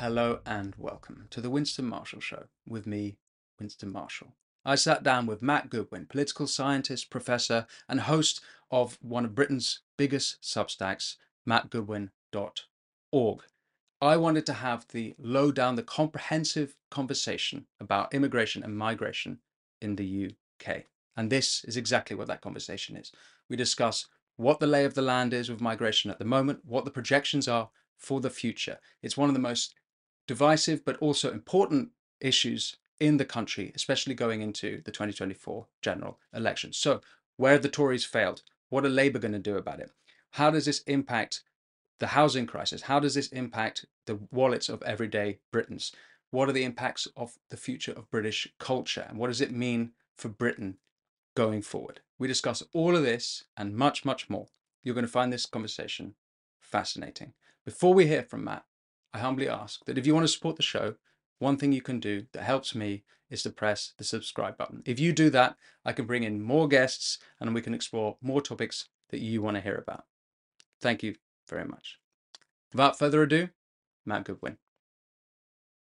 [0.00, 3.18] Hello and welcome to the Winston Marshall Show with me,
[3.58, 4.34] Winston Marshall.
[4.64, 8.40] I sat down with Matt Goodwin, political scientist, professor, and host
[8.70, 11.16] of one of Britain's biggest substacks,
[11.46, 13.42] mattgoodwin.org.
[14.00, 19.40] I wanted to have the lowdown, the comprehensive conversation about immigration and migration
[19.82, 20.32] in the
[20.66, 20.84] UK.
[21.14, 23.12] And this is exactly what that conversation is.
[23.50, 24.06] We discuss
[24.36, 27.46] what the lay of the land is with migration at the moment, what the projections
[27.46, 28.78] are for the future.
[29.02, 29.74] It's one of the most
[30.30, 31.88] divisive but also important
[32.20, 36.72] issues in the country, especially going into the 2024 general election.
[36.72, 37.00] So,
[37.36, 38.42] where the Tories failed?
[38.68, 39.90] What are Labour going to do about it?
[40.30, 41.42] How does this impact
[41.98, 42.82] the housing crisis?
[42.82, 45.90] How does this impact the wallets of everyday Britons?
[46.30, 49.06] What are the impacts of the future of British culture?
[49.08, 50.76] And what does it mean for Britain
[51.34, 52.02] going forward?
[52.20, 54.46] We discuss all of this and much, much more.
[54.84, 56.14] You're going to find this conversation
[56.60, 57.32] fascinating.
[57.64, 58.64] Before we hear from Matt,
[59.12, 60.94] I humbly ask that if you want to support the show,
[61.38, 64.82] one thing you can do that helps me is to press the subscribe button.
[64.84, 68.40] If you do that, I can bring in more guests and we can explore more
[68.40, 70.04] topics that you want to hear about.
[70.80, 71.14] Thank you
[71.48, 71.98] very much.
[72.72, 73.48] Without further ado,
[74.04, 74.58] Matt Goodwin.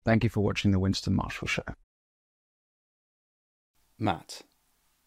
[0.04, 1.62] Thank you for watching the Winston Marshall Show.
[3.98, 4.42] Matt,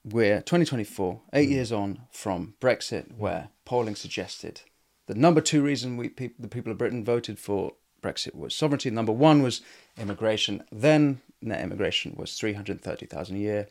[0.05, 1.52] we're 2024, eight mm.
[1.52, 4.61] years on from Brexit, where polling suggested
[5.07, 7.73] the number two reason we the people of Britain voted for
[8.05, 8.89] Brexit was sovereignty.
[8.91, 9.61] Number one was
[9.97, 10.63] immigration.
[10.71, 13.67] Then net immigration was 330,000 a year.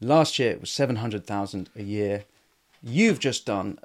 [0.00, 2.24] Last year it was 700,000 a year.
[2.82, 3.78] You've just done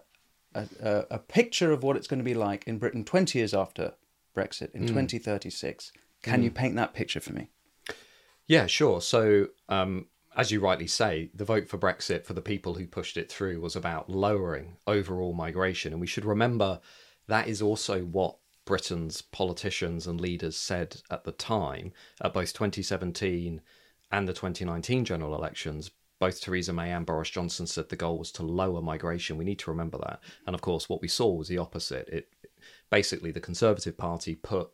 [0.55, 3.53] a, a, a, picture of what it's going to be like in Britain 20 years
[3.53, 3.93] after
[4.35, 4.87] Brexit in mm.
[4.87, 5.91] 2036.
[6.21, 6.45] Can mm.
[6.45, 7.49] you paint that picture for me?
[8.47, 8.99] Yeah, sure.
[8.99, 13.15] So, um, as you rightly say, the vote for Brexit for the people who pushed
[13.15, 15.91] it through was about lowering overall migration.
[15.91, 16.79] And we should remember
[17.27, 18.38] that is also what
[18.69, 23.61] Britain's politicians and leaders said at the time, at both 2017
[24.11, 25.89] and the 2019 general elections,
[26.19, 29.37] both Theresa May and Boris Johnson said the goal was to lower migration.
[29.37, 30.19] We need to remember that.
[30.45, 32.09] And of course, what we saw was the opposite.
[32.09, 32.31] It
[32.91, 34.69] basically the Conservative Party put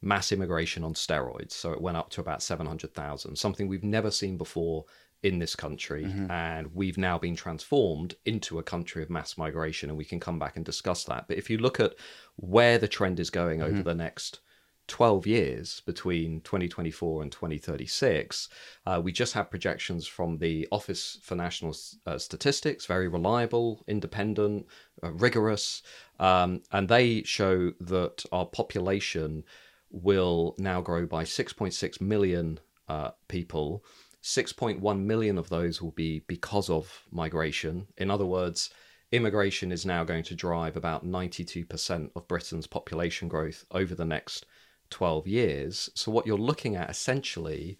[0.00, 4.38] mass immigration on steroids, so it went up to about 700,000, something we've never seen
[4.38, 4.86] before
[5.26, 6.30] in this country mm-hmm.
[6.30, 10.38] and we've now been transformed into a country of mass migration and we can come
[10.38, 11.94] back and discuss that but if you look at
[12.36, 13.74] where the trend is going mm-hmm.
[13.74, 14.38] over the next
[14.86, 18.48] 12 years between 2024 and 2036
[18.86, 21.74] uh, we just have projections from the office for national
[22.06, 24.64] uh, statistics very reliable independent
[25.02, 25.82] uh, rigorous
[26.20, 29.42] um, and they show that our population
[29.90, 33.84] will now grow by 6.6 million uh, people
[34.26, 37.86] 6.1 million of those will be because of migration.
[37.96, 38.70] In other words,
[39.12, 44.44] immigration is now going to drive about 92% of Britain's population growth over the next
[44.90, 45.90] 12 years.
[45.94, 47.78] So, what you're looking at essentially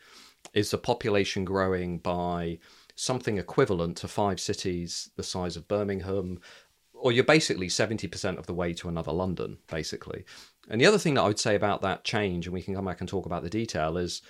[0.55, 2.61] is the population growing by
[2.95, 6.39] something equivalent to five cities the size of Birmingham,
[6.95, 10.25] or you're basically 70% of the way to another London, basically.
[10.69, 12.85] And the other thing that I would say about that change, and we can come
[12.85, 14.23] back and talk about the detail, is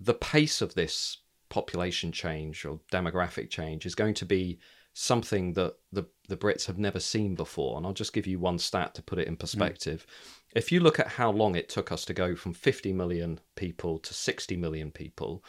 [0.00, 1.18] the pace of this
[1.54, 4.58] population change or demographic change is going to be
[4.92, 7.76] something that the, the Brits have never seen before.
[7.76, 10.04] And I'll just give you one stat to put it in perspective.
[10.04, 10.58] Mm.
[10.58, 14.00] If you look at how long it took us to go from 50 million people
[14.00, 15.44] to 60 million people,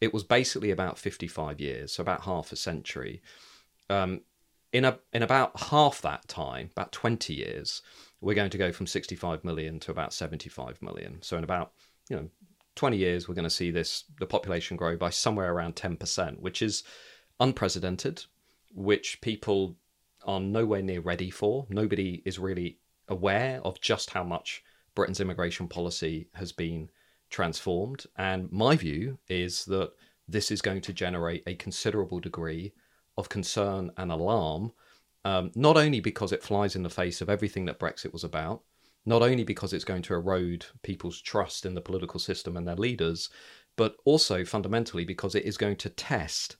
[0.00, 3.20] it was basically about 55 years, so about half a century.
[3.90, 4.20] Um,
[4.72, 7.82] in a in about half that time, about 20 years,
[8.20, 11.20] we're going to go from 65 million to about 75 million.
[11.20, 11.72] So in about
[12.08, 12.28] you know
[12.78, 16.62] 20 years, we're going to see this the population grow by somewhere around 10%, which
[16.62, 16.84] is
[17.40, 18.24] unprecedented,
[18.72, 19.76] which people
[20.24, 21.66] are nowhere near ready for.
[21.68, 22.78] Nobody is really
[23.08, 24.62] aware of just how much
[24.94, 26.88] Britain's immigration policy has been
[27.30, 28.06] transformed.
[28.16, 29.90] And my view is that
[30.28, 32.72] this is going to generate a considerable degree
[33.16, 34.70] of concern and alarm,
[35.24, 38.62] um, not only because it flies in the face of everything that Brexit was about,
[39.08, 42.76] not only because it's going to erode people's trust in the political system and their
[42.76, 43.30] leaders,
[43.74, 46.56] but also fundamentally because it is going to test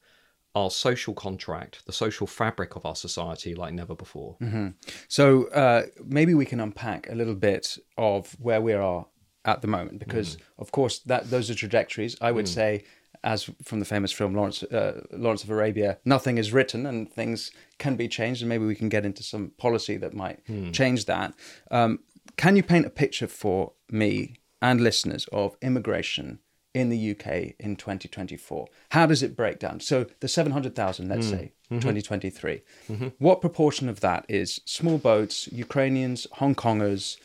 [0.54, 4.38] our social contract, the social fabric of our society like never before.
[4.40, 4.68] Mm-hmm.
[5.08, 9.06] So uh, maybe we can unpack a little bit of where we are
[9.44, 10.40] at the moment, because mm.
[10.58, 12.16] of course that those are trajectories.
[12.20, 12.54] I would mm.
[12.54, 12.84] say,
[13.22, 17.50] as from the famous film Lawrence uh, Lawrence of Arabia, nothing is written and things
[17.78, 20.72] can be changed, and maybe we can get into some policy that might mm.
[20.72, 21.34] change that.
[21.70, 22.00] Um,
[22.38, 26.38] can you paint a picture for me and listeners of immigration
[26.72, 28.66] in the UK in 2024?
[28.90, 29.80] How does it break down?
[29.80, 31.30] So the 700,000, let's mm.
[31.30, 31.80] say, mm-hmm.
[31.80, 32.62] 2023.
[32.88, 33.08] Mm-hmm.
[33.18, 37.18] What proportion of that is small boats, Ukrainians, Hong Kongers,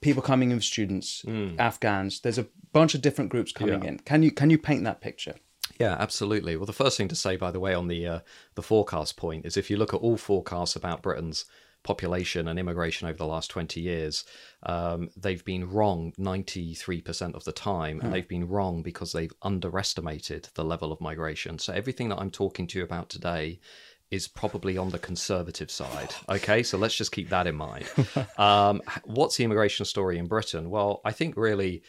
[0.00, 1.58] people coming in with students, mm.
[1.58, 2.20] Afghans?
[2.20, 3.88] There's a bunch of different groups coming Yeah.
[3.88, 3.98] in.
[3.98, 5.34] Can you can you paint that picture?
[5.80, 6.56] Yeah, absolutely.
[6.56, 8.20] Well, the first thing to say, by the way, on the uh,
[8.54, 11.44] the forecast point is if you look at all forecasts about Britain's
[11.82, 14.24] population and immigration over the last 20 years,
[14.64, 18.00] um, they've been wrong 93% of the time.
[18.00, 21.58] And they've been wrong because they've underestimated the level of migration.
[21.58, 23.60] So everything that I'm talking to you about today
[24.10, 26.14] is probably on the conservative side.
[26.28, 27.86] Okay, so let's just keep that in mind.
[28.38, 30.70] Um, what's the immigration story in Britain?
[30.70, 31.82] Well, I think really,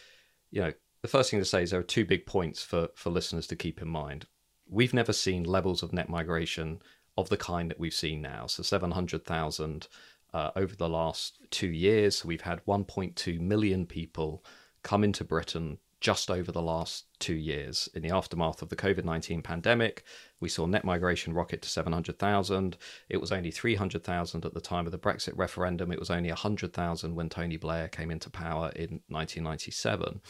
[0.51, 3.09] you know, the first thing to say is there are two big points for, for
[3.09, 4.25] listeners to keep in mind.
[4.69, 6.81] We've never seen levels of net migration
[7.17, 8.47] of the kind that we've seen now.
[8.47, 9.87] So 700,000
[10.33, 12.23] uh, over the last two years.
[12.23, 14.43] We've had 1.2 million people
[14.83, 17.87] come into Britain just over the last two years.
[17.93, 20.03] In the aftermath of the COVID 19 pandemic,
[20.39, 22.77] we saw net migration rocket to 700,000.
[23.07, 25.91] It was only 300,000 at the time of the Brexit referendum.
[25.91, 30.21] It was only 100,000 when Tony Blair came into power in 1997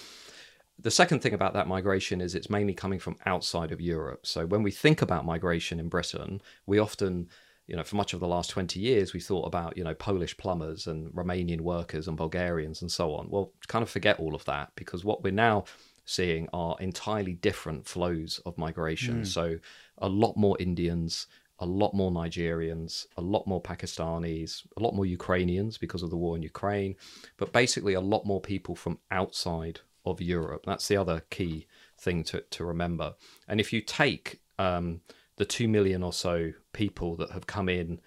[0.81, 4.25] the second thing about that migration is it's mainly coming from outside of Europe.
[4.25, 7.29] So when we think about migration in Britain, we often,
[7.67, 10.35] you know, for much of the last 20 years, we thought about, you know, Polish
[10.37, 13.29] plumbers and Romanian workers and Bulgarians and so on.
[13.29, 15.65] Well, kind of forget all of that because what we're now
[16.05, 19.17] seeing are entirely different flows of migration.
[19.19, 19.23] Hmm.
[19.23, 19.57] So
[19.99, 21.27] a lot more Indians,
[21.59, 26.17] a lot more Nigerians, a lot more Pakistanis, a lot more Ukrainians because of the
[26.17, 26.95] war in Ukraine,
[27.37, 30.63] but basically a lot more people from outside of Europe.
[30.65, 31.67] That's the other key
[31.97, 33.15] thing to, to remember.
[33.47, 35.01] And if you take um,
[35.37, 37.99] the 2 million or so people that have come in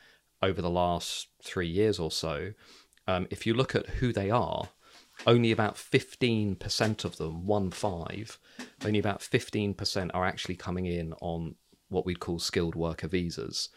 [0.42, 2.52] over the last three years or so,
[3.06, 4.68] um, if you look at who they are,
[5.26, 8.38] only about 15% of them, one five,
[8.84, 11.54] only about 15% are actually coming in on
[11.88, 13.68] what we'd call skilled worker visas.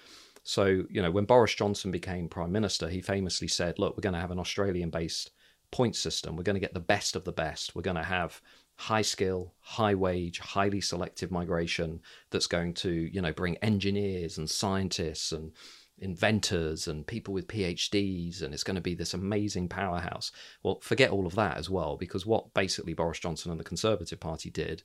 [0.44, 4.14] So, you know, when Boris Johnson became prime minister, he famously said, look, we're going
[4.14, 5.32] to have an Australian based
[5.72, 6.36] point system.
[6.36, 7.76] We're going to get the best of the best.
[7.76, 8.42] We're going to have
[8.76, 12.00] high skill, high wage, highly selective migration
[12.30, 15.52] that's going to, you know, bring engineers and scientists and
[16.00, 20.32] inventors and people with PhDs, and it's going to be this amazing powerhouse.
[20.64, 24.20] Well, forget all of that as well, because what basically Boris Johnson and the Conservative
[24.20, 24.84] Party did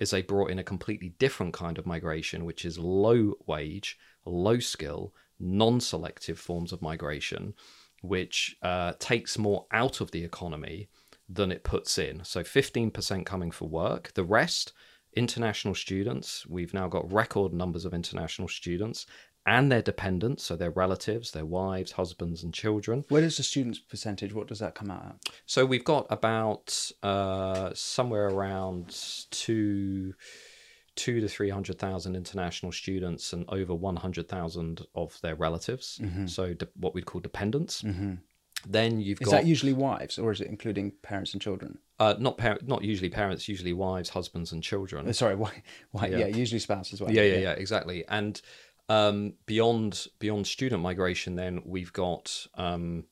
[0.00, 4.58] is they brought in a completely different kind of migration, which is low wage, low
[4.58, 7.54] skill, non selective forms of migration,
[8.02, 10.88] which uh, takes more out of the economy
[11.28, 12.24] than it puts in.
[12.24, 14.72] So 15% coming for work, the rest,
[15.14, 16.46] international students.
[16.46, 19.06] We've now got record numbers of international students
[19.46, 23.04] and their dependents, so their relatives, their wives, husbands, and children.
[23.08, 24.34] Where does the students percentage?
[24.34, 25.34] What does that come out at?
[25.46, 28.94] So we've got about uh, somewhere around
[29.30, 30.12] two,
[31.04, 35.86] two to three hundred thousand international students, and over one hundred thousand of their relatives.
[36.26, 37.84] So de- what we'd call dependents.
[38.66, 41.78] Then you've Is got that usually wives, or is it including parents and children?
[42.00, 45.08] uh, not par- not usually parents, usually wives, husbands, and children.
[45.08, 45.52] Uh, sorry, why?
[45.92, 46.18] why yeah.
[46.18, 46.26] Yeah.
[46.26, 47.12] usually spouse as well.
[47.12, 48.04] Yeah, yeah, yeah, exactly.
[48.08, 48.40] And
[48.88, 53.04] um, beyond beyond student migration, then we've got um,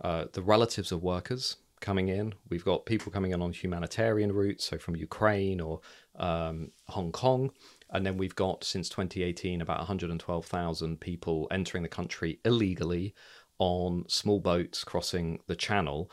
[0.00, 2.34] uh, the relatives of workers coming in.
[2.48, 5.80] We've got people coming in on humanitarian routes, so from Ukraine or
[6.20, 7.50] um, Hong Kong.
[7.92, 13.14] And then we've got since 2018 about 112,000 people entering the country illegally
[13.58, 16.10] on small boats crossing the channel.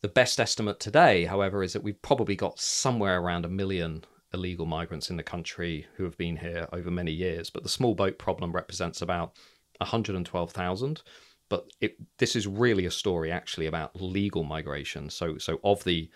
[0.00, 4.04] The best estimate today, however, is that we've probably got somewhere around a million
[4.34, 7.50] illegal migrants in the country who have been here over many years.
[7.50, 9.36] But the small boat problem represents about
[9.78, 11.02] 112,000.
[11.48, 15.08] But it, this is really a story actually about legal migration.
[15.10, 16.10] So, so of the,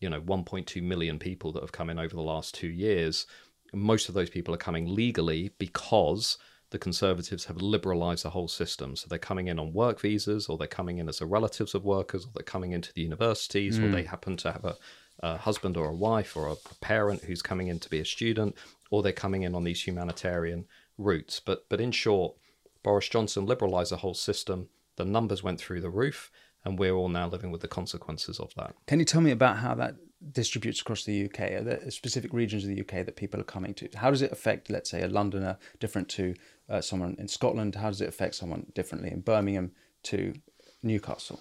[0.00, 3.26] you know, 1.2 million people that have come in over the last two years,
[3.72, 6.38] most of those people are coming legally because
[6.70, 8.94] the Conservatives have liberalised the whole system.
[8.94, 11.84] So they're coming in on work visas, or they're coming in as the relatives of
[11.84, 14.08] workers, or they're coming into the universities, or they hmm.
[14.08, 14.76] happen to have a,
[15.20, 18.04] a husband or a wife or a, a parent who's coming in to be a
[18.04, 18.54] student,
[18.90, 20.66] or they're coming in on these humanitarian
[20.98, 21.40] routes.
[21.40, 22.34] But but in short,
[22.82, 24.68] Boris Johnson liberalised the whole system.
[24.96, 26.30] The numbers went through the roof,
[26.64, 28.74] and we're all now living with the consequences of that.
[28.86, 29.96] Can you tell me about how that
[30.32, 31.40] distributes across the UK?
[31.52, 33.88] Are there specific regions of the UK that people are coming to?
[33.94, 36.34] How does it affect, let's say, a Londoner different to
[36.68, 37.76] uh, someone in Scotland?
[37.76, 39.72] How does it affect someone differently in Birmingham
[40.04, 40.34] to
[40.82, 41.40] Newcastle?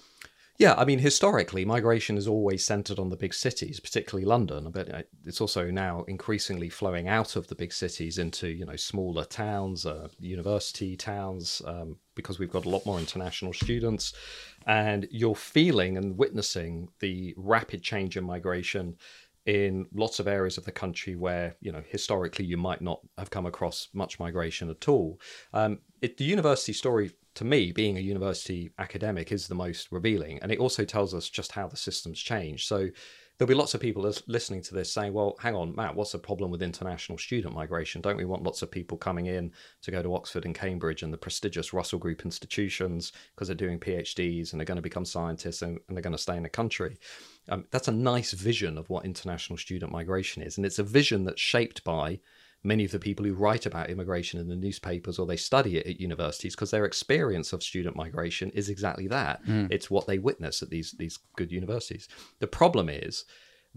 [0.60, 4.72] Yeah, I mean, historically, migration is always centered on the big cities, particularly London.
[4.72, 8.76] But uh, it's also now increasingly flowing out of the big cities into, you know,
[8.76, 14.14] smaller towns, uh, university towns, um, because we've got a lot more international students.
[14.68, 18.98] And you're feeling and witnessing the rapid change in migration
[19.48, 23.30] in lots of areas of the country where, you know, historically you might not have
[23.30, 25.20] come across much migration at all.
[25.54, 30.40] Um, it, the university story to me, being a university academic, is the most revealing.
[30.42, 32.68] And it also tells us just how the system's changed.
[32.68, 32.90] So,
[33.38, 36.20] there'll be lots of people listening to this saying, "Well, hang on, Matt, what's the
[36.20, 38.02] problem with international student migration?
[38.02, 39.52] Don't we want lots of people coming in
[39.84, 43.80] to go to Oxford and Cambridge and the prestigious Russell Group institutions because they're doing
[43.80, 46.50] PhDs and they're going to become scientists and, and they're going to stay in the
[46.50, 46.98] country?"
[47.50, 51.24] Um, that's a nice vision of what international student migration is, and it's a vision
[51.24, 52.20] that's shaped by
[52.68, 55.88] many of the people who write about immigration in the newspapers or they study it
[55.88, 59.42] at universities because their experience of student migration is exactly that.
[59.46, 59.68] Hmm.
[59.72, 62.10] It's what they witness at these these good universities.
[62.40, 63.24] The problem is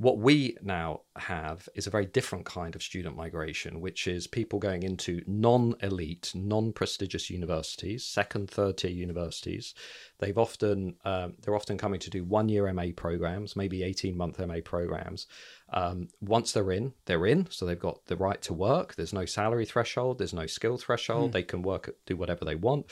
[0.01, 4.59] what we now have is a very different kind of student migration, which is people
[4.59, 9.75] going into non elite, non prestigious universities, second, third tier universities.
[10.19, 14.39] They've often um, they're often coming to do one year MA programs, maybe eighteen month
[14.39, 15.27] MA programs.
[15.71, 18.95] Um, once they're in, they're in, so they've got the right to work.
[18.95, 21.33] There's no salary threshold, there's no skill threshold.
[21.35, 22.87] They can work, do whatever they want,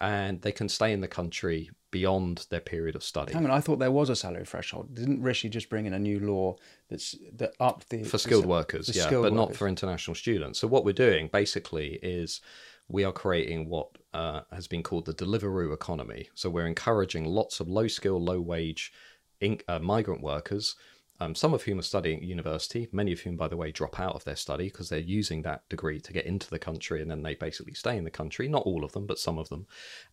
[0.00, 3.32] and they can stay in the country beyond their period of study.
[3.32, 4.94] Hang on, I thought there was a salary threshold.
[4.94, 6.56] Didn't Rishi just bring in a new law
[6.90, 10.14] that's that upped the for skilled the- workers, the yeah, skilled but not for international
[10.14, 10.58] students.
[10.58, 12.40] So what we're doing basically is
[12.88, 16.28] we are creating what uh, has been called the Deliveroo economy.
[16.34, 18.92] So we're encouraging lots of low skill, low wage
[19.40, 20.76] in, uh, migrant workers.
[21.18, 23.98] Um, some of whom are studying at university, many of whom, by the way, drop
[23.98, 27.10] out of their study because they're using that degree to get into the country and
[27.10, 28.48] then they basically stay in the country.
[28.48, 29.66] Not all of them, but some of them.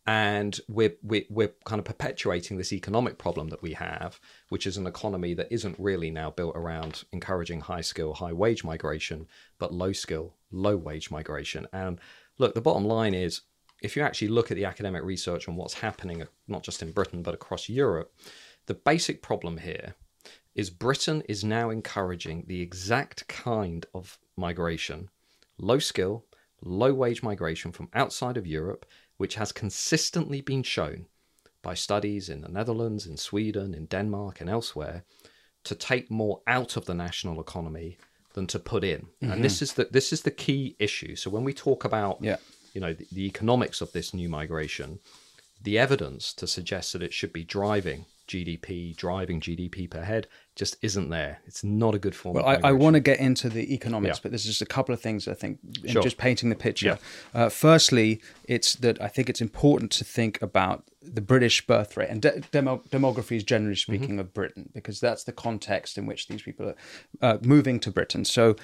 [0.08, 4.20] And we're, we're, we're kind of perpetuating this economic problem that we have,
[4.50, 8.64] which is an economy that isn't really now built around encouraging high skill, high wage
[8.64, 9.28] migration,
[9.60, 11.68] but low skill, low wage migration.
[11.74, 12.00] And
[12.38, 13.42] look, the bottom line is
[13.82, 17.22] if you actually look at the academic research on what's happening, not just in Britain,
[17.22, 18.14] but across Europe,
[18.68, 19.96] the basic problem here
[20.56, 25.10] is Britain is now encouraging the exact kind of migration,
[25.58, 26.26] low skill,
[26.62, 28.86] low wage migration from outside of Europe,
[29.18, 31.06] which has consistently been shown
[31.62, 35.04] by studies in the Netherlands, in Sweden, in Denmark, and elsewhere
[35.64, 37.98] to take more out of the national economy
[38.34, 39.08] than to put in.
[39.22, 39.42] And mm-hmm.
[39.42, 41.16] this is the this is the key issue.
[41.16, 42.38] So when we talk about Yeah.
[42.74, 45.00] you know the, the economics of this new migration,
[45.62, 50.76] the evidence to suggest that it should be driving GDP, driving GDP per head, just
[50.82, 51.40] isn't there.
[51.46, 52.36] It's not a good form.
[52.36, 54.22] Well, I, I want to get into the economics, Yeah.
[54.24, 56.02] but there's just a couple of things I think in Sure.
[56.02, 56.98] just painting the picture.
[57.34, 58.22] Uh, firstly,
[58.56, 62.40] it's that I think it's important to think about the British birth rate and de-
[62.52, 63.94] demo- demography is generally Mm-hmm.
[63.96, 66.76] speaking of Britain because that's the context in which these people are
[67.22, 68.26] uh, moving to Britain.
[68.26, 68.56] So.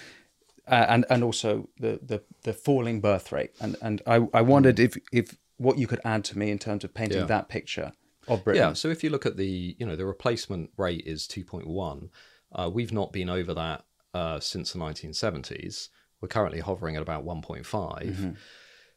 [0.67, 4.77] Uh, and and also the, the the falling birth rate and and I, I wondered
[4.79, 7.21] if if what you could add to me in terms of painting Mm.
[7.21, 7.25] Yeah.
[7.37, 7.91] that picture
[8.29, 8.61] of Britain.
[8.61, 8.73] Yeah.
[8.73, 12.09] So if you look at the, you know, the replacement rate is 2.1.
[12.51, 15.89] Uh, we've not been over that uh, since the 1970s.
[16.21, 18.35] We're currently hovering at about 1.5.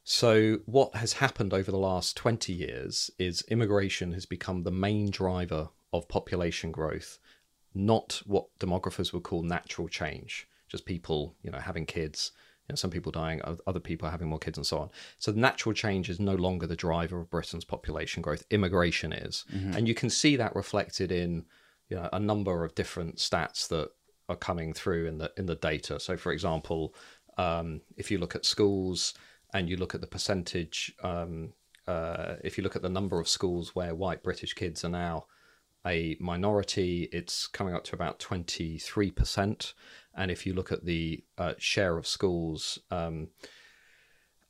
[0.04, 5.10] So what has happened over the last 20 years is immigration has become the main
[5.10, 7.18] driver of population growth,
[7.74, 12.32] not what demographers would call natural change, just people, you know, having kids.
[12.72, 14.90] Know, some people dying, other people having more kids, and so on.
[15.18, 18.44] So the natural change is no longer the driver of Britain's population growth.
[18.50, 19.44] Immigration is,
[19.76, 21.44] and you can see that reflected in
[21.88, 23.90] you know, a number of different stats that
[24.28, 26.00] are coming through in the in the data.
[26.00, 26.94] So, for example,
[27.38, 29.14] um, if you look at schools
[29.54, 31.52] and you look at the percentage, um,
[31.86, 35.26] uh, if you look at the number of schools where white British kids are now
[35.86, 39.74] a minority, it's coming up to about 23%.
[40.14, 43.28] And if you look at the uh, share of schools um,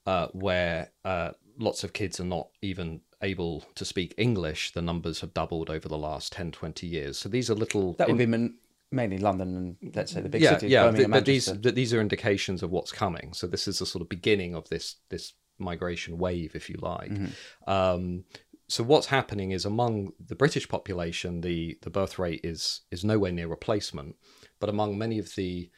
[0.06, 5.20] uh, where uh, lots of kids are not even able to speak English, the numbers
[5.20, 7.18] have doubled over the last 10, 20 years.
[7.18, 7.94] So these are little.
[7.94, 8.56] that would be man-
[8.90, 12.00] mainly London and let's say the big yeah, cities, yeah, Birmingham, but, these these are
[12.00, 13.32] indications of what's coming.
[13.32, 17.10] So this is the sort of beginning of this this migration wave, if you like.
[17.10, 17.70] Mm-hmm.
[17.70, 18.24] Um,
[18.72, 23.30] so what's happening is among the British population, the the birth rate is is nowhere
[23.30, 24.16] near replacement,
[24.60, 25.70] but among many of the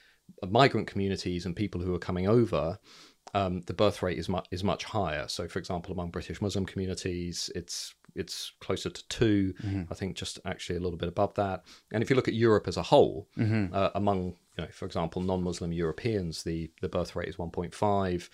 [0.49, 2.79] migrant communities and people who are coming over,
[3.35, 5.27] um, the birth rate is much is much higher.
[5.27, 9.55] So, for example, among British Muslim communities, it's it's closer to 2
[9.91, 11.65] I think just actually a little bit above that.
[11.93, 13.29] And if you look at Europe as a whole,
[13.75, 17.75] uh, among you know, for example, non-Muslim Europeans, the the birth rate is one point
[17.75, 18.31] five.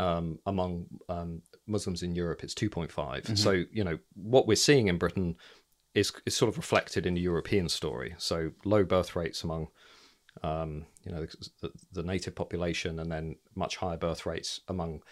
[0.00, 3.36] Um, among um, Muslims in Europe, it's 2.5.
[3.36, 5.34] So, you know, what we're seeing in Britain
[5.94, 8.14] is, is sort of reflected in the European story.
[8.16, 9.68] So, low birth rates among
[10.42, 11.26] um, you know
[11.60, 15.02] the, the native population, and then much higher birth rates among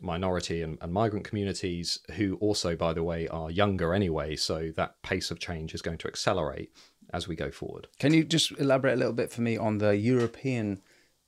[0.00, 4.36] minority and, and migrant communities, who also, by the way, are younger anyway.
[4.36, 6.70] So that pace of change is going to accelerate
[7.12, 7.88] as we go forward.
[7.98, 10.82] Can you just elaborate a little bit for me on the European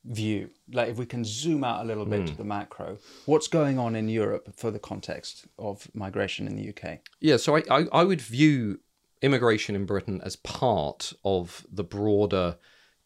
[0.05, 0.51] view?
[0.73, 2.27] Like, if we can zoom out a little bit Hmm.
[2.27, 6.69] to the macro, what's going on in Europe for the context of migration in the
[6.69, 7.01] UK?
[7.21, 8.81] Yeah, so I, I, I would view
[9.23, 12.57] immigration in Britain as part of the broader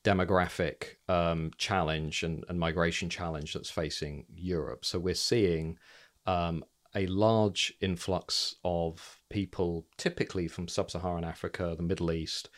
[0.04, 4.84] demographic um, challenge and, and, migration challenge that's facing Europe.
[4.84, 5.78] So we're seeing
[6.26, 12.50] um, a large influx of people, typically from sub Saharan Africa, the Middle East,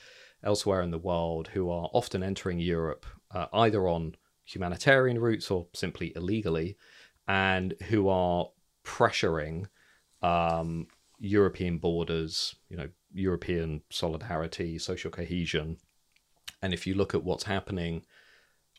[0.42, 5.66] elsewhere in the world, who are often entering Europe uh, either on humanitarian routes or
[5.72, 6.76] simply illegally,
[7.26, 8.48] and who are
[8.84, 9.66] pressuring
[10.22, 10.86] um,
[11.18, 15.78] European borders, you know, European solidarity, social cohesion.
[16.60, 18.04] And if you look at what's happening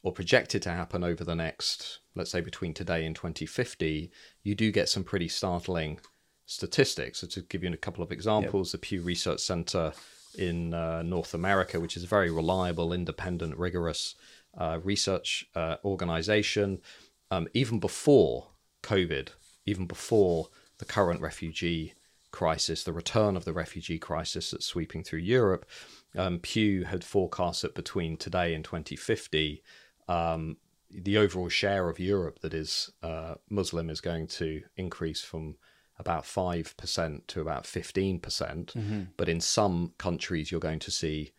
[0.04, 4.12] or projected to happen over the next, let's say between today and 2050,
[4.44, 6.00] you do get some pretty startling
[6.46, 7.20] statistics.
[7.20, 8.72] So to give you a couple of examples, yep.
[8.74, 9.94] the Pew Research Center
[10.38, 14.16] in uh, North America, which is a very reliable, independent, rigorous
[14.58, 16.82] uh, research uh, organization,
[17.32, 18.48] um, even before
[18.84, 19.30] COVID,
[19.66, 21.94] even before the current refugee
[22.32, 25.66] crisis, the return of the refugee crisis that's sweeping through Europe,
[26.18, 29.64] um, Pew had forecast that between today and 2050,
[30.08, 30.58] um,
[30.90, 35.56] the overall share of Europe that is uh, Muslim is going to increase from
[35.98, 38.22] about 5% to about 15%.
[38.22, 41.32] percent mm hmm But in some countries, you're going to see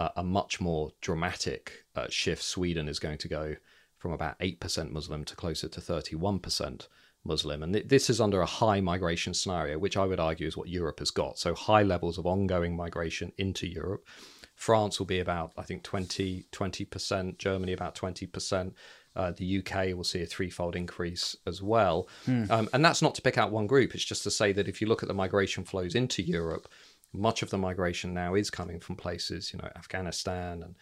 [0.00, 2.42] a, a much more dramatic uh, shift.
[2.42, 3.56] Sweden is going to go
[3.98, 6.88] from about 8% Muslim to closer to 31%
[7.22, 7.62] Muslim.
[7.62, 10.68] And th- this is under a high migration scenario, which I would argue is what
[10.68, 11.38] Europe has got.
[11.38, 14.06] So high levels of ongoing migration into Europe.
[14.54, 18.72] France will be about, I think, 20, 20%, Germany about 20%.
[19.16, 22.08] Uh, the UK will see a threefold increase as well.
[22.24, 22.44] Hmm.
[22.48, 23.94] Um, and that's not to pick out one group.
[23.94, 26.68] It's just to say that if you look at the migration flows into Europe,
[27.12, 30.74] much of the migration now is coming from places, you know, Afghanistan and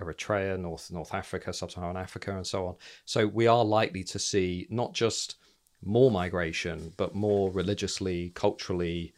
[0.00, 2.76] Eritrea, North North Africa, Sub-Saharan Africa, and so on.
[3.04, 5.36] So we are likely to see not just
[5.82, 9.12] more migration, but more religiously, culturally,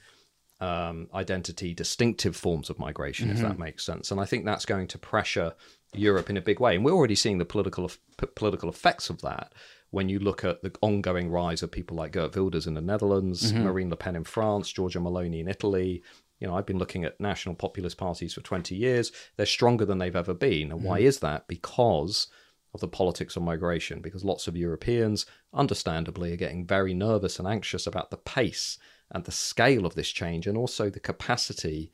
[0.61, 3.37] um, identity distinctive forms of migration, mm-hmm.
[3.37, 4.11] if that makes sense.
[4.11, 5.53] And I think that's going to pressure
[5.93, 6.77] Europe in a big way.
[6.77, 7.91] And we're already seeing the political
[8.35, 9.53] political effects of that
[9.97, 13.51] when you look at the ongoing rise of people like Geert Wilders in the Netherlands,
[13.51, 13.65] mm-hmm.
[13.65, 16.03] Marine Le Pen in France, Giorgia Meloni in Italy,
[16.39, 19.11] you know, I've been looking at national populist parties for 20 years.
[19.39, 20.71] They're stronger than they've ever been.
[20.71, 21.05] And why mm.
[21.05, 21.49] is that?
[21.49, 22.27] Because
[22.75, 27.49] of the politics of migration, because lots of Europeans, understandably, are getting very nervous and
[27.49, 28.77] anxious about the pace
[29.13, 31.91] and the scale of this change and also the capacity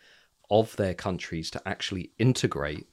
[0.51, 2.89] of their countries to actually integrate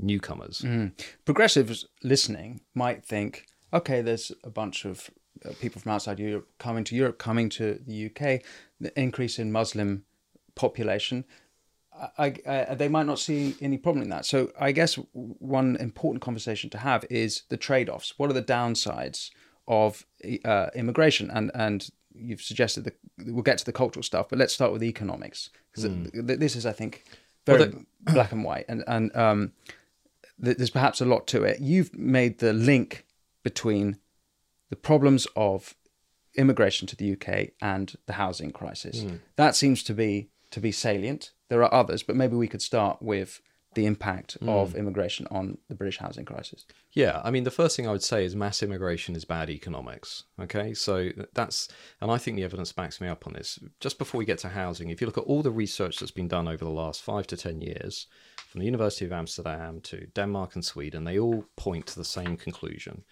[0.00, 0.62] newcomers.
[0.62, 1.00] Mm.
[1.24, 5.10] Progressives listening might think, okay, there's a bunch of
[5.44, 8.42] uh, people from outside Europe coming to Europe, coming to the UK,
[8.80, 10.04] the increase in Muslim
[10.54, 11.24] population,
[12.18, 14.24] I, I, they might not see any problem in that.
[14.24, 18.14] So I guess one important conversation to have is the trade-offs.
[18.16, 19.30] What are the downsides
[19.66, 20.06] of
[20.44, 21.30] uh, immigration?
[21.30, 24.82] And and you've suggested that we'll get to the cultural stuff, but let's start with
[24.82, 26.38] economics because mm.
[26.38, 27.04] this is, I think,
[27.46, 28.12] very well, the...
[28.12, 29.52] black and white, and and um,
[30.38, 31.60] there's perhaps a lot to it.
[31.60, 33.04] You've made the link
[33.42, 33.98] between
[34.70, 35.74] the problems of
[36.36, 39.02] immigration to the UK and the housing crisis.
[39.02, 39.20] Mm.
[39.36, 41.32] That seems to be to be salient.
[41.48, 43.40] There are others, but maybe we could start with
[43.74, 44.48] the impact mm.
[44.48, 46.64] of immigration on the British housing crisis.
[46.92, 50.24] Yeah, I mean, the first thing I would say is mass immigration is bad economics.
[50.40, 51.68] Okay, so that's,
[52.00, 53.58] and I think the evidence backs me up on this.
[53.78, 56.28] Just before we get to housing, if you look at all the research that's been
[56.28, 58.06] done over the last five to 10 years,
[58.48, 62.36] from the University of Amsterdam to Denmark and Sweden, they all point to the same
[62.36, 63.04] conclusion.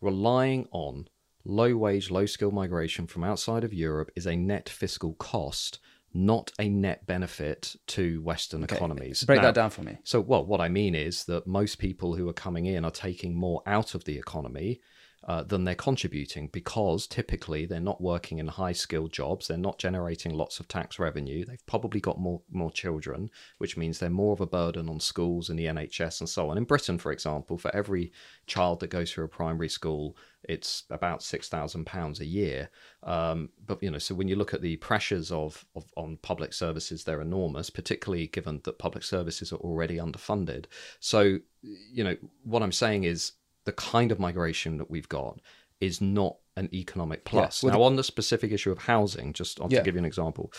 [0.00, 1.08] Relying on
[1.44, 5.78] low wage, low skill migration from outside of Europe is a net fiscal cost
[6.12, 8.76] not a net benefit to Western okay.
[8.76, 9.24] economies.
[9.24, 9.98] Break now, that down for me.
[10.04, 13.34] So, well, what I mean is that most people who are coming in are taking
[13.34, 14.80] more out of the economy
[15.28, 19.48] uh, than they're contributing because typically they're not working in high skilled jobs.
[19.48, 21.44] They're not generating lots of tax revenue.
[21.44, 25.50] They've probably got more, more children, which means they're more of a burden on schools
[25.50, 26.56] and the NHS and so on.
[26.56, 28.12] In Britain, for example, for every
[28.46, 32.70] child that goes through a primary school, it's about six thousand pounds a year.
[33.02, 36.54] Um, but you know, so when you look at the pressures of, of on public
[36.54, 40.64] services, they're enormous, particularly given that public services are already underfunded.
[40.98, 43.32] So you know, what I'm saying is
[43.64, 45.40] the kind of migration that we've got
[45.80, 47.62] is not an economic plus.
[47.62, 49.78] Yeah, now, on the specific issue of housing, just yeah.
[49.78, 50.52] to give you an example.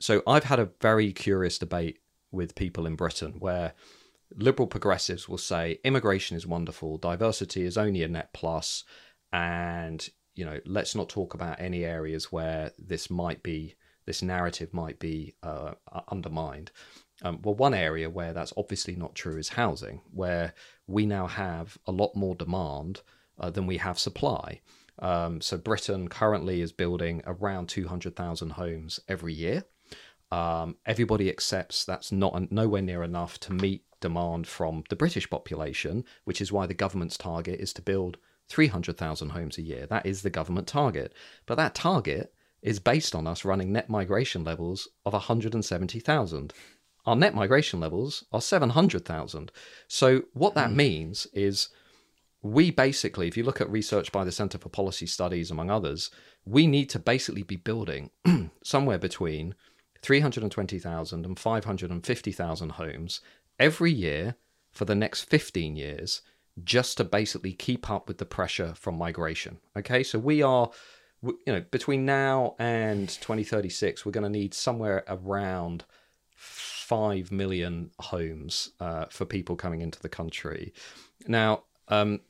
[0.00, 1.98] So, I've had a very curious debate
[2.32, 3.72] with people in Britain where
[4.36, 8.84] liberal progressives will say immigration is wonderful, diversity is only a net plus,
[9.32, 14.74] and you know, let's not talk about any areas where this might be this narrative
[14.74, 15.72] might be uh,
[16.08, 16.70] undermined.
[17.24, 20.52] Um, well, one area where that's obviously not true is housing, where
[20.86, 23.00] we now have a lot more demand
[23.40, 24.60] uh, than we have supply.
[24.98, 29.64] Um, so Britain currently is building around 200,000 homes every year.
[30.30, 36.04] Um, everybody accepts that's not nowhere near enough to meet demand from the British population,
[36.24, 39.86] which is why the government's target is to build 300,000 homes a year.
[39.86, 41.14] That is the government target.
[41.46, 46.52] But that target is based on us running net migration levels of 170,000.
[47.06, 49.52] Our net migration levels are 700,000.
[49.88, 50.76] So, what that hmm.
[50.76, 51.68] means is
[52.42, 56.10] we basically, if you look at research by the Centre for Policy Studies, among others,
[56.44, 58.10] we need to basically be building
[58.62, 59.54] somewhere between
[60.02, 63.20] 320,000 and 550,000 homes
[63.58, 64.36] every year
[64.72, 66.20] for the next 15 years
[66.62, 69.58] just to basically keep up with the pressure from migration.
[69.76, 70.70] Okay, so we are,
[71.22, 75.84] you know, between now and 2036, we're going to need somewhere around
[76.84, 80.74] 5 million homes uh, for people coming into the country.
[81.26, 82.20] Now, um,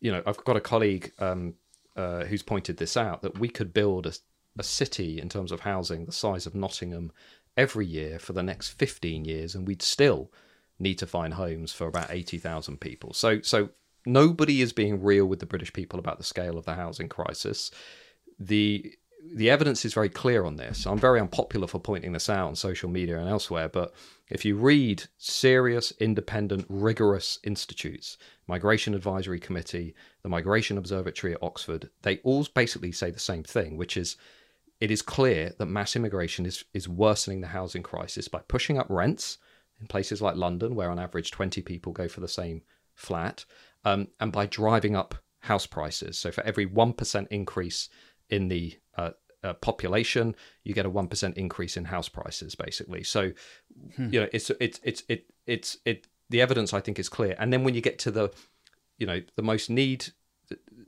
[0.00, 1.54] you know, I've got a colleague um,
[1.94, 4.12] uh, who's pointed this out that we could build a,
[4.58, 7.12] a city in terms of housing the size of Nottingham
[7.58, 10.32] every year for the next 15 years, and we'd still
[10.78, 13.12] need to find homes for about 80,000 people.
[13.12, 13.68] So, so
[14.06, 17.70] nobody is being real with the British people about the scale of the housing crisis.
[18.38, 18.94] The
[19.34, 20.86] the evidence is very clear on this.
[20.86, 23.92] I'm very unpopular for pointing this out on social media and elsewhere, but
[24.28, 31.90] if you read serious, independent, rigorous institutes, Migration Advisory Committee, the Migration Observatory at Oxford,
[32.02, 34.16] they all basically say the same thing, which is
[34.80, 38.86] it is clear that mass immigration is, is worsening the housing crisis by pushing up
[38.90, 39.38] rents
[39.80, 42.62] in places like London, where on average 20 people go for the same
[42.94, 43.44] flat,
[43.84, 46.18] um, and by driving up house prices.
[46.18, 47.88] So for every 1% increase
[48.30, 49.10] in the uh,
[49.42, 50.34] uh, population,
[50.64, 53.04] you get a one percent increase in house prices, basically.
[53.04, 53.32] So,
[53.96, 54.08] hmm.
[54.12, 56.06] you know, it's it's it's it it's it.
[56.30, 57.36] The evidence I think is clear.
[57.38, 58.30] And then when you get to the,
[58.98, 60.06] you know, the most need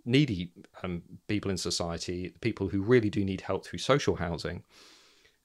[0.04, 0.50] needy
[0.82, 4.64] um, people in society, people who really do need help through social housing,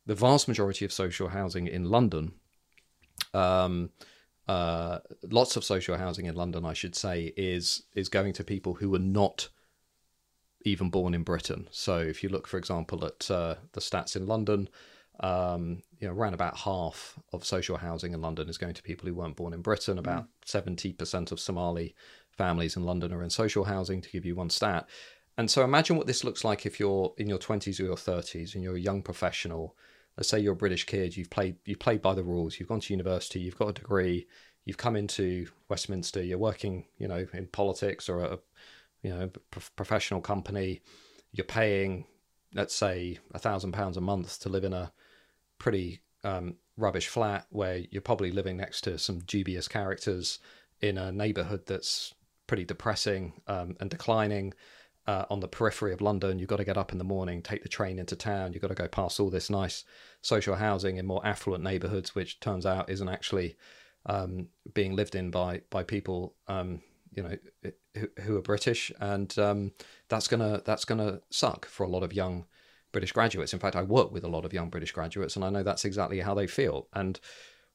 [0.05, 2.33] the vast majority of social housing in London.
[3.33, 3.89] Um,
[4.47, 8.73] uh, lots of social housing in London, I should say, is is going to people
[8.75, 9.49] who are not
[10.63, 11.67] even born in Britain.
[11.71, 14.69] So if you look, for example, at uh, the stats in London,
[15.19, 19.07] um, you know, around about half of social housing in London is going to people
[19.07, 19.97] who weren't born in Britain.
[19.97, 21.95] About seventy percent of Somali
[22.31, 24.87] families in London are in social housing, to give you one stat.
[25.37, 28.55] And so imagine what this looks like if you're in your twenties or your thirties
[28.55, 29.75] and you're a young professional.
[30.17, 32.81] Let's say you're a British kid, you've played you played by the rules, you've gone
[32.81, 34.27] to university, you've got a degree,
[34.65, 38.39] you've come into Westminster, you're working, you know, in politics or a
[39.03, 39.29] you know
[39.75, 40.81] professional company
[41.31, 42.05] you're paying
[42.55, 44.91] let's say a thousand pounds a month to live in a
[45.59, 50.39] pretty um, rubbish flat where you're probably living next to some dubious characters
[50.81, 52.13] in a neighborhood that's
[52.47, 54.53] pretty depressing um, and declining
[55.07, 56.39] uh, on the periphery of London.
[56.39, 58.53] You've got to get up in the morning, take the train into town.
[58.53, 59.83] You've got to go past all this nice
[60.21, 63.55] social housing in more affluent neighborhoods, which turns out isn't actually
[64.05, 66.81] um, being lived in by by people um,
[67.13, 67.35] you know
[67.95, 69.71] who, who are British, and um,
[70.09, 72.45] that's gonna that's gonna suck for a lot of young
[72.91, 73.53] British graduates.
[73.53, 75.85] In fact, I work with a lot of young British graduates, and I know that's
[75.85, 76.87] exactly how they feel.
[76.93, 77.19] And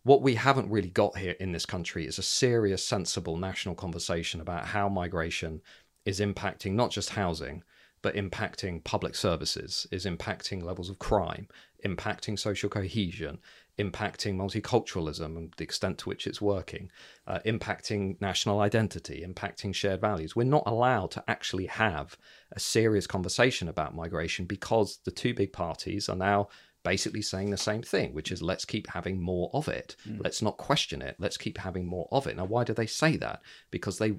[0.05, 4.41] what we haven't really got here in this country is a serious, sensible national conversation
[4.41, 5.61] about how migration
[6.05, 7.63] is impacting not just housing,
[8.01, 11.49] but impacting public services, is impacting levels of crime,
[11.85, 13.39] impacting social cohesion,
[13.79, 16.91] impacting multiculturalism and the extent to which it's working,
[17.27, 20.35] uh, impacting national identity, impacting shared values.
[20.35, 22.17] We're not allowed to actually have
[22.53, 26.49] a serious conversation about migration because the two big parties are now
[26.85, 29.97] basically saying the same thing, which is let's keep having more of it.
[30.09, 30.23] Mm.
[30.23, 31.17] Let's not question it.
[31.19, 32.37] Let's keep having more of it.
[32.37, 33.43] Now, why do they say that?
[33.71, 34.15] Because they,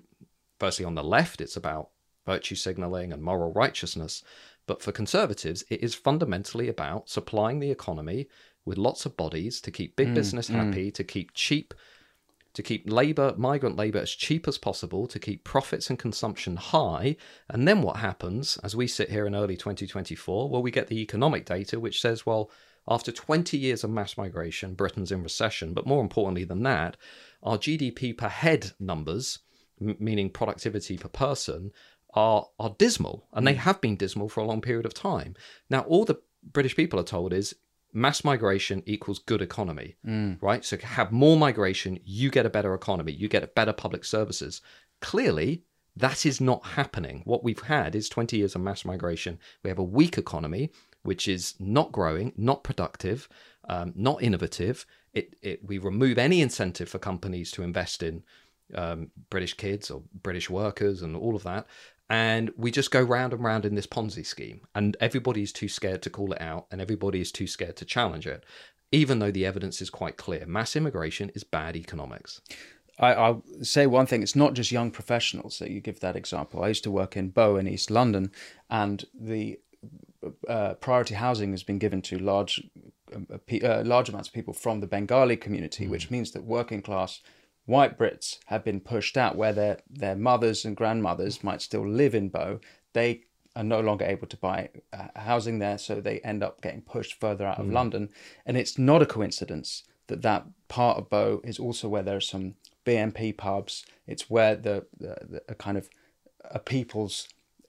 [0.60, 1.90] firstly, on the left, it's about
[2.26, 4.24] virtue signaling and moral righteousness.
[4.68, 8.28] But for conservatives, it is fundamentally about supplying the economy
[8.70, 10.54] with lots of bodies to keep big mm, business mm.
[10.54, 10.94] happy, mm.
[10.94, 11.74] to keep cheap,
[12.54, 17.18] to keep labor, migrant labor as cheap as possible, to keep profits and consumption high.
[17.50, 20.50] And then what happens as we sit here in early 2024?
[20.50, 22.52] Well, we get the economic data which says, well,
[22.88, 25.74] after 20 years of mass migration, Britain's in recession.
[25.74, 26.96] But more importantly than that,
[27.42, 29.40] our GDP per head numbers,
[29.82, 31.72] m- meaning productivity per person,
[32.14, 33.58] are are dismal, and they mm.
[33.58, 35.36] have been dismal for a long period of time.
[35.70, 37.56] Now, all the British people are told is
[37.94, 40.38] mass migration equals good economy, mm.
[40.42, 40.64] right?
[40.64, 44.62] So have more migration, you get a better economy, you get better public services.
[45.02, 45.64] Clearly,
[45.96, 47.22] that is not happening.
[47.26, 49.40] What we've had is 20 years of mass migration.
[49.64, 50.72] We have a weak economy,
[51.04, 53.28] which is not growing, not productive,
[53.68, 54.86] um, not innovative.
[55.14, 58.24] It, it, we remove any incentive for companies to invest in
[58.76, 61.66] um, British kids or British workers and all of that.
[62.10, 66.02] And we just go round and round in this Ponzi scheme, and everybody's too scared
[66.02, 68.44] to call it out, and everybody is too scared to challenge it,
[68.92, 70.46] even though the evidence is quite clear.
[70.48, 72.42] Mass immigration is bad economics.
[72.98, 76.64] I, I'll say one thing: it's not just young professionals that you give that example.
[76.64, 78.32] I used to work in Bow in East London,
[78.72, 79.60] and the
[80.48, 82.62] uh, priority housing has been given to large,
[83.14, 87.22] uh, uh, large amounts of people from the Bengali community, which means that working class
[87.70, 92.16] white Brits have been pushed out, where their their mothers and grandmothers might still live
[92.16, 92.60] in Bow.
[92.94, 93.22] They
[93.56, 97.20] are no longer able to buy uh, housing there, so they end up getting pushed
[97.20, 98.10] further out of London.
[98.46, 102.22] And it's not a coincidence that that part of Bow is also where there are
[102.22, 102.56] some
[102.86, 103.86] BNP pubs.
[104.08, 105.90] It's where the, the, the a kind of
[106.46, 107.28] a people's,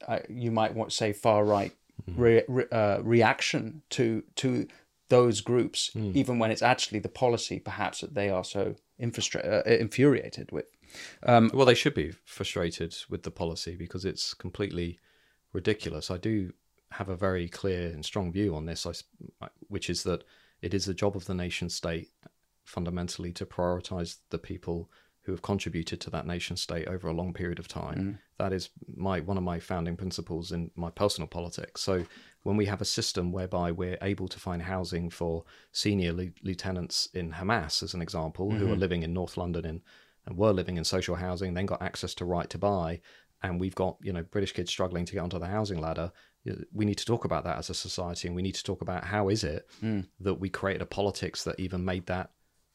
[0.08, 1.72] uh, you might want to say far right
[2.16, 4.66] re, re, uh, reaction to to
[5.08, 9.70] those groups, even when it's actually the policy perhaps that they are so infrastra- uh,
[9.70, 10.66] infuriated with.
[11.52, 14.98] well, they should be frustrated with the policy because it's completely
[15.52, 16.10] ridiculous.
[16.10, 16.52] I do
[16.92, 20.24] have a very clear and strong view on this, I which is that
[20.60, 22.10] it is the job of the nation state
[22.64, 24.90] fundamentally to prioritize the people
[25.22, 27.98] who have contributed to that nation state over a long period of time.
[27.98, 28.18] Mm.
[28.38, 31.82] That is my one of my founding principles in my personal politics.
[31.82, 32.06] So
[32.42, 37.08] when we have a system whereby we're able to find housing for senior lieu- lieutenants
[37.12, 38.80] in Hamas, as an example, who are mm-hmm.
[38.80, 39.82] living in North London in,
[40.26, 43.00] and were living in social housing, then got access to right to buy,
[43.42, 46.10] and we've got you know British kids struggling to get onto the housing ladder.
[46.72, 49.04] We need to talk about that as a society, and we need to talk about
[49.04, 50.06] how is it mm.
[50.20, 52.30] that we created a politics that even made that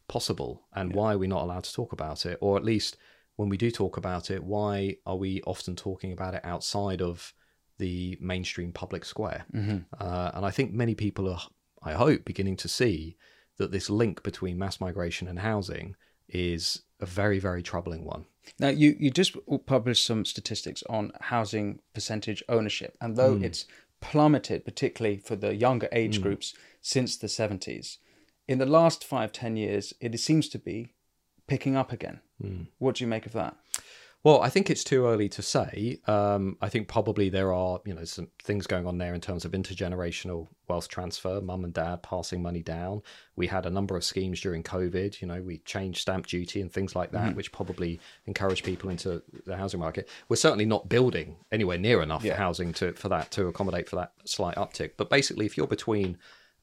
[0.08, 2.98] possible, and why are we not allowed to talk about it, or at least
[3.36, 7.34] when we do talk about it, why are we often talking about it outside of
[7.78, 9.46] the mainstream public square?
[9.54, 9.78] Mm-hmm.
[10.00, 11.42] Uh, and I think many people are,
[11.84, 13.18] I hope, beginning to see
[13.58, 15.96] that this link between mass migration and housing
[16.30, 18.26] is a very, very troubling one.
[18.60, 23.44] Now, you, you just published some statistics on housing percentage ownership, and though hmm.
[23.44, 23.66] it's
[24.02, 26.24] plummeted, particularly for the younger age hmm.
[26.24, 27.98] groups, since the 70s,
[28.48, 30.94] in the last five, ten years, it seems to be
[31.48, 32.20] picking up again.
[32.80, 33.56] What do you make of that?
[34.24, 36.00] Well, I think it's too early to say.
[36.08, 39.46] Um, I think probably there are, you know, some things going on there in terms
[39.46, 43.04] of intergenerational wealth transfer, mum and dad passing money down.
[43.36, 45.22] We had a number of schemes during COVID.
[45.22, 49.22] You know, we changed stamp duty and things like that, which probably encouraged people into
[49.46, 50.10] the housing market.
[50.28, 52.36] We're certainly not building anywhere near enough Yeah.
[52.36, 54.94] housing to for that to accommodate for that slight uptick.
[54.98, 56.18] But basically, if you're between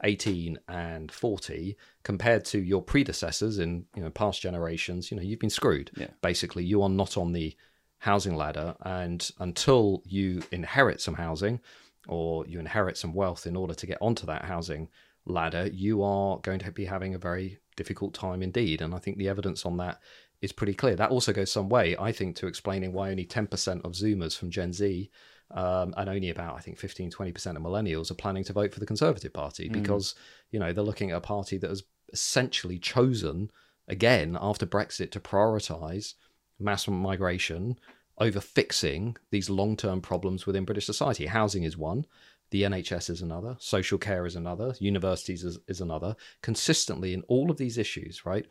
[0.05, 5.39] 18 and 40 compared to your predecessors in you know past generations you know you've
[5.39, 6.09] been screwed Yeah.
[6.23, 7.55] basically you are not on the
[7.99, 11.61] housing ladder and until you inherit some housing
[12.09, 14.89] or you inherit some wealth in order to get onto that housing
[15.25, 19.19] ladder you are going to be having a very difficult time indeed and i think
[19.19, 20.01] the evidence on that
[20.41, 23.85] is pretty clear that also goes some way i think to explaining why only 10%
[23.85, 25.09] of zoomers from gen z
[25.55, 28.81] um, and only about I think 15 20% of millennials are planning to vote for
[28.81, 30.15] the Conservative Party because
[30.51, 33.51] you know they're looking at a party that has essentially chosen
[33.89, 36.15] again after Brexit to prioritize
[36.59, 37.79] mass migration
[38.19, 41.27] over fixing these long-term problems within British society.
[41.27, 42.07] Housing is one,
[42.51, 46.15] the NHS is another, social care is another, universities is, is another.
[46.43, 48.47] Consistently in all of these issues, right?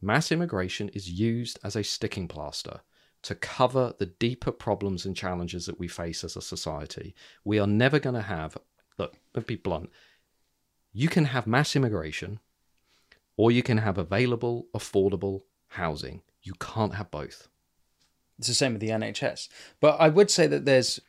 [0.00, 2.80] Mass immigration is used as a sticking plaster
[3.22, 7.14] to cover the deeper problems and challenges that we face as a society.
[7.44, 8.58] We are never going to have,
[8.98, 9.90] look, let's be blunt,
[10.92, 12.40] you can have mass immigration
[13.36, 16.22] or you can have available, affordable housing.
[16.42, 17.48] You can't have both.
[18.38, 19.48] It's the same with the NHS.
[19.80, 21.00] But I would say that there's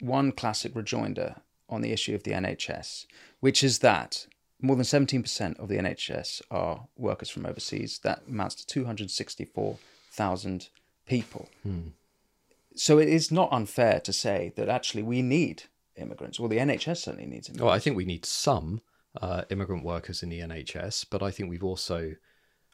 [0.00, 1.36] one classic rejoinder
[1.68, 3.06] on the issue of the NHS,
[3.40, 4.26] which is that
[4.60, 7.98] more than 17% of the NHS are workers from overseas.
[8.04, 10.68] That amounts to 264,000
[11.06, 11.48] people.
[12.74, 15.64] So it is not unfair to say that actually we need
[15.96, 17.64] immigrants, Well, the NHS certainly needs immigrants.
[17.64, 18.80] Well, I think we need some
[19.20, 22.14] uh, immigrant workers in the NHS, but I think we've also,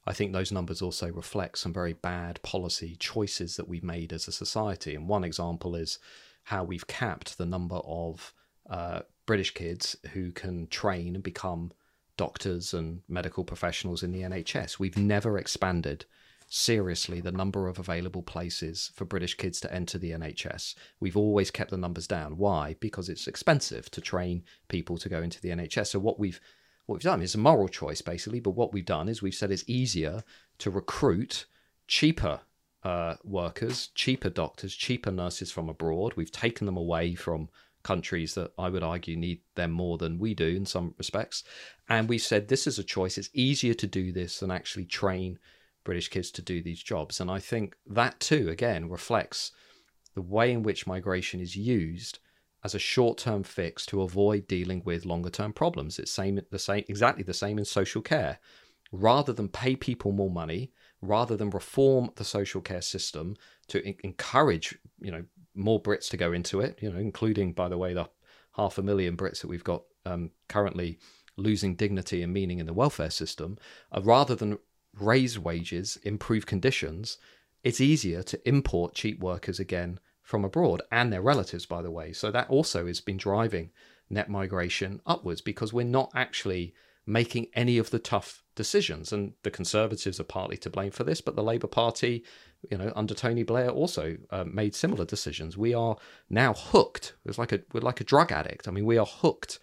[0.06, 4.28] I think those numbers also reflect some very bad policy choices that we've made as
[4.28, 4.94] a society.
[4.94, 5.98] And one example is
[6.44, 8.32] how we've capped the number of
[8.70, 11.72] uh, British kids who can train and become
[12.16, 14.78] doctors and medical professionals in the NHS.
[14.78, 16.04] We've never expanded
[16.48, 20.74] seriously the number of available places for British kids to enter the NHS.
[20.98, 22.38] We've always kept the numbers down.
[22.38, 22.76] Why?
[22.80, 25.88] Because it's expensive to train people to go into the NHS.
[25.88, 26.40] So what we've
[26.86, 29.50] what we've done is a moral choice basically, but what we've done is we've said
[29.50, 30.24] it's easier
[30.56, 31.44] to recruit
[31.86, 32.40] cheaper
[32.82, 36.14] uh, workers, cheaper doctors, cheaper nurses from abroad.
[36.16, 37.50] We've taken them away from
[37.82, 41.44] countries that I would argue need them more than we do in some respects.
[41.88, 43.18] And we said this is a choice.
[43.18, 45.38] It's easier to do this than actually train
[45.88, 47.18] British kids to do these jobs.
[47.18, 49.52] And I think that too, again, reflects
[50.14, 52.18] the way in which migration is used
[52.62, 55.98] as a short-term fix to avoid dealing with longer-term problems.
[55.98, 58.38] It's same the same exactly the same in social care.
[58.92, 63.34] Rather than pay people more money, rather than reform the social care system
[63.68, 65.24] to encourage, you know,
[65.54, 68.10] more Brits to go into it, you know, including by the way the
[68.56, 70.98] half a million Brits that we've got um, currently
[71.38, 73.56] losing dignity and meaning in the welfare system,
[73.92, 74.58] uh, rather than
[75.00, 77.18] raise wages, improve conditions,
[77.64, 82.12] it's easier to import cheap workers again from abroad and their relatives, by the way.
[82.12, 83.70] So that also has been driving
[84.10, 86.74] net migration upwards because we're not actually
[87.06, 89.12] making any of the tough decisions.
[89.12, 92.24] And the Conservatives are partly to blame for this, but the Labour Party,
[92.70, 95.56] you know, under Tony Blair also uh, made similar decisions.
[95.56, 95.96] We are
[96.28, 97.14] now hooked.
[97.24, 98.68] It's like a we're like a drug addict.
[98.68, 99.58] I mean, we are hooked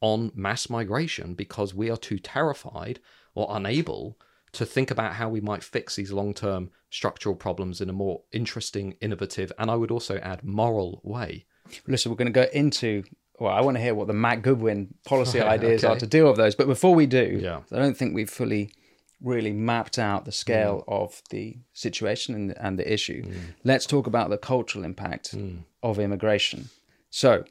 [0.00, 3.00] on mass migration because we are too terrified
[3.34, 4.18] or unable
[4.56, 8.22] to think about how we might fix these long term structural problems in a more
[8.32, 11.46] interesting, innovative, and I would also add moral way.
[11.86, 13.04] Listen, we're going to go into.
[13.38, 15.92] Well, I want to hear what the Matt Goodwin policy ideas okay.
[15.92, 16.54] are to deal with those.
[16.54, 17.60] But before we do, yeah.
[17.70, 18.72] I don't think we've fully
[19.20, 20.92] really mapped out the scale mm.
[20.92, 23.22] of the situation and, and the issue.
[23.22, 23.34] Mm.
[23.64, 25.58] Let's talk about the cultural impact mm.
[25.82, 26.70] of immigration.
[27.10, 27.44] So,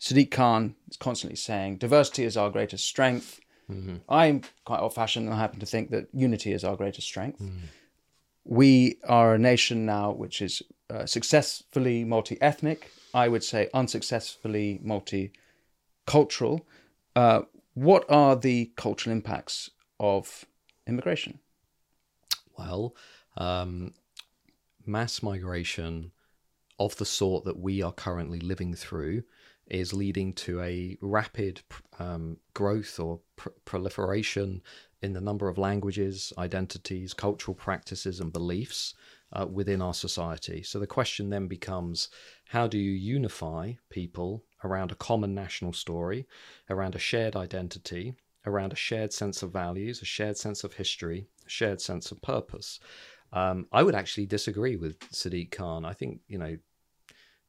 [0.00, 3.40] Sadiq Khan is constantly saying diversity is our greatest strength.
[3.70, 3.96] Mm-hmm.
[4.08, 7.40] I'm quite old fashioned and I happen to think that unity is our greatest strength.
[7.40, 7.52] Mm.
[8.44, 14.80] We are a nation now which is uh, successfully multi ethnic, I would say unsuccessfully
[14.84, 16.62] multicultural.
[17.14, 17.42] Uh,
[17.74, 20.44] what are the cultural impacts of
[20.86, 21.38] immigration?
[22.58, 22.94] Well,
[23.36, 23.94] um,
[24.84, 26.12] mass migration
[26.78, 29.22] of the sort that we are currently living through
[29.68, 31.62] is leading to a rapid
[32.02, 34.62] um, growth or pr- proliferation
[35.02, 38.94] in the number of languages, identities, cultural practices, and beliefs
[39.32, 40.62] uh, within our society.
[40.62, 42.08] So the question then becomes
[42.48, 46.26] how do you unify people around a common national story,
[46.68, 48.14] around a shared identity,
[48.46, 52.22] around a shared sense of values, a shared sense of history, a shared sense of
[52.22, 52.80] purpose?
[53.32, 55.84] Um, I would actually disagree with Sadiq Khan.
[55.84, 56.58] I think, you know,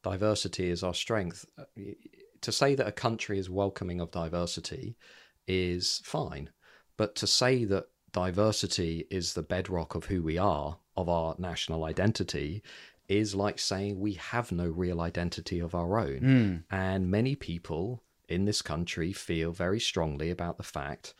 [0.02, 1.44] diversity is our strength.
[2.44, 4.98] To say that a country is welcoming of diversity
[5.48, 6.50] is fine,
[6.98, 11.84] but to say that diversity is the bedrock of who we are, of our national
[11.84, 12.62] identity,
[13.08, 16.20] is like saying we have no real identity of our own.
[16.20, 16.64] Mm.
[16.70, 21.14] And many people in this country feel very strongly about the fact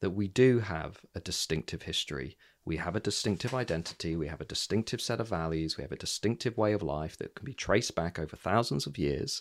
[0.00, 2.36] that we do have a distinctive history
[2.68, 5.96] we have a distinctive identity, we have a distinctive set of values, we have a
[5.96, 9.40] distinctive way of life that can be traced back over thousands of years,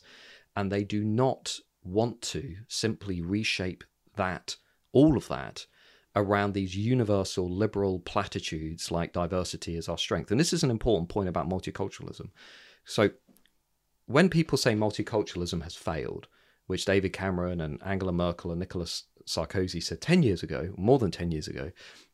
[0.57, 3.83] and they do not want to simply reshape
[4.15, 4.55] that,
[4.91, 5.67] all of that,
[6.15, 10.31] around these universal liberal platitudes like diversity is our strength.
[10.31, 12.31] And this is an important point about multiculturalism.
[12.85, 13.11] So,
[14.07, 16.27] when people say multiculturalism has failed,
[16.65, 21.11] which David Cameron and Angela Merkel and Nicolas Sarkozy said 10 years ago, more than
[21.11, 21.71] 10 years ago,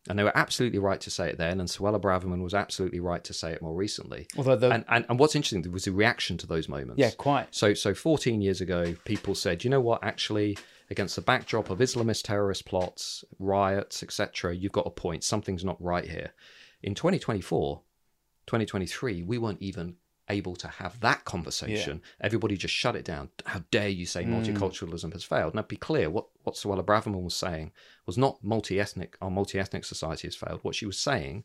[0.09, 3.23] and they were absolutely right to say it then, and Suella Braverman was absolutely right
[3.23, 4.27] to say it more recently.
[4.37, 4.71] Although the...
[4.71, 6.99] and, and, and what's interesting was the reaction to those moments.
[6.99, 7.53] Yeah, quite.
[7.55, 10.57] So so 14 years ago, people said, you know what, actually,
[10.89, 15.23] against the backdrop of Islamist terrorist plots, riots, etc., you've got a point.
[15.23, 16.33] Something's not right here.
[16.81, 17.81] In 2024,
[18.45, 19.95] 2023, we weren't even
[20.29, 22.01] able to have that conversation.
[22.01, 22.25] Yeah.
[22.25, 23.29] Everybody just shut it down.
[23.45, 24.29] How dare you say mm.
[24.29, 25.53] multiculturalism has failed?
[25.53, 27.71] Now, be clear, what, what Suella Braverman was saying
[28.05, 30.59] was not multi-ethnic, our multi-ethnic society has failed.
[30.61, 31.43] What she was saying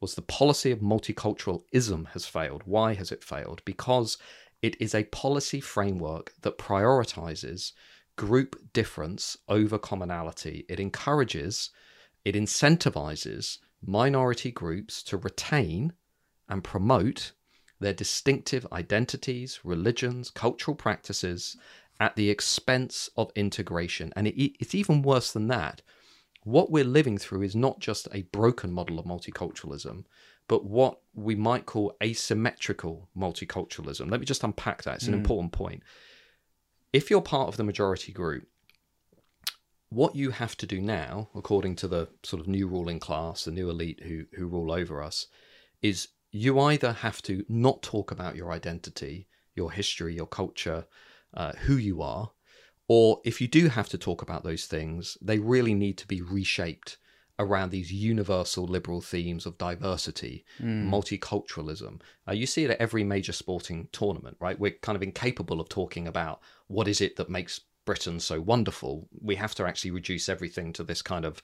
[0.00, 2.62] was the policy of multiculturalism has failed.
[2.64, 3.62] Why has it failed?
[3.64, 4.16] Because
[4.62, 7.72] it is a policy framework that prioritizes
[8.16, 10.64] group difference over commonality.
[10.68, 11.70] It encourages,
[12.24, 15.92] it incentivizes minority groups to retain
[16.48, 17.32] and promote
[17.80, 21.56] their distinctive identities, religions, cultural practices
[22.00, 24.12] at the expense of integration.
[24.16, 25.82] And it, it's even worse than that.
[26.44, 30.04] What we're living through is not just a broken model of multiculturalism,
[30.48, 34.10] but what we might call asymmetrical multiculturalism.
[34.10, 34.96] Let me just unpack that.
[34.96, 35.18] It's an mm.
[35.18, 35.82] important point.
[36.92, 38.48] If you're part of the majority group,
[39.90, 43.50] what you have to do now, according to the sort of new ruling class, the
[43.50, 45.26] new elite who, who rule over us,
[45.82, 50.86] is you either have to not talk about your identity, your history, your culture,
[51.34, 52.30] uh, who you are,
[52.88, 56.22] or if you do have to talk about those things, they really need to be
[56.22, 56.96] reshaped
[57.38, 60.88] around these universal liberal themes of diversity, mm.
[60.88, 62.00] multiculturalism.
[62.26, 64.58] Uh, you see it at every major sporting tournament, right?
[64.58, 69.08] We're kind of incapable of talking about what is it that makes Britain so wonderful.
[69.20, 71.40] We have to actually reduce everything to this kind of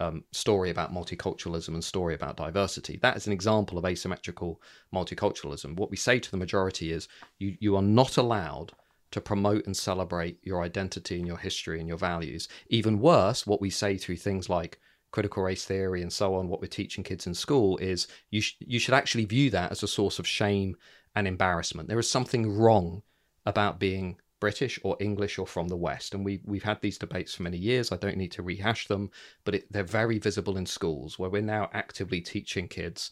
[0.00, 2.98] um, story about multiculturalism and story about diversity.
[3.02, 4.60] That is an example of asymmetrical
[4.92, 5.76] multiculturalism.
[5.76, 7.06] What we say to the majority is
[7.38, 8.72] you, you are not allowed
[9.12, 12.48] to promote and celebrate your identity and your history and your values.
[12.68, 14.80] Even worse, what we say through things like
[15.10, 18.56] critical race theory and so on, what we're teaching kids in school is you, sh-
[18.60, 20.76] you should actually view that as a source of shame
[21.14, 21.88] and embarrassment.
[21.88, 23.02] There is something wrong
[23.44, 26.14] about being British or English or from the West.
[26.14, 27.92] And we, we've had these debates for many years.
[27.92, 29.10] I don't need to rehash them,
[29.44, 33.10] but it, they're very visible in schools where we're now actively teaching kids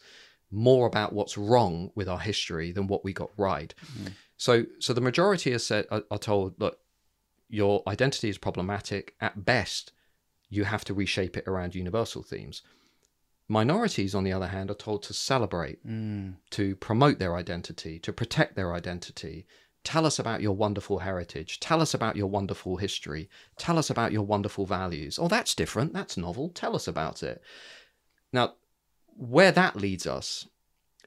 [0.51, 3.73] more about what's wrong with our history than what we got right.
[4.01, 4.13] Mm.
[4.37, 6.79] So, so the majority are, said, are, are told, look,
[7.49, 9.15] your identity is problematic.
[9.21, 9.91] At best,
[10.49, 12.63] you have to reshape it around universal themes.
[13.47, 16.35] Minorities, on the other hand, are told to celebrate, mm.
[16.51, 19.47] to promote their identity, to protect their identity,
[19.89, 21.59] Tell us about your wonderful heritage.
[21.59, 23.27] Tell us about your wonderful history.
[23.57, 25.17] Tell us about your wonderful values.
[25.17, 25.93] Oh, that's different.
[25.93, 26.49] That's novel.
[26.49, 27.41] Tell us about it.
[28.31, 28.53] Now,
[29.07, 30.47] where that leads us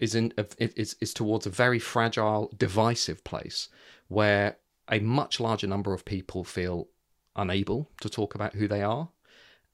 [0.01, 3.69] is in is, is towards a very fragile, divisive place
[4.09, 4.57] where
[4.91, 6.89] a much larger number of people feel
[7.37, 9.11] unable to talk about who they are,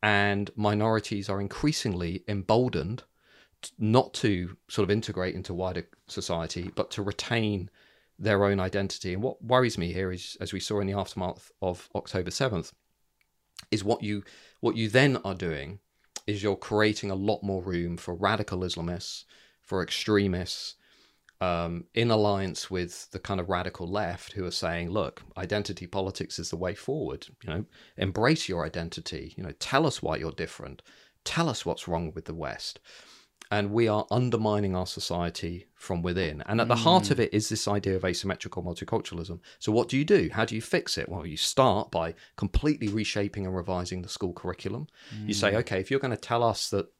[0.02, 3.04] and minorities are increasingly emboldened
[3.78, 7.70] not to sort of integrate into wider society, but to retain
[8.18, 9.14] their own identity.
[9.14, 12.72] And what worries me here is, as we saw in the aftermath of October 7th,
[13.70, 14.22] is what you
[14.60, 15.78] what you then are doing
[16.26, 19.24] is you're creating a lot more room for radical Islamists,
[19.62, 20.74] for extremists,
[21.40, 26.38] um, in alliance with the kind of radical left who are saying, look, identity politics
[26.38, 27.26] is the way forward.
[27.42, 27.64] You know,
[27.96, 29.34] embrace your identity.
[29.36, 30.82] You know, tell us why you're different.
[31.24, 32.80] Tell us what's wrong with the West
[33.50, 36.42] and we are undermining our society from within.
[36.46, 37.24] And at the heart of mm.
[37.24, 39.40] it is this idea of asymmetrical multiculturalism.
[39.58, 40.28] So, what do you do?
[40.32, 41.08] How do you fix it?
[41.08, 44.86] Well, you start by completely reshaping and revising the school curriculum.
[45.14, 45.28] Mm.
[45.28, 45.56] You say, mm.
[45.56, 46.92] okay, if you're going to tell us that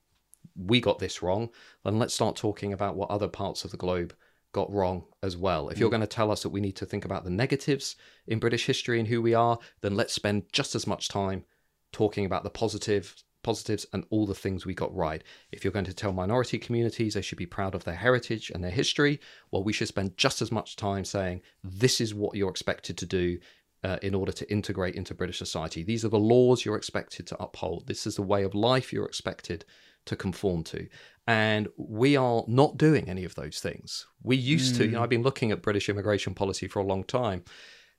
[0.57, 1.51] we got this wrong,
[1.85, 4.15] then let's start talking about what other parts of the globe
[4.53, 5.69] got wrong as well.
[5.69, 5.93] If you're mm.
[5.93, 7.97] going to tell us that we need to think about the negatives
[8.27, 11.45] in British history and who we are, then let's spend just as much time
[11.93, 13.15] talking about the positive
[13.49, 15.25] positives and all the things we got right.
[15.53, 18.63] If you're going to tell minority communities they should be proud of their heritage and
[18.63, 19.21] their history,
[19.51, 23.07] well, we should spend just as much time saying this is what you're expected to
[23.07, 23.39] do
[23.85, 25.83] uh, in order to integrate into British society.
[25.83, 27.87] These are the laws you're expected to uphold.
[27.87, 29.65] This is the way of life you're expected
[30.05, 30.87] to conform to.
[31.27, 34.07] And we are not doing any of those things.
[34.23, 34.79] We used mm.
[34.79, 35.05] to, you know, hmm.
[35.05, 37.45] I've been looking at British immigration policy for a long time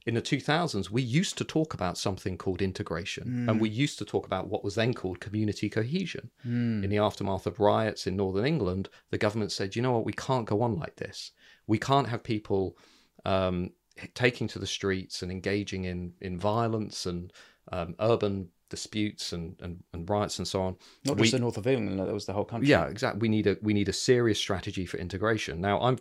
[0.06, 3.50] in the 2000s, we used to talk about something called integration, mm.
[3.50, 6.32] and we used to talk about what was then called community cohesion.
[6.46, 6.84] Mm.
[6.84, 10.14] In the aftermath of riots in northern England, the government said, you know what, we
[10.14, 11.32] can't go on like this.
[11.68, 12.78] We can't have people
[13.26, 13.72] um,
[14.14, 17.34] taking to the streets and engaging in, in violence and
[17.72, 20.78] um, urban disputes and, and, and riots and so on.
[21.06, 22.70] Not just the north of England, that was the whole country.
[22.70, 23.20] Yeah, exactly.
[23.20, 25.60] We need a we need a serious strategy for integration.
[25.60, 25.98] Now, I'm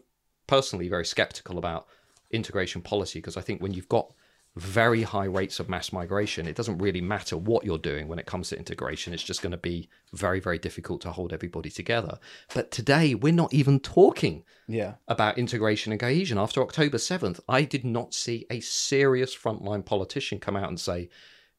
[0.47, 1.89] personally very skeptical about
[2.31, 4.13] integration policy because I think when you've got
[4.57, 8.27] very high rates of mass migration, it doesn't really matter what you're doing when it
[8.27, 9.13] comes to integration.
[9.13, 12.19] It's just going to be very, very difficult to hold everybody together.
[12.55, 14.95] But today, we're not even talking yeah.
[15.07, 16.39] about integration and cohesion.
[16.39, 21.09] After October 7th, I did not see a serious frontline politician come out and say,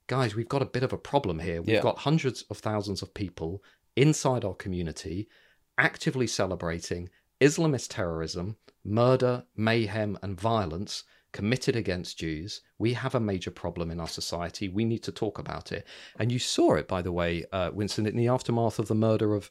[0.07, 1.61] guys, we've got a bit of a problem here.
[1.61, 1.81] We've yeah.
[1.81, 3.63] got hundreds of thousands of people
[3.95, 5.29] inside our community
[5.77, 7.09] actively celebrating
[7.39, 8.57] Islamist terrorism
[8.89, 14.67] murder, mayhem, and violence committed against Jews, we have a major problem in our society.
[14.67, 15.85] We need to talk about it.
[16.17, 19.35] And you saw it, by the way, uh, Winston, in the aftermath of the murder
[19.35, 19.49] of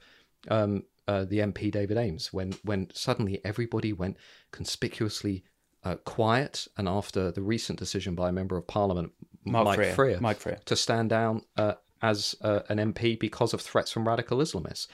[0.48, 4.16] um, uh, the MP David Amess, when when suddenly everybody went
[4.50, 5.44] conspicuously
[5.84, 9.12] uh, quiet, and after the recent decision by a member of Parliament,
[9.44, 10.58] Mark Mike Freer, Freer, Mike Freer.
[10.66, 14.86] to stand down uh, as uh, an MP because of threats from radical Islamists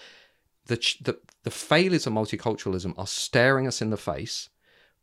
[0.66, 4.48] the, the, the failures of multiculturalism are staring us in the face,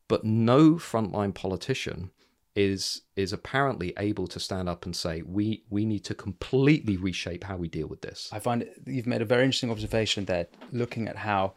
[0.07, 2.11] but no frontline politician
[2.53, 7.45] is is apparently able to stand up and say we we need to completely reshape
[7.45, 8.29] how we deal with this.
[8.33, 11.53] I find you've made a very interesting observation there, looking at how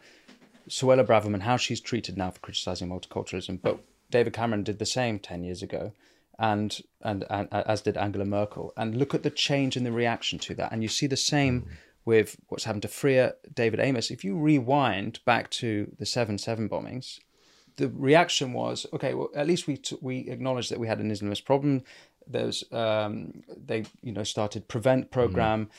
[0.69, 3.79] Suella Braverman how she's treated now for criticizing multiculturalism, but
[4.09, 5.91] David Cameron did the same ten years ago,
[6.39, 8.71] and and, and as did Angela Merkel.
[8.77, 11.63] And look at the change in the reaction to that, and you see the same.
[11.63, 11.67] Mm
[12.05, 16.69] with what's happened to Freer, David Amess, if you rewind back to the 7 7
[16.69, 17.19] bombings,
[17.77, 21.11] the reaction was okay, well, at least we, t- we acknowledged that we had an
[21.11, 21.83] Islamist problem.
[22.27, 25.65] There's, um, they, you know, started prevent program.
[25.65, 25.69] Mm.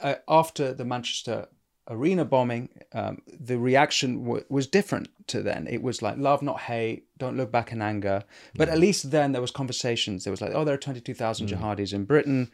[0.00, 1.48] Uh, after the Manchester
[1.88, 5.66] arena bombing, um, the reaction w- was different to then.
[5.68, 7.06] It was like love, not hate.
[7.18, 8.24] Don't look back in anger.
[8.54, 10.24] But at least then there was conversations.
[10.24, 11.58] There was like, oh, there are twenty two thousand mm.
[11.58, 12.50] jihadis in Britain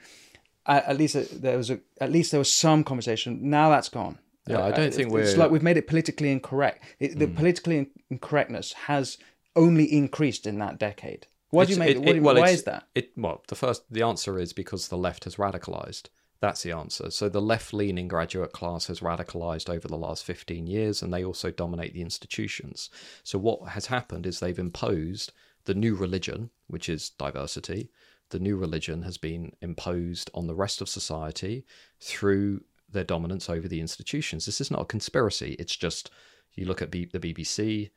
[0.66, 3.50] at, least uh, there was a at least there was some conversation.
[3.50, 4.18] Now that's gone.
[4.46, 6.84] Yeah, I uh, don't uh, think it's we're- It's like we've made it politically incorrect.
[7.00, 7.34] It, the hmm.
[7.34, 9.18] politically incorrectness has
[9.56, 11.26] only increased in that decade.
[11.50, 11.90] Why do you make?
[11.90, 12.88] it- what do it- you- well, why is that?
[12.94, 16.08] It well, the first the answer is because the left has radicalized.
[16.40, 17.10] That's the answer.
[17.10, 21.50] So the left-leaning graduate class has radicalized over the last 15 years and they also
[21.50, 22.90] dominate the institutions.
[23.22, 25.32] So what has happened is they've imposed
[25.64, 27.88] the new religion, which is diversity.
[28.30, 31.64] The new religion has been imposed on the rest of society
[32.00, 34.46] through their dominance over the institutions.
[34.46, 35.56] This is not a conspiracy.
[35.58, 36.10] It's just
[36.54, 37.90] you look at B- the BBC,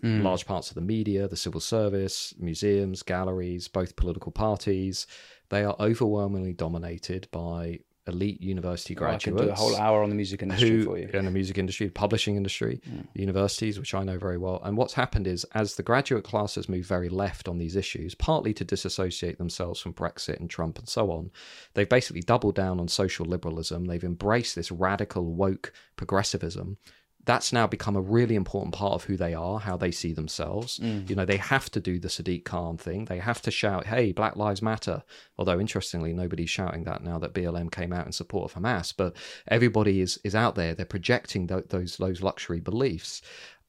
[0.00, 0.22] hmm.
[0.22, 5.06] large parts of the media, the civil service, museums, galleries, both political parties,
[5.50, 10.02] they are overwhelmingly dominated by elite university Oh, I could graduates do a whole hour
[10.02, 11.08] on the music industry who for you.
[11.12, 13.00] in the music industry, publishing industry, hmm.
[13.14, 14.60] universities, which I know very well.
[14.64, 18.14] And what's happened is, as the graduate class has moved very left on these issues,
[18.14, 21.30] partly to disassociate themselves from Brexit and Trump and so on,
[21.74, 23.84] they've basically doubled down on social liberalism.
[23.84, 26.78] They've embraced this radical woke progressivism.
[27.24, 30.78] That's now become a really important part of who they are, how they see themselves.
[30.78, 31.10] Mm.
[31.10, 33.04] You know, they have to do the Sadiq Khan thing.
[33.04, 35.02] They have to shout, "Hey, Black Lives Matter."
[35.36, 38.94] Although interestingly, nobody's shouting that now that BLM came out in support of Hamas.
[38.96, 39.14] But
[39.46, 40.74] everybody is is out there.
[40.74, 43.20] They're projecting th- those those luxury beliefs,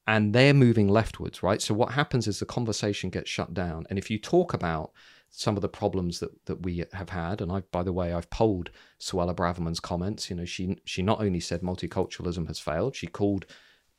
[0.06, 1.60] and they're moving leftwards, right?
[1.60, 4.92] So what happens is the conversation gets shut down, and if you talk about
[5.30, 8.30] some of the problems that, that we have had, and I, by the way, I've
[8.30, 10.28] polled Suella Braverman's comments.
[10.28, 13.46] You know, she she not only said multiculturalism has failed, she called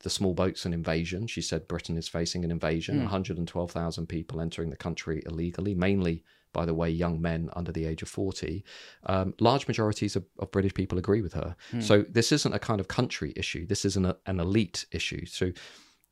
[0.00, 1.26] the small boats an invasion.
[1.26, 2.96] She said Britain is facing an invasion.
[3.04, 8.02] 112,000 people entering the country illegally, mainly, by the way, young men under the age
[8.02, 8.64] of 40.
[9.06, 11.56] Um, large majorities of, of British people agree with her.
[11.80, 13.64] So this isn't a kind of country issue.
[13.66, 15.24] This is an, an elite issue.
[15.24, 15.52] So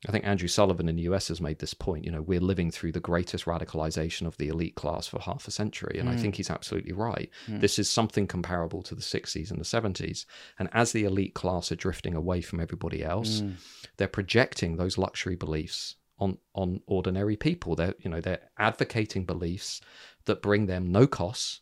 [0.07, 2.05] I think Andrew Sullivan in the US has made this point.
[2.05, 5.51] You know, we're living through the greatest radicalization of the elite class for half a
[5.51, 5.99] century.
[5.99, 6.19] And I mm.
[6.19, 7.29] think he's absolutely right.
[7.47, 7.61] Mm.
[7.61, 10.25] This is something comparable to the 60s and the 70s.
[10.57, 13.55] And as the elite class are drifting away from everybody else, mm.
[13.97, 17.75] they're projecting those luxury beliefs on, on ordinary people.
[17.75, 19.81] They're, you know, they're advocating beliefs
[20.25, 21.61] that bring them no costs,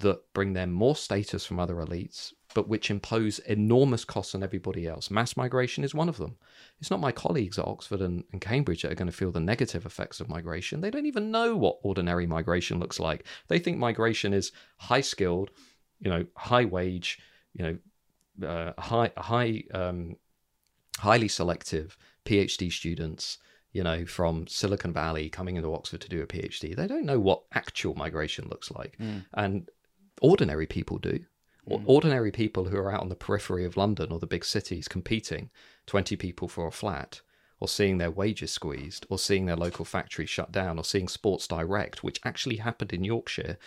[0.00, 4.86] that bring them more status from other elites, but which impose enormous costs on everybody
[4.86, 5.10] else.
[5.10, 6.36] Mass migration is one of them.
[6.80, 9.40] It's not my colleagues at Oxford and, and Cambridge that are going to feel the
[9.40, 10.80] negative effects of migration.
[10.80, 13.26] They don't even know what ordinary migration looks like.
[13.48, 15.50] They think migration is high skilled,
[16.00, 17.18] you know, high wage,
[17.52, 17.78] you
[18.40, 20.16] know, uh, high, high, um,
[20.98, 23.38] highly selective PhD students
[23.72, 26.74] you know, from Silicon Valley coming into Oxford to do a PhD.
[26.74, 28.96] They don't know what actual migration looks like.
[29.34, 29.68] And
[30.22, 31.20] ordinary people do.
[31.70, 31.84] Or- mm.
[31.86, 35.50] Ordinary people who are out on the periphery of London or the big cities competing,
[35.86, 37.20] 20 people for a flat,
[37.60, 41.46] or seeing their wages squeezed, or seeing their local factory shut down, or seeing Sports
[41.48, 43.58] Direct, which actually happened in Yorkshire.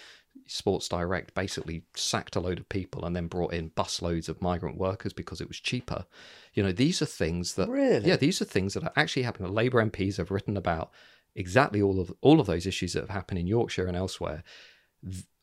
[0.47, 4.77] Sports Direct basically sacked a load of people and then brought in busloads of migrant
[4.77, 6.05] workers because it was cheaper.
[6.53, 8.07] You know, these are things that Really?
[8.07, 9.49] yeah, these are things that are actually happening.
[9.49, 10.91] The Labour MPs have written about
[11.35, 14.43] exactly all of all of those issues that have happened in Yorkshire and elsewhere.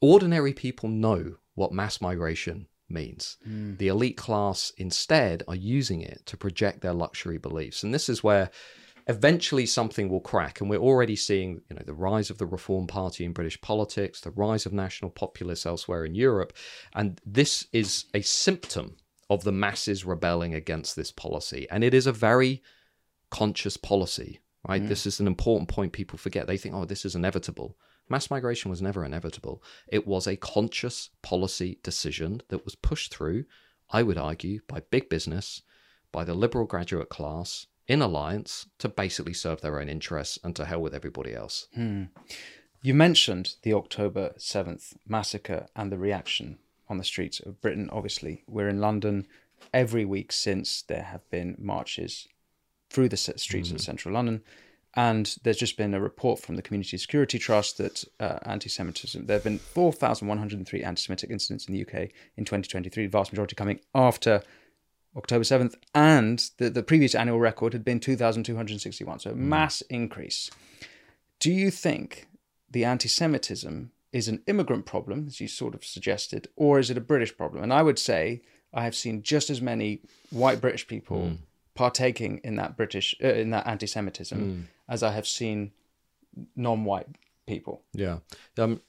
[0.00, 3.36] Ordinary people know what mass migration means.
[3.44, 3.76] Hmm.
[3.76, 8.24] The elite class instead are using it to project their luxury beliefs, and this is
[8.24, 8.50] where
[9.06, 10.60] eventually something will crack.
[10.60, 14.20] And we're already seeing, you know, the rise of the Reform Party in British politics,
[14.20, 16.52] the rise of national populists elsewhere in Europe,
[16.94, 18.96] and this is a symptom
[19.30, 22.62] of the masses rebelling against this policy, and it is a very
[23.30, 24.82] conscious policy, right?
[24.82, 24.88] Hmm.
[24.88, 26.46] This is an important point people forget.
[26.46, 27.76] They think, oh, this is inevitable.
[28.08, 29.62] Mass migration was never inevitable.
[29.86, 33.44] It was a conscious policy decision that was pushed through,
[33.90, 35.62] I would argue, by big business,
[36.12, 40.66] by the liberal graduate class in alliance to basically serve their own interests and to
[40.66, 41.68] hell with everybody else.
[41.74, 42.04] Hmm.
[42.82, 47.88] You mentioned the October 7th massacre and the reaction on the streets of Britain.
[47.90, 49.26] Obviously, we're in London
[49.74, 52.28] every week since there have been marches
[52.90, 53.82] through the streets of hmm.
[53.82, 54.42] central London.
[54.98, 59.26] And there's just been a report from the Community Security Trust that uh, anti Semitism,
[59.26, 63.54] there have been 4,103 anti Semitic incidents in the UK in 2023, the vast majority
[63.54, 64.42] coming after
[65.16, 65.76] October 7th.
[65.94, 69.20] And the, the previous annual record had been 2,261.
[69.20, 70.50] So, a mass increase.
[71.38, 72.26] Do you think
[72.68, 76.98] the anti Semitism is an immigrant problem, as you sort of suggested, or is it
[76.98, 77.62] a British problem?
[77.62, 78.42] And I would say
[78.74, 81.38] I have seen just as many white British people
[81.78, 85.70] partaking in that British uh, in that anti Semitism as I have seen
[86.56, 87.06] non white
[87.46, 87.84] people.
[87.92, 88.18] Yeah.
[88.58, 88.80] Um,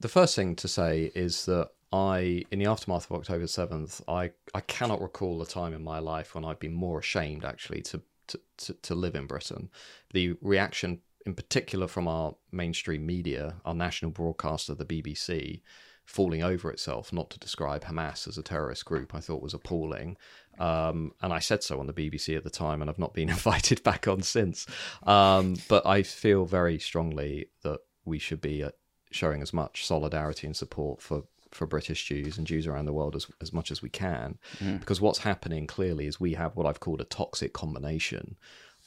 [0.00, 4.32] the first thing to say is that I, in the aftermath of October 7th, I,
[4.54, 8.02] I cannot recall a time in my life when I've been more ashamed actually to,
[8.26, 9.70] to, to, to live in Britain.
[10.12, 15.60] The reaction, in particular from our mainstream media, our national broadcaster, the BBC,
[16.04, 20.16] falling over itself not to describe Hamas as a terrorist group, I thought was appalling.
[20.58, 23.28] Um, and I said so on the BBC at the time, and I've not been
[23.38, 24.66] invited back on since.
[25.04, 28.70] Um, but I feel very strongly that we should be uh,
[29.10, 33.14] showing as much solidarity and support for for British Jews and Jews around the world
[33.14, 34.38] as, as much as we can.
[34.58, 34.80] Mm.
[34.80, 38.36] Because what's happening clearly is we have what I've called a toxic combination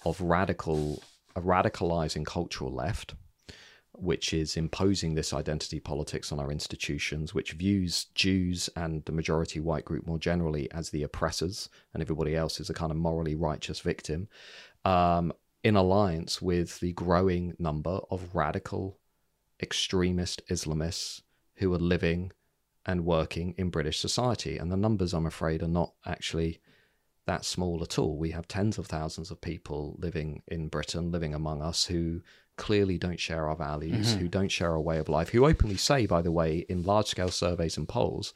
[0.03, 1.03] of radical,
[1.35, 3.13] a radicalizing cultural left,
[3.97, 9.59] which is imposing this identity politics on our institutions, which views Jews and the majority
[9.59, 13.35] white group more generally as the oppressors, and everybody else is a kind of morally
[13.35, 14.27] righteous victim,
[14.83, 15.33] um,
[15.63, 18.99] in alliance with the growing number of radical
[19.61, 21.21] extremist Islamists
[21.55, 22.31] who are living
[22.85, 24.57] and working in British society.
[24.57, 26.59] And the numbers, I'm afraid, are not actually
[27.25, 28.17] that small at all.
[28.17, 32.21] We have tens of thousands of people living in Britain, living among us, who
[32.57, 34.19] clearly don't share our values, mm-hmm.
[34.19, 37.07] who don't share our way of life, who openly say, by the way, in large
[37.07, 38.33] scale surveys and polls,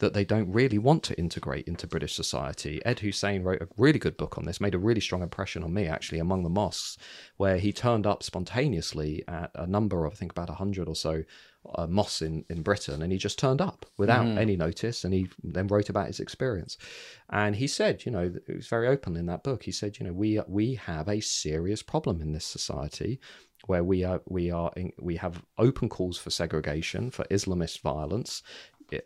[0.00, 2.80] that they don't really want to integrate into British society.
[2.84, 5.72] Ed Husain wrote a really good book on this, made a really strong impression on
[5.72, 6.96] me actually among the mosques,
[7.36, 11.22] where he turned up spontaneously at a number of, I think about 100 or so
[11.74, 14.38] uh, mosques in, in Britain, and he just turned up without mm.
[14.38, 16.78] any notice, and he then wrote about his experience.
[17.28, 19.64] And he said, you know, it was very open in that book.
[19.64, 23.20] He said, you know, we we have a serious problem in this society
[23.70, 28.42] where we are we are in, we have open calls for segregation for Islamist violence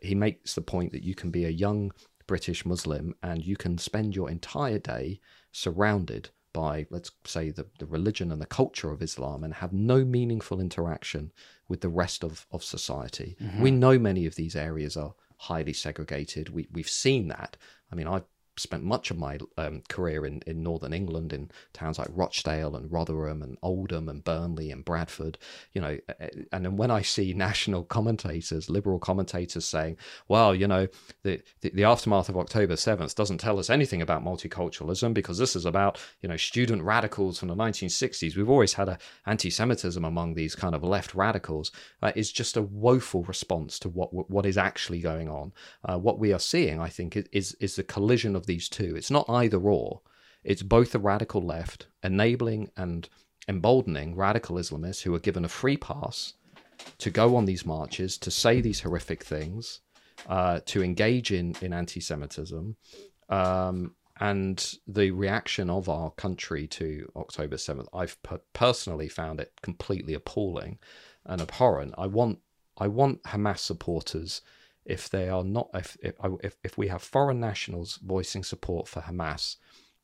[0.01, 1.93] he makes the point that you can be a young
[2.27, 5.21] British Muslim and you can spend your entire day
[5.53, 10.05] surrounded by, let's say, the, the religion and the culture of Islam and have no
[10.05, 11.33] meaningful interaction
[11.69, 13.37] with the rest of, of society.
[13.43, 13.63] Mm-hmm.
[13.63, 16.49] We know many of these areas are highly segregated.
[16.49, 17.57] We, we've seen that.
[17.91, 18.25] I mean, I've
[18.57, 22.91] spent much of my um, career in, in northern England in towns like Rochdale and
[22.91, 25.39] Rotherham and Oldham and Burnley and Bradford,
[25.73, 25.99] you know,
[26.53, 29.97] and then when I see national commentators, liberal commentators saying,
[30.29, 30.89] well, you know,
[31.23, 35.57] the, the, the aftermath of October 7th doesn't tell us anything about multiculturalism because this
[35.57, 38.37] is about, you know, student radicals from the 1960s.
[38.37, 41.71] We've always had a anti-Semitism among these kind of left radicals.
[42.03, 45.53] Uh, is just a woeful response to what what is actually going on.
[45.85, 48.95] Uh, what we are seeing, I think, is is the collision of of these two.
[48.95, 50.03] It's not either or.
[50.45, 53.09] It's both the radical left enabling and
[53.49, 56.35] emboldening radical Islamists who are given a free pass
[56.99, 59.81] to go on these marches, to say these horrific things,
[60.29, 62.77] uh, to engage in, in anti Semitism.
[63.31, 68.17] Um, and the reaction of our country to October 7th, I've
[68.53, 70.79] personally found it completely appalling
[71.25, 71.95] and abhorrent.
[71.99, 72.39] I want
[72.77, 74.41] I want Hamas supporters
[74.85, 79.57] if they are not if if if we have foreign nationals voicing support for Hamas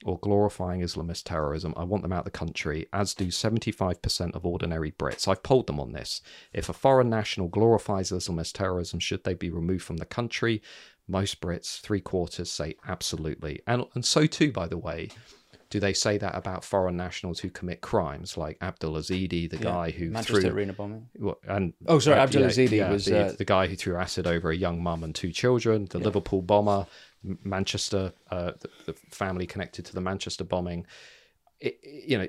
[0.05, 4.47] or glorifying Islamist terrorism, I want them out of the country, as do 75% of
[4.47, 5.29] ordinary Brits.
[5.29, 6.23] I've polled them on this.
[6.55, 10.63] If a foreign national glorifies Islamist terrorism, should they be removed from the country?
[11.07, 13.61] Most Brits, three quarters, say absolutely.
[13.67, 15.11] And, and so too, by the way,
[15.71, 19.63] do they say that about foreign nationals who commit crimes, like Abdul Ezedi, the yeah.
[19.63, 21.07] guy who Manchester threw arena bombing?
[21.47, 24.27] And oh, sorry, uh, Abdul Ezedi yeah, was the, uh, the, guy who threw acid
[24.27, 25.87] over a young mum and two children.
[25.89, 26.07] The yeah.
[26.07, 26.87] Liverpool bomber,
[27.23, 30.87] Manchester, uh, the, the, family connected to the Manchester bombing.
[31.61, 32.29] It, you know,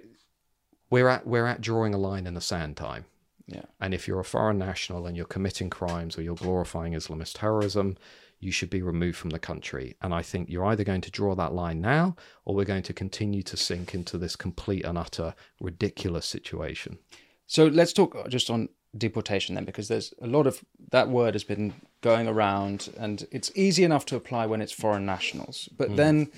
[0.91, 3.05] we're at we're at drawing a line in the sand time.
[3.47, 3.63] Yeah.
[3.79, 7.97] And if you're a foreign national and you're committing crimes or you're glorifying Islamist terrorism,
[8.41, 9.95] you should be removed from the country.
[10.01, 12.93] And I think you're either going to draw that line now or we're going to
[12.93, 16.97] continue to sink into this complete and utter ridiculous situation.
[17.45, 21.43] So let's talk just on deportation then, because there's a lot of that word has
[21.43, 25.69] been going around and it's easy enough to apply when it's foreign nationals.
[25.77, 25.95] But mm.
[25.97, 26.31] then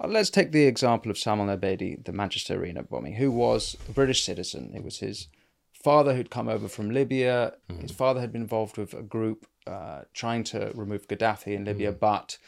[0.00, 3.92] uh, let's take the example of Salman Abedi, the Manchester Arena bombing, who was a
[3.92, 4.72] British citizen.
[4.74, 5.28] It was his
[5.72, 7.54] father who'd come over from Libya.
[7.70, 7.82] Mm.
[7.82, 11.92] His father had been involved with a group uh, trying to remove Gaddafi in Libya,
[11.92, 11.98] mm.
[11.98, 12.38] but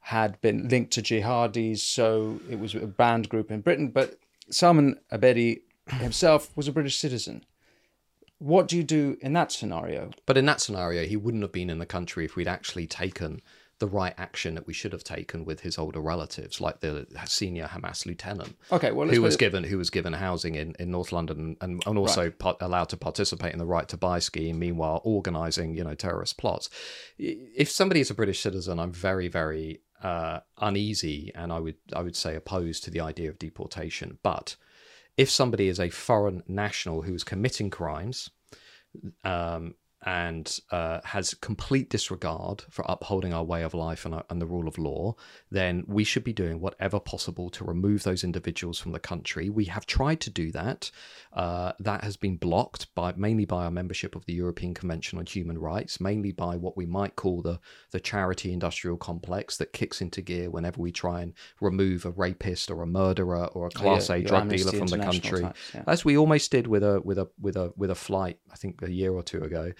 [0.00, 3.88] had been linked to jihadis, so it was a banned group in Britain.
[3.88, 4.18] But
[4.50, 7.44] Salman Abedi himself was a British citizen.
[8.38, 10.10] What do you do in that scenario?
[10.24, 13.42] But in that scenario, he wouldn't have been in the country if we'd actually taken
[13.80, 17.66] the right action that we should have taken with his older relatives, like the senior
[17.66, 18.56] Hamas lieutenant.
[18.70, 21.98] Okay, well, who was given who was given housing in, in North London and, and
[21.98, 22.38] also right.
[22.38, 24.58] part, allowed to participate in the right to buy scheme.
[24.58, 26.68] Meanwhile, organising you know terrorist plots.
[27.18, 32.02] If somebody is a British citizen, I'm very very uh, uneasy and I would I
[32.02, 34.18] would say opposed to the idea of deportation.
[34.22, 34.56] But
[35.16, 38.30] if somebody is a foreign national who is committing crimes,
[39.24, 39.74] um,
[40.06, 44.46] and uh, has complete disregard for upholding our way of life and, our, and the
[44.46, 45.14] rule of law,
[45.50, 49.50] then we should be doing whatever possible to remove those individuals from the country.
[49.50, 50.90] We have tried to do that.
[51.32, 55.26] Uh, that has been blocked by mainly by our membership of the European Convention on
[55.26, 60.00] Human Rights, mainly by what we might call the the charity industrial complex that kicks
[60.00, 64.10] into gear whenever we try and remove a rapist or a murderer or a class
[64.10, 65.82] Oh, yeah, A drug dealer from the country types, yeah.
[65.86, 68.80] as we almost did with a with a with a with a flight i think
[68.82, 69.72] a year or two ago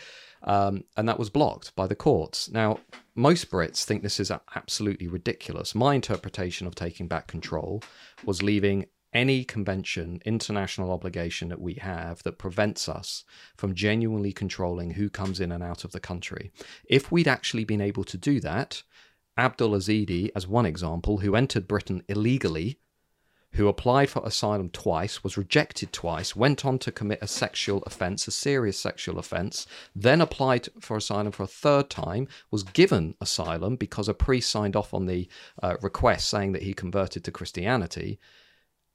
[0.43, 2.51] um, and that was blocked by the courts.
[2.51, 2.81] Now
[3.15, 5.75] most brits think this is absolutely ridiculous.
[5.75, 7.83] My interpretation of taking back control
[8.25, 13.25] was leaving any convention international obligation that we have that prevents us
[13.57, 16.53] from genuinely controlling who comes in and out of the country.
[16.85, 18.83] If we'd actually been able to do that
[19.37, 22.79] abdul ezedi as one example who entered britain illegally
[23.55, 28.29] who applied for asylum twice, was rejected twice, went on to commit a sexual offence,
[28.29, 33.75] a serious sexual offence, then applied for asylum for a third time, was given asylum
[33.77, 35.29] because a priest signed off on the
[35.63, 38.21] uh, request saying that he converted to Christianity.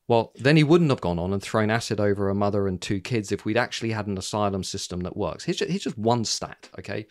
[0.07, 3.01] Well, then he wouldn't have gone on and thrown acid over a mother and two
[3.01, 5.43] kids if we'd actually had an asylum system that works.
[5.43, 7.07] Here's just, here's just one stat, okay?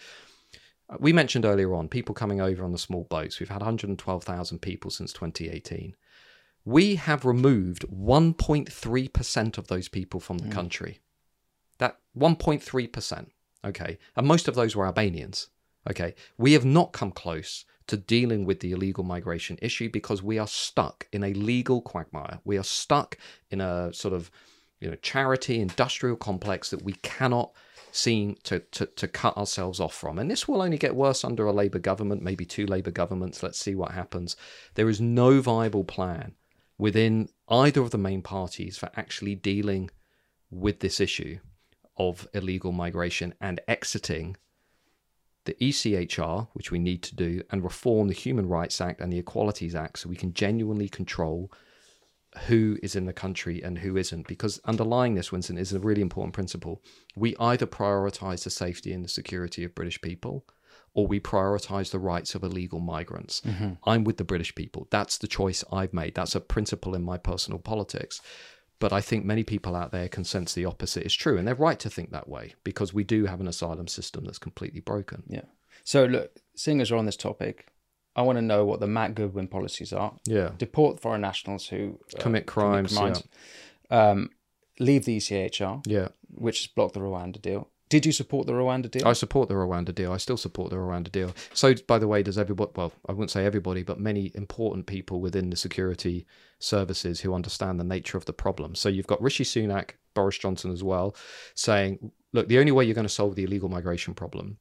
[0.89, 3.39] Uh, We mentioned earlier on people coming over on the small boats.
[3.39, 5.95] We've had 112,000 people since 2018
[6.65, 10.53] we have removed 1.3% of those people from the mm.
[10.53, 11.01] country.
[11.79, 13.27] That 1.3%.
[13.65, 13.99] Okay.
[14.17, 15.49] And most of those were Albanians.
[15.89, 16.15] Okay.
[16.39, 20.47] We have not come close to dealing with the illegal migration issue because we are
[20.47, 22.41] stuck in a legal quagmire.
[22.45, 23.19] We are stuck
[23.51, 24.31] in a sort of
[24.81, 27.53] you know charity industrial complex that we cannot
[27.93, 30.19] seem to, to, to cut ourselves off from.
[30.19, 33.43] And this will only get worse under a Labour government, maybe two Labour governments.
[33.43, 34.35] Let's see what happens.
[34.75, 36.35] There is no viable plan
[36.79, 39.91] within either of the main parties for actually dealing
[40.51, 41.39] with this issue
[41.97, 44.37] of illegal migration and exiting
[45.45, 49.19] the ECHR, which we need to do, and reform the Human Rights Act and the
[49.19, 51.53] Equalities Act so we can genuinely control
[52.47, 54.27] who is in the country and who isn't.
[54.27, 56.83] Because underlying this, Winston, is a really important principle.
[57.15, 60.47] We either prioritize the safety and the security of British people,
[60.95, 63.43] or we prioritize the rights of illegal migrants.
[63.85, 64.87] I'm with the British people.
[64.91, 66.15] That's the choice I've made.
[66.15, 68.21] That's a principle in my personal politics.
[68.81, 71.55] But I think many people out there can sense the opposite is true, and they're
[71.55, 75.23] right to think that way because we do have an asylum system that's completely broken.
[75.27, 75.45] Yeah.
[75.85, 77.67] So look, seeing as we're on this topic,
[78.17, 80.15] I want to know what the Matt Goodwin policies are.
[80.27, 80.51] Yeah.
[80.59, 82.97] Deport foreign nationals who uh, Commit crimes,
[83.91, 84.31] Um,
[84.81, 86.09] leave the ECHR, Yeah.
[86.31, 87.69] which has blocked the Rwanda deal.
[87.89, 89.07] Did you support the Rwanda deal?
[89.07, 90.13] I support the Rwanda deal.
[90.13, 91.35] I still support the Rwanda deal.
[91.53, 95.21] So, by the way, does everybody, well, I wouldn't say everybody, but many important people
[95.21, 96.27] within the security
[96.59, 98.75] services who understand the nature of the problem.
[98.75, 101.15] So, you've got Rishi Sunak, Boris Johnson as well,
[101.55, 104.59] saying, look, the only way you're going to solve the illegal migration problem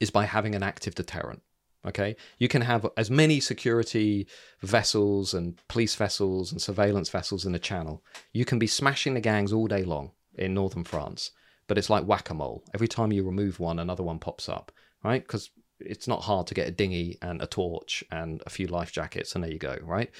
[0.00, 1.42] is by having an active deterrent.
[1.86, 4.26] Okay, you can have as many security
[4.60, 8.04] vessels and police vessels and surveillance vessels in the channel.
[8.34, 11.30] You can be smashing the gangs all day long in northern France,
[11.70, 12.64] but it's like whack a mole.
[12.74, 14.72] Every time you remove one, another one pops up,
[15.04, 15.22] right?
[15.22, 18.90] Because it's not hard to get a dinghy and a torch and a few life
[18.90, 20.10] jackets, and there you go, right?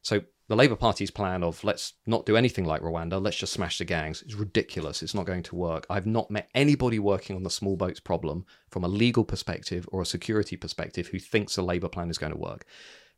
[0.00, 3.76] So the Labour Party's plan of let's not do anything like Rwanda, let's just smash
[3.76, 5.02] the gangs is ridiculous.
[5.02, 5.84] It's not going to work.
[5.90, 10.00] I've not met anybody working on the small boats problem from a legal perspective or
[10.00, 12.64] a security perspective who thinks the Labour plan is going to work.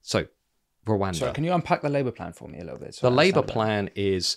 [0.02, 0.26] So
[0.84, 1.14] Rwanda.
[1.14, 2.96] Sorry, can you unpack the Labour plan for me a little bit?
[2.96, 4.36] so the Labour plan is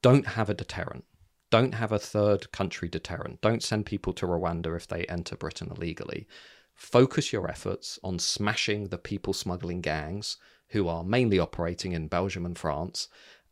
[0.00, 1.04] don't have a deterrent.
[1.50, 3.40] Don't have a third country deterrent.
[3.40, 6.26] Don't send people to Rwanda if they enter Britain illegally.
[6.74, 10.36] Focus your efforts on smashing the people smuggling gangs
[10.68, 13.08] who are mainly operating in Belgium and France.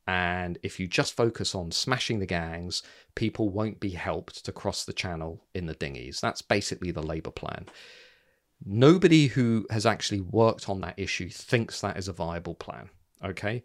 [0.07, 2.82] And if you just focus on smashing the gangs,
[3.14, 6.20] people won't be helped to cross the channel in the dinghies.
[6.20, 7.66] That's basically the Labour plan.
[8.64, 12.88] Nobody who has actually worked on that issue thinks that is a viable plan.
[13.22, 13.62] Okay.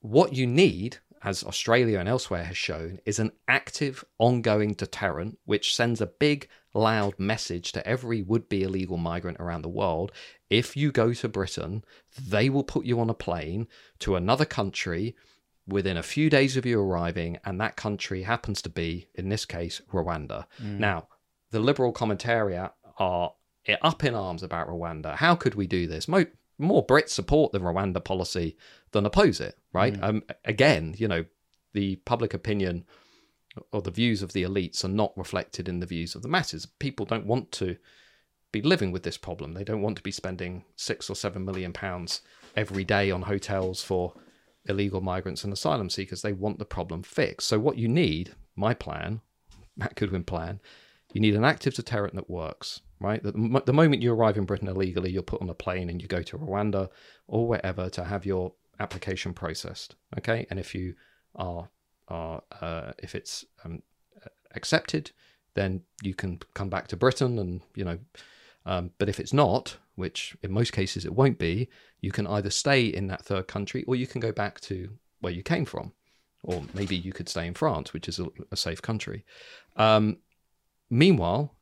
[0.00, 5.74] What you need, as Australia and elsewhere has shown, is an active, ongoing deterrent which
[5.74, 10.12] sends a big, loud message to every would be illegal migrant around the world.
[10.50, 11.84] If you go to Britain,
[12.20, 13.66] they will put you on a plane
[14.00, 15.16] to another country
[15.66, 19.44] within a few days of you arriving, and that country happens to be, in this
[19.44, 20.46] case, Rwanda.
[20.62, 20.78] Mm.
[20.78, 21.08] Now,
[21.50, 23.32] the liberal commentariat are
[23.66, 25.16] eh, up in arms about Rwanda.
[25.16, 26.06] How could we do this?
[26.06, 26.26] Mo-
[26.58, 28.56] more Brits support the Rwanda policy
[28.92, 29.96] than oppose it, right?
[30.02, 31.24] Um, again, you know,
[31.72, 32.84] the public opinion
[33.72, 36.66] or the views of the elites are not reflected in the views of the masses.
[36.66, 37.76] People don't want to
[38.52, 39.52] be living with this problem.
[39.52, 42.22] They don't want to be spending six or seven million pounds
[42.54, 44.14] every day on hotels for
[44.68, 46.22] illegal migrants and asylum seekers.
[46.22, 47.48] They want the problem fixed.
[47.48, 49.20] So what you need, my plan,
[49.76, 50.60] Matt Goodwin plan,
[51.16, 53.22] You need an active deterrent that works, right?
[53.22, 53.32] The,
[53.64, 56.20] the moment you arrive in Britain illegally, you're put on a plane and you go
[56.20, 56.90] to Rwanda
[57.26, 60.46] or wherever to have your application processed, okay?
[60.50, 60.94] And if you
[61.34, 61.70] are,
[62.08, 63.82] are uh, if it's um,
[64.54, 65.10] accepted,
[65.54, 67.98] then you can come back to Britain and, you know,
[68.66, 71.70] um, but if it's not, which in most cases it won't be,
[72.02, 74.90] you can either stay in that third country or you can go back to
[75.20, 75.92] where you came from.
[76.42, 79.24] Or maybe you could stay in France, which is a, a safe country.
[79.76, 80.18] Um,
[80.90, 81.56] meanwhile,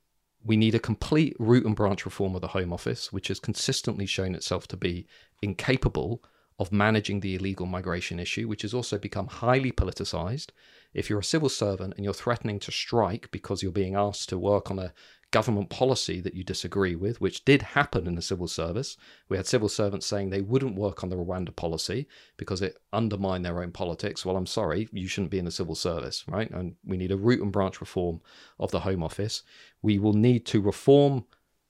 [0.44, 4.06] we need a complete root and branch reform of the Home Office, which has consistently
[4.06, 5.06] shown itself to be
[5.40, 6.22] incapable
[6.58, 10.50] of managing the illegal migration issue, which has also become highly politicized.
[10.92, 14.38] If you're a civil servant and you're threatening to strike because you're being asked to
[14.38, 14.92] work on a
[15.34, 18.96] government policy that you disagree with, which did happen in the civil service.
[19.28, 22.06] We had civil servants saying they wouldn't work on the Rwanda policy
[22.36, 24.24] because it undermined their own politics.
[24.24, 26.48] Well, I'm sorry, you shouldn't be in the civil service, right?
[26.52, 28.20] And we need a root and branch reform
[28.60, 29.42] of the Home Office.
[29.82, 31.24] We will need to reform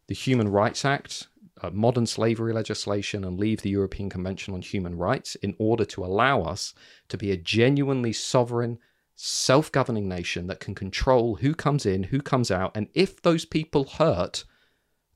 [0.09, 1.29] the Human Rights Act,
[1.63, 6.05] uh, modern slavery legislation, and leave the European Convention on Human Rights in order to
[6.05, 6.75] allow us
[7.09, 8.79] to be a genuinely sovereign
[9.17, 13.45] self governing nation that can control who comes in, who comes out, and if those
[13.45, 14.45] people hurt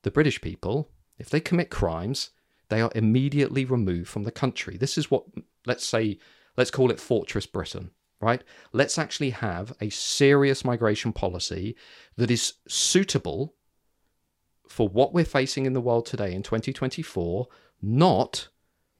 [0.03, 2.31] the British people, if they commit crimes,
[2.69, 4.77] they are immediately removed from the country.
[4.77, 5.25] This is what,
[5.65, 6.19] let's say,
[6.55, 7.91] let's call it Fortress Britain,
[8.21, 8.43] right?
[8.71, 11.75] Let's actually have a serious migration policy
[12.15, 13.55] that is suitable
[14.67, 17.47] for what we're facing in the world today in 2024,
[17.81, 18.47] not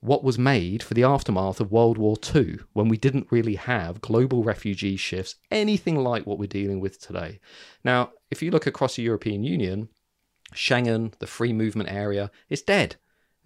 [0.02, 4.02] what was made for the aftermath of World War II, when we didn't really have
[4.02, 7.40] global refugee shifts, anything like what we're dealing with today.
[7.84, 9.90] Now, if you look across the European Union,
[10.54, 12.96] Schengen, the free movement area, is dead.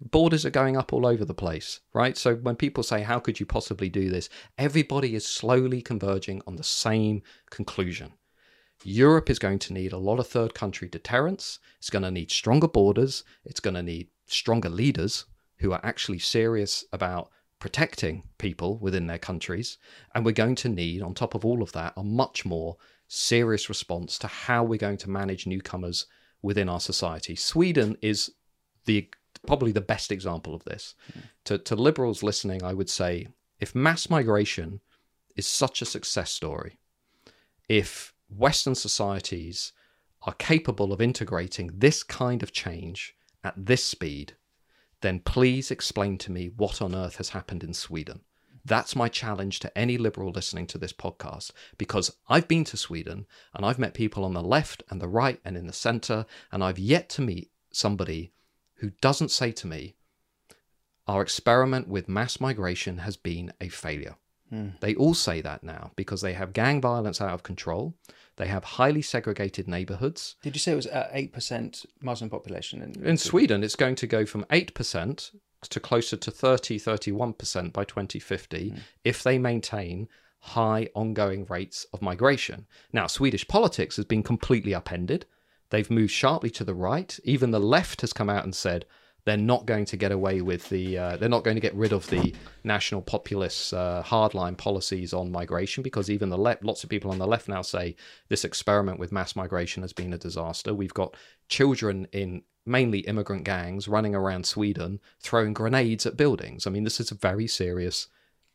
[0.00, 2.16] Borders are going up all over the place, right?
[2.16, 4.28] So when people say, How could you possibly do this?
[4.58, 8.12] Everybody is slowly converging on the same conclusion.
[8.84, 11.58] Europe is going to need a lot of third country deterrence.
[11.78, 13.24] It's going to need stronger borders.
[13.44, 15.24] It's going to need stronger leaders
[15.58, 19.78] who are actually serious about protecting people within their countries.
[20.14, 22.76] And we're going to need, on top of all of that, a much more
[23.08, 26.06] serious response to how we're going to manage newcomers
[26.42, 27.34] within our society.
[27.34, 28.32] Sweden is
[28.84, 29.08] the
[29.46, 30.94] probably the best example of this.
[31.12, 31.22] Mm.
[31.44, 33.28] To, to liberals listening, I would say
[33.60, 34.80] if mass migration
[35.36, 36.78] is such a success story,
[37.68, 39.72] if Western societies
[40.22, 44.36] are capable of integrating this kind of change at this speed,
[45.04, 48.20] then please explain to me what on earth has happened in Sweden.
[48.64, 53.26] That's my challenge to any liberal listening to this podcast because I've been to Sweden
[53.52, 56.64] and I've met people on the left and the right and in the center, and
[56.64, 58.32] I've yet to meet somebody
[58.76, 59.94] who doesn't say to me,
[61.06, 64.16] Our experiment with mass migration has been a failure.
[64.48, 64.68] Hmm.
[64.80, 67.94] They all say that now because they have gang violence out of control.
[68.36, 70.36] They have highly segregated neighborhoods.
[70.42, 73.62] Did you say it was eight percent Muslim population in, in Sweden?
[73.62, 75.30] It's going to go from eight percent
[75.68, 78.78] to closer to 30, 31% by 2050 mm.
[79.02, 80.08] if they maintain
[80.40, 82.66] high ongoing rates of migration.
[82.92, 85.24] Now, Swedish politics has been completely upended.
[85.70, 87.18] They've moved sharply to the right.
[87.24, 88.84] Even the left has come out and said,
[89.24, 91.92] they're not going to get away with the uh, they're not going to get rid
[91.92, 96.90] of the national populist uh, hardline policies on migration because even the left lots of
[96.90, 97.96] people on the left now say
[98.28, 100.74] this experiment with mass migration has been a disaster.
[100.74, 101.16] We've got
[101.48, 106.66] children in mainly immigrant gangs running around Sweden throwing grenades at buildings.
[106.66, 108.08] I mean this is a very serious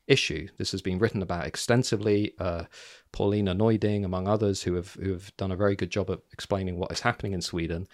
[0.07, 0.47] issue.
[0.57, 2.33] This has been written about extensively.
[2.39, 2.63] Uh,
[3.11, 6.77] Paulina Neuding among others who have who have done a very good job of explaining
[6.77, 7.87] what is happening in Sweden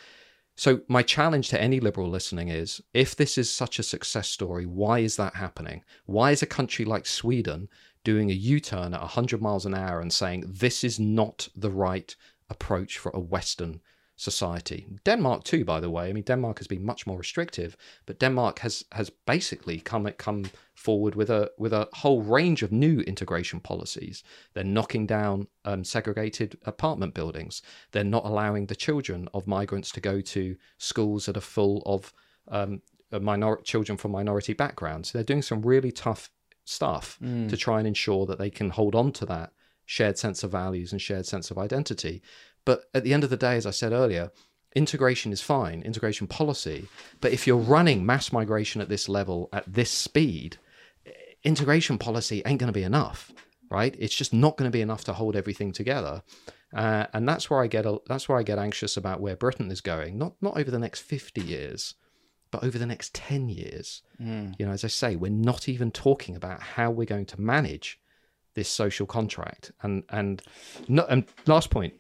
[0.58, 4.66] so, my challenge to any liberal listening is if this is such a success story,
[4.66, 5.84] why is that happening?
[6.06, 7.68] Why is a country like Sweden
[8.06, 11.72] doing a U turn at 100 miles an hour and saying this is not the
[11.72, 12.16] right
[12.50, 13.82] approach for a Western
[14.16, 14.88] society.
[15.04, 16.10] Denmark too, by the way.
[16.10, 20.46] I mean, Denmark has been much more restrictive, but Denmark has has basically come come
[20.74, 24.24] forward with a with a whole range of new integration policies.
[24.54, 27.62] They're knocking down um, segregated apartment buildings.
[27.92, 32.14] They're not allowing the children of migrants to go to schools that are full of
[32.48, 35.12] um, minor- children from minority backgrounds.
[35.12, 36.30] They're doing some really tough
[36.64, 37.50] stuff mm.
[37.50, 39.52] to try and ensure that they can hold on to that
[39.86, 42.22] shared sense of values and shared sense of identity.
[42.66, 44.32] But at the end of the day, as I said earlier,
[44.76, 46.88] integration is fine, integration policy.
[47.22, 50.58] But if you're running mass migration at this level, at this speed,
[51.44, 53.32] integration policy ain't going to be enough,
[53.70, 53.96] right?
[53.98, 56.24] It's just not going to be enough to hold everything together.
[56.76, 59.72] Uh, and that's where I get a, that's where I get anxious about where Britain
[59.72, 60.18] is going.
[60.18, 61.94] Not not over the next fifty years,
[62.52, 64.02] but over the next ten years.
[64.20, 64.56] Mm.
[64.58, 68.00] You know, as I say, we're not even talking about how we're going to manage
[68.56, 69.72] this social contract.
[69.84, 70.42] And and
[70.90, 71.94] no, and last point,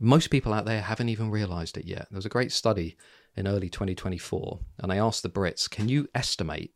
[0.00, 2.08] most people out there haven't even realized it yet.
[2.10, 2.96] There was a great study
[3.36, 6.72] in early 2024, and I asked the Brits, can you estimate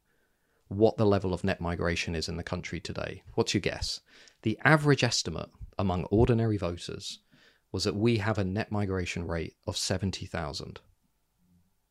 [0.69, 3.23] what the level of net migration is in the country today?
[3.35, 4.01] What's your guess?
[4.43, 5.49] The average estimate
[5.79, 7.21] among ordinary voters
[7.73, 10.81] was that we have a net migration rate of 70,000.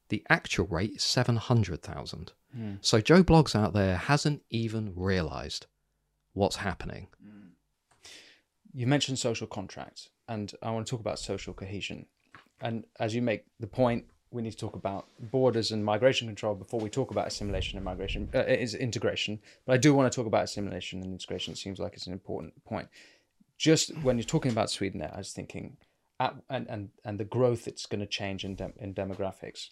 [0.10, 2.32] The actual rate is 700,000.
[2.58, 2.78] Mm.
[2.82, 5.66] So Joe Bloggs out there hasn't even realized
[6.34, 7.08] what's happening.
[8.74, 12.08] You mentioned social contracts, and I want to talk about social cohesion.
[12.62, 16.56] And as you make the point, we need to talk about borders and migration control
[16.56, 19.40] before we talk about assimilation and migration uh, is integration.
[19.66, 21.54] But I do want to talk about assimilation and integration.
[21.54, 22.88] It seems like it's an important point.
[23.58, 25.78] Just when you're talking about Sweden, I was thinking,
[26.20, 29.70] at, and and and the growth it's going to change in dem, in demographics.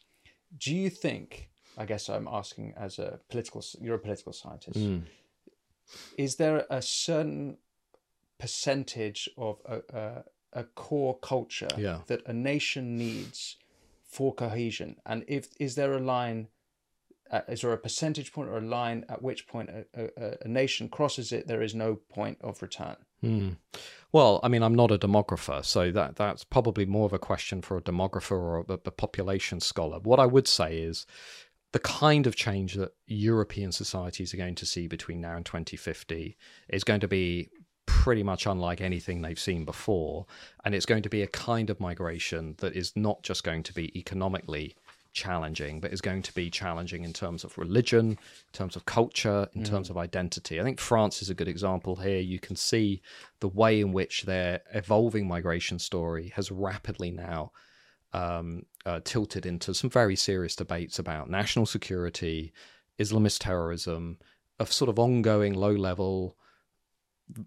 [0.58, 1.50] Do you think?
[1.78, 3.64] I guess I'm asking as a political.
[3.80, 4.80] You're a political scientist.
[4.80, 5.04] Mm.
[6.18, 7.58] Is there a certain
[8.42, 10.24] percentage of a, a,
[10.62, 12.00] a core culture Yeah.
[12.08, 13.58] that a nation needs
[14.04, 14.98] for cohesion?
[15.06, 16.48] And if is there a line?
[17.30, 20.48] Uh, is there a percentage point or a line at which point a, a, a
[20.48, 21.48] nation crosses it?
[21.48, 22.98] There is no point of return.
[23.22, 23.50] Hmm.
[24.12, 27.62] Well, I mean, I'm not a demographer, so that that's probably more of a question
[27.62, 30.00] for a demographer or a, a population scholar.
[30.00, 31.06] What I would say is
[31.72, 36.36] the kind of change that European societies are going to see between now and 2050
[36.68, 37.50] is going to be
[38.02, 40.26] pretty much unlike anything they've seen before.
[40.66, 43.74] And it's going to be a kind of migration that is not just going to
[43.74, 44.76] be economically
[45.14, 48.18] challenging, but is going to be challenging in terms of religion, in
[48.54, 50.60] terms of culture, in terms of identity.
[50.60, 52.20] I think France is a good example here.
[52.20, 53.04] You can see
[53.40, 57.52] the way in which their evolving migration story has rapidly now
[58.14, 62.52] um, uh, tilted into some very serious debates about national security,
[62.98, 64.18] Islamist terrorism,
[64.60, 66.36] of sort of ongoing low level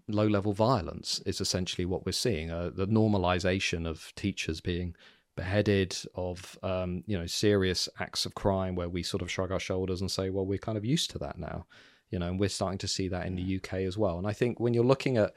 [0.07, 4.95] low level violence is essentially what we're seeing uh, the normalization of teachers being
[5.35, 9.59] beheaded of um, you know serious acts of crime where we sort of shrug our
[9.59, 11.65] shoulders and say well we're kind of used to that now
[12.09, 14.17] you know and we're starting to see that in the UK as well.
[14.17, 15.33] And I think when you're looking at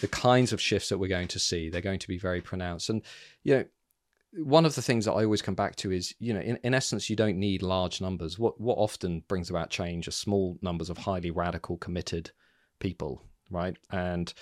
[0.00, 2.90] the kinds of shifts that we're going to see they're going to be very pronounced.
[2.90, 3.02] And
[3.42, 3.64] you know
[4.32, 6.72] one of the things that I always come back to is, you know, in, in
[6.72, 8.38] essence, you don't need large numbers.
[8.38, 12.30] What what often brings about change are small numbers of highly radical, committed
[12.78, 13.76] people, right?
[13.90, 14.32] And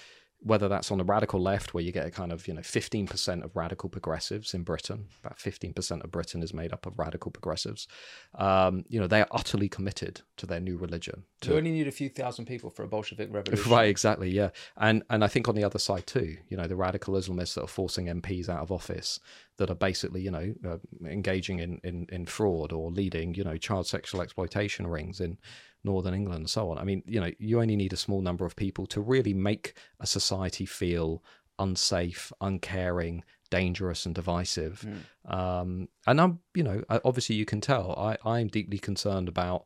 [0.40, 3.42] whether that's on the radical left, where you get a kind of, you know, 15%
[3.42, 7.88] of radical progressives in Britain, about 15% of Britain is made up of radical progressives.
[8.36, 11.24] Um, you know, they are utterly committed to their new religion.
[11.40, 13.70] To, You only need a few thousand people for a Bolshevik revolution.
[13.78, 16.76] Right, exactly, yeah, and and I think on the other side too, you know, the
[16.76, 19.20] radical Islamists that are forcing MPs out of office,
[19.56, 23.56] that are basically, you know, uh, engaging in, in in fraud or leading, you know,
[23.56, 25.38] child sexual exploitation rings in
[25.84, 26.78] northern England and so on.
[26.78, 29.74] I mean, you know, you only need a small number of people to really make
[30.00, 31.22] a society feel
[31.58, 34.86] unsafe, uncaring, dangerous, and divisive.
[35.32, 39.64] Um, and I'm, you know, obviously you can tell I I'm deeply concerned about.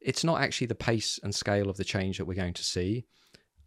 [0.00, 3.06] It's not actually the pace and scale of the change that we're going to see.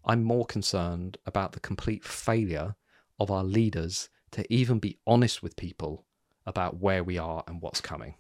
[0.06, 2.76] I'm more concerned about the complete failure
[3.20, 6.06] of our leaders to even be honest with people
[6.46, 8.16] about where we are and what's coming.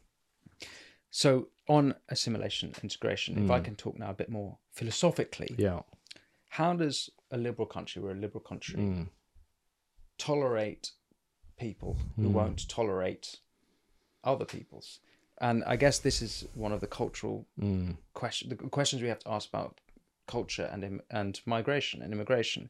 [1.12, 5.82] So on assimilation, integration, if I can talk now a bit more philosophically, Yeah.
[6.50, 9.10] how does a liberal country, we're a liberal country, Mm.
[10.18, 10.92] tolerate
[11.58, 13.40] people who won't tolerate
[14.24, 15.00] other peoples?
[15.42, 17.98] And I guess this is one of the cultural Mm.
[18.14, 19.80] question, the questions we have to ask about
[20.28, 22.70] culture and and migration and immigration.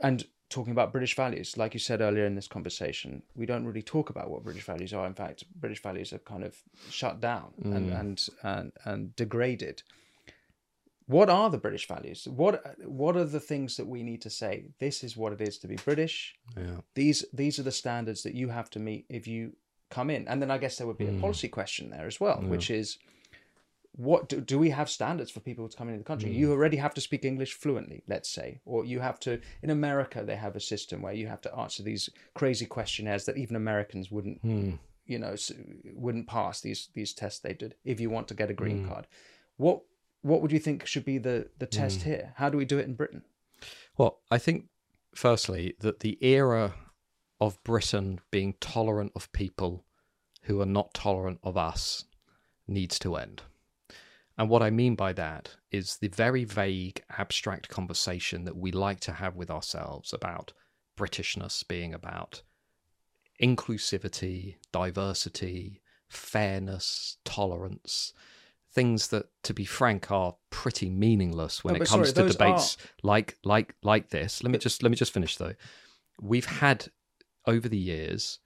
[0.00, 3.82] And talking about British values, like you said earlier in this conversation, we don't really
[3.82, 5.06] talk about what British values are.
[5.06, 6.56] In fact, British values are kind of
[6.90, 8.00] shut down and, mm.
[8.00, 9.82] and and and degraded.
[11.06, 12.26] What are the British values?
[12.28, 14.66] What what are the things that we need to say?
[14.78, 16.34] This is what it is to be British.
[16.56, 16.80] Yeah.
[16.94, 19.52] These these are the standards that you have to meet if you
[19.90, 20.28] come in.
[20.28, 21.20] And then I guess there would be a mm.
[21.20, 22.98] policy question there as well, which is
[23.98, 26.30] what do, do we have standards for people to come into the country?
[26.30, 26.52] You hmm.
[26.52, 29.40] already have to speak English fluently, let's say, or you have to.
[29.60, 33.36] In America, they have a system where you have to answer these crazy questionnaires that
[33.36, 34.74] even Americans wouldn't, hmm.
[35.04, 35.34] you know,
[35.94, 38.88] wouldn't pass these these tests they did if you want to get a green hmm.
[38.88, 39.08] card.
[39.56, 39.80] What
[40.22, 42.34] what would you think should be the the test here?
[42.36, 43.24] How do we do it in Britain?
[43.96, 44.66] Well, I think,
[45.12, 46.74] firstly, that the era
[47.40, 49.84] of Britain being tolerant of people
[50.42, 52.04] who are not tolerant of us
[52.68, 53.42] needs to end.
[54.38, 59.00] And what I mean by that is the very vague, abstract conversation that we like
[59.00, 60.52] to have with ourselves about
[60.96, 62.42] Britishness being about
[63.42, 68.12] inclusivity, diversity, fairness, tolerance.
[68.70, 72.76] Things that, to be frank, are pretty meaningless when No, it comes sorry, to debates
[73.02, 74.42] like like like this.
[74.42, 75.54] Let me just let me just finish though.
[76.20, 76.88] We've had
[77.46, 78.38] over the years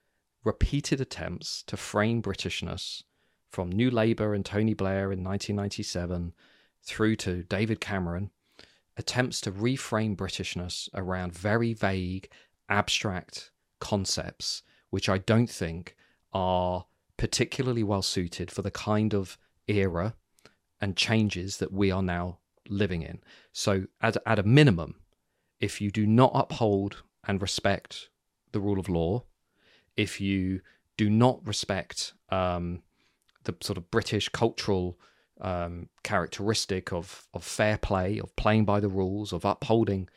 [0.43, 3.03] repeated attempts to frame Britishness
[3.53, 6.33] from New Labour and Tony Blair in 1997
[6.81, 8.31] through to David Cameron,
[8.97, 12.29] attempts to reframe Britishness around very vague,
[12.67, 15.95] abstract concepts, which I don't think
[16.33, 16.85] are
[17.15, 19.37] particularly well suited for the kind of
[19.67, 20.15] era
[20.81, 23.19] and changes that we are now living in.
[23.51, 24.95] So, at, at a minimum,
[25.59, 28.09] if you do not uphold and respect
[28.51, 29.25] the rule of law,
[29.95, 30.61] if you
[30.97, 32.81] do not respect um,
[33.43, 34.97] the sort of British cultural
[35.41, 40.09] um, characteristic of of fair play, of playing by the rules, of upholding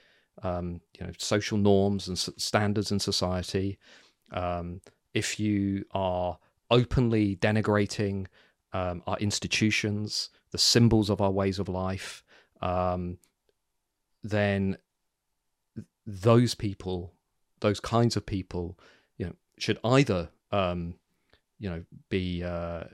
[0.42, 3.78] um, you know social norms and standards in society.
[4.32, 4.80] Um,
[5.14, 6.38] if you are
[6.70, 8.26] openly denigrating
[8.72, 12.22] um, our institutions, the symbols of our ways of life,
[12.60, 13.18] um,
[14.22, 14.76] then
[16.06, 17.12] those people,
[17.60, 18.78] those kinds of people,
[19.16, 20.94] you know, should either um,
[21.59, 22.84] you know be uh,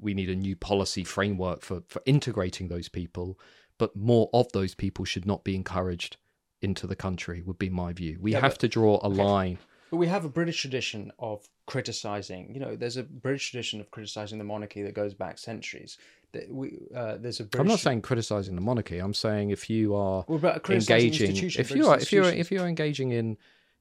[0.00, 3.38] we need a new policy framework for for integrating those people
[3.78, 6.16] but more of those people should not be encouraged
[6.62, 9.22] into the country would be my view we Yeah, have but- to draw a okay.
[9.22, 9.58] line
[9.90, 12.54] But we have a British tradition of criticizing.
[12.54, 15.98] You know, there's a British tradition of criticizing the monarchy that goes back centuries.
[16.32, 17.60] That We uh, there's a British.
[17.60, 21.88] i'm not saying criticizing the monarchy i'm saying if you are Well, engaging if you
[21.88, 23.36] are if you're if you're engaging in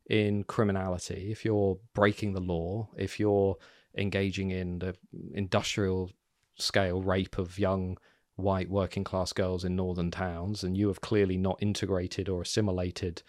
[0.10, 3.56] in criminality if you're breaking the law if you're
[3.96, 4.96] engaging in the
[5.34, 6.12] industrial
[6.58, 7.98] scale rape of young
[8.36, 13.22] white working class girls in northern towns and you have clearly not integrated or assimilated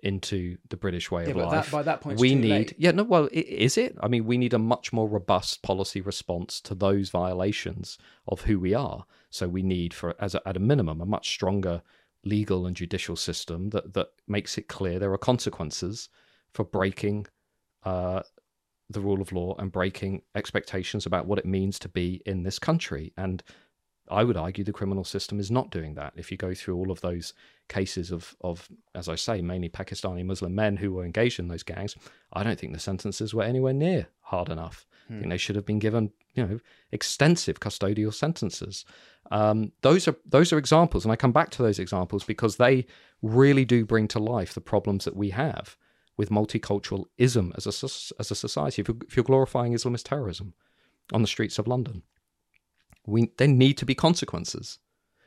[0.00, 2.74] into the british way yeah, of life that, by that point, we need late.
[2.78, 6.60] yeah no well is it i mean we need a much more robust policy response
[6.60, 10.60] to those violations of who we are so we need for as a, at a
[10.60, 11.82] minimum a much stronger
[12.24, 16.08] legal and judicial system that that makes it clear there are consequences
[16.52, 17.26] for breaking
[17.84, 18.22] uh,
[18.90, 22.58] the rule of law and breaking expectations about what it means to be in this
[22.58, 23.42] country and
[24.10, 26.12] I would argue the criminal system is not doing that.
[26.16, 27.34] If you go through all of those
[27.68, 31.62] cases of, of, as I say, mainly Pakistani Muslim men who were engaged in those
[31.62, 31.94] gangs,
[32.32, 34.86] I don't think the sentences were anywhere near hard enough.
[35.10, 36.60] I think they should have been given, you know,
[36.92, 38.84] extensive custodial sentences.
[39.30, 42.84] Um, those are those are examples, and I come back to those examples because they
[43.22, 45.78] really do bring to life the problems that we have
[46.18, 47.86] with multiculturalism as a
[48.20, 48.82] as a society.
[48.82, 50.52] If you're, if you're glorifying Islamist terrorism
[51.12, 52.02] on the streets of London,
[53.06, 54.78] we there need to be consequences.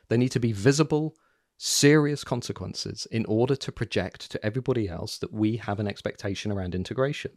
[0.10, 1.16] There need to be visible,
[1.58, 6.76] serious consequences in order to project to everybody else that we have an expectation around
[6.76, 7.32] integration.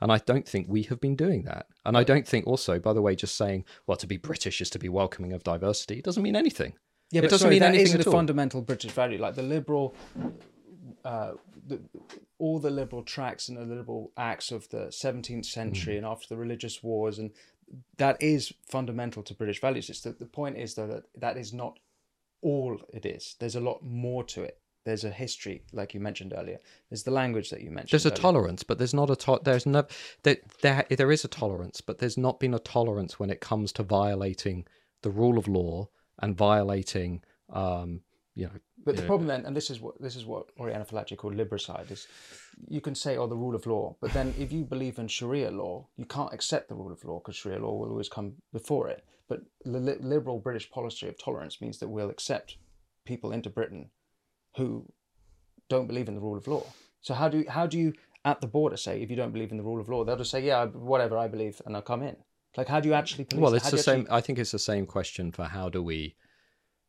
[0.00, 1.66] And I don't think we have been doing that.
[1.86, 4.68] And I don't think also, by the way, just saying, well, to be British is
[4.70, 6.74] to be welcoming of diversity doesn't mean anything.
[7.12, 8.16] Yeah, It but doesn't sorry, mean that anything isn't at a all.
[8.16, 9.18] fundamental British value.
[9.18, 9.94] Like the liberal,
[11.04, 11.32] uh,
[11.66, 11.80] the,
[12.38, 15.98] all the liberal tracts and the liberal acts of the 17th century Mm.
[15.98, 17.30] and after the religious wars, and
[17.96, 19.88] that is fundamental to British values.
[19.90, 21.78] It's the, the point is though that that is not
[22.42, 23.36] all it is.
[23.38, 24.58] There's a lot more to it.
[24.84, 26.58] There's a history, like you mentioned earlier.
[26.90, 27.90] There's the language that you mentioned.
[27.92, 28.20] There's a earlier.
[28.20, 29.86] tolerance, but there's not a to- there's no
[30.24, 33.70] there, there there is a tolerance, but there's not been a tolerance when it comes
[33.74, 34.66] to violating
[35.02, 35.88] the rule of law
[36.18, 38.00] and violating um
[38.34, 38.52] you know
[38.84, 41.90] But the problem then, and this is what this is what Oriana Fallaci called libericide,
[41.90, 42.06] is
[42.68, 45.50] you can say, oh, the rule of law, but then if you believe in Sharia
[45.50, 48.88] law, you can't accept the rule of law because Sharia law will always come before
[48.88, 49.04] it.
[49.28, 52.56] But the li- liberal British policy of tolerance means that we'll accept
[53.04, 53.90] people into Britain
[54.56, 54.86] who
[55.68, 56.64] don't believe in the rule of law.
[57.00, 57.92] So how do how do you
[58.24, 60.30] at the border say if you don't believe in the rule of law, they'll just
[60.30, 62.16] say, yeah, whatever I believe, and I'll come in.
[62.56, 64.58] Like how do you actually police well it's the same actually- i think it's the
[64.72, 66.14] same question for how do we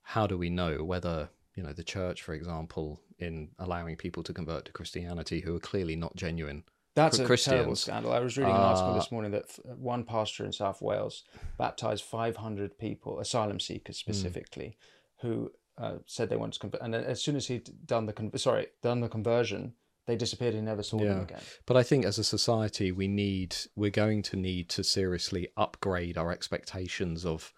[0.03, 4.33] how do we know whether you know the church for example in allowing people to
[4.33, 6.63] convert to christianity who are clearly not genuine
[6.95, 8.11] That's a terrible scandal.
[8.13, 9.45] I was reading an article Uh, this morning that
[9.79, 11.23] one pastor in South Wales
[11.57, 14.11] baptized 500 people, asylum seekers Hmm.
[14.11, 14.77] specifically,
[15.21, 16.81] who uh, said they wanted to convert.
[16.83, 19.73] And as soon as he'd done the con- sorry done the conversion,
[20.05, 20.53] they disappeared.
[20.53, 21.41] and never saw them again.
[21.65, 26.15] But I think as a society, we need, we're going to need to seriously upgrade
[26.15, 27.53] our expectations of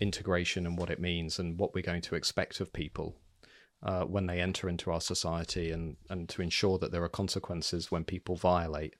[0.00, 3.16] integration and what it means and what we're going to expect of people
[3.82, 7.90] uh, when they enter into our society and, and to ensure that there are consequences
[7.90, 8.94] when people violate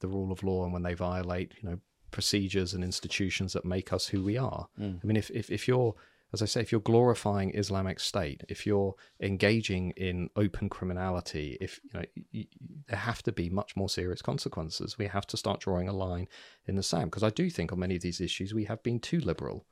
[0.00, 1.78] the rule of law and when they violate, you know,
[2.10, 4.68] procedures and institutions that make us who we are.
[4.80, 5.00] Mm.
[5.02, 5.94] I mean, if, if, if you're,
[6.32, 11.80] as I say, if you're glorifying Islamic State, if you're engaging in open criminality, if
[11.84, 12.44] you know,
[12.88, 14.98] there have to be much more serious consequences.
[14.98, 16.28] We have to start drawing a line
[16.66, 19.00] in the sand because I do think on many of these issues we have been
[19.00, 19.66] too liberal.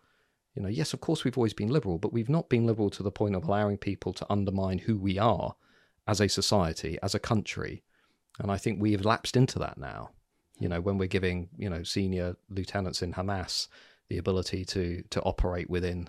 [0.54, 3.02] You know, yes, of course we've always been liberal, but we've not been liberal to
[3.02, 5.56] the point of allowing people to undermine who we are
[6.06, 7.82] as a society, as a country,
[8.38, 10.10] And I think we have lapsed into that now.
[10.58, 13.68] You know, when we're giving, you know, senior lieutenants in Hamas
[14.08, 16.08] the ability to to operate within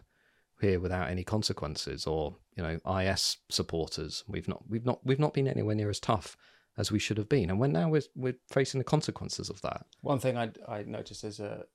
[0.61, 4.23] here without any consequences or, you know, IS supporters.
[4.27, 6.37] We've not we've not we've not been anywhere near as tough
[6.77, 7.49] as we should have been.
[7.49, 9.85] And when now we're we're facing the consequences of that.
[10.01, 11.65] One thing I I noticed is a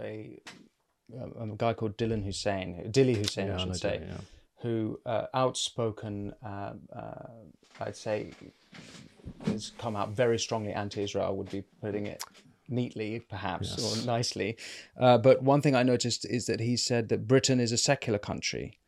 [0.00, 0.40] a,
[1.18, 4.14] a, a guy called Dylan Hussein, Dilly Hussain, I should know, say, yeah.
[4.62, 7.26] who uh, outspoken, uh, uh,
[7.80, 8.30] I'd say,
[9.46, 11.36] has come out very strongly anti-Israel.
[11.36, 12.22] Would be putting it
[12.68, 14.02] neatly, perhaps Yes.
[14.02, 14.56] or nicely.
[14.96, 18.18] Uh, but one thing I noticed is that he said that Britain is a secular
[18.18, 18.78] country,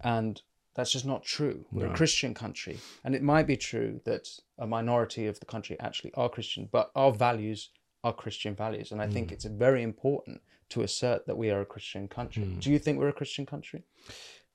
[0.00, 0.40] and
[0.74, 1.66] that's just not true.
[1.72, 1.92] We're No.
[1.92, 4.28] a Christian country, and it might be true that
[4.58, 7.70] a minority of the country actually are Christian, but our values
[8.04, 10.40] are Christian values, and I think it's very important
[10.70, 12.44] to assert that we are a Christian country.
[12.58, 13.84] Do you think we're a Christian country?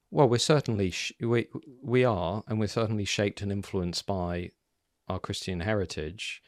[0.10, 1.48] Well, we're certainly sh- we
[1.82, 4.52] we are, and we're certainly shaped and influenced by
[5.08, 6.42] our Christian heritage.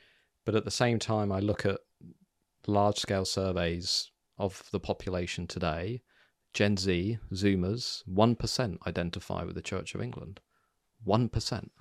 [0.46, 1.80] But at the same time, I look at
[2.68, 6.02] large scale surveys of the population today.
[6.54, 10.40] Gen Z, Zoomers, one percent identify with the Church of England.
[11.04, 11.72] One percent.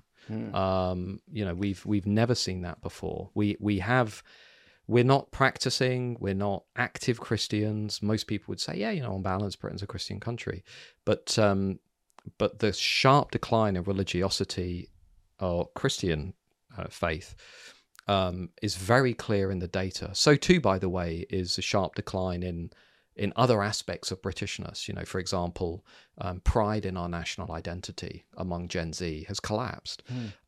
[0.55, 3.31] Um, you know, we've we've never seen that before.
[3.35, 4.23] We we have
[4.87, 8.03] we're not practicing, we're not active Christians.
[8.03, 10.65] Most people would say, yeah, you know, on balance, Britain's a Christian country,
[11.05, 11.79] but um,
[12.39, 14.89] but the sharp decline in religiosity
[15.41, 16.35] or Christian
[16.77, 17.35] uh, faith
[18.09, 20.11] um, is very clear in the data.
[20.15, 22.71] So too, by the way, is a sharp decline in
[23.15, 24.89] in other aspects of Britishness.
[24.89, 25.85] You know, for example,
[26.19, 30.03] um, pride in our national identity among Gen Z has collapsed.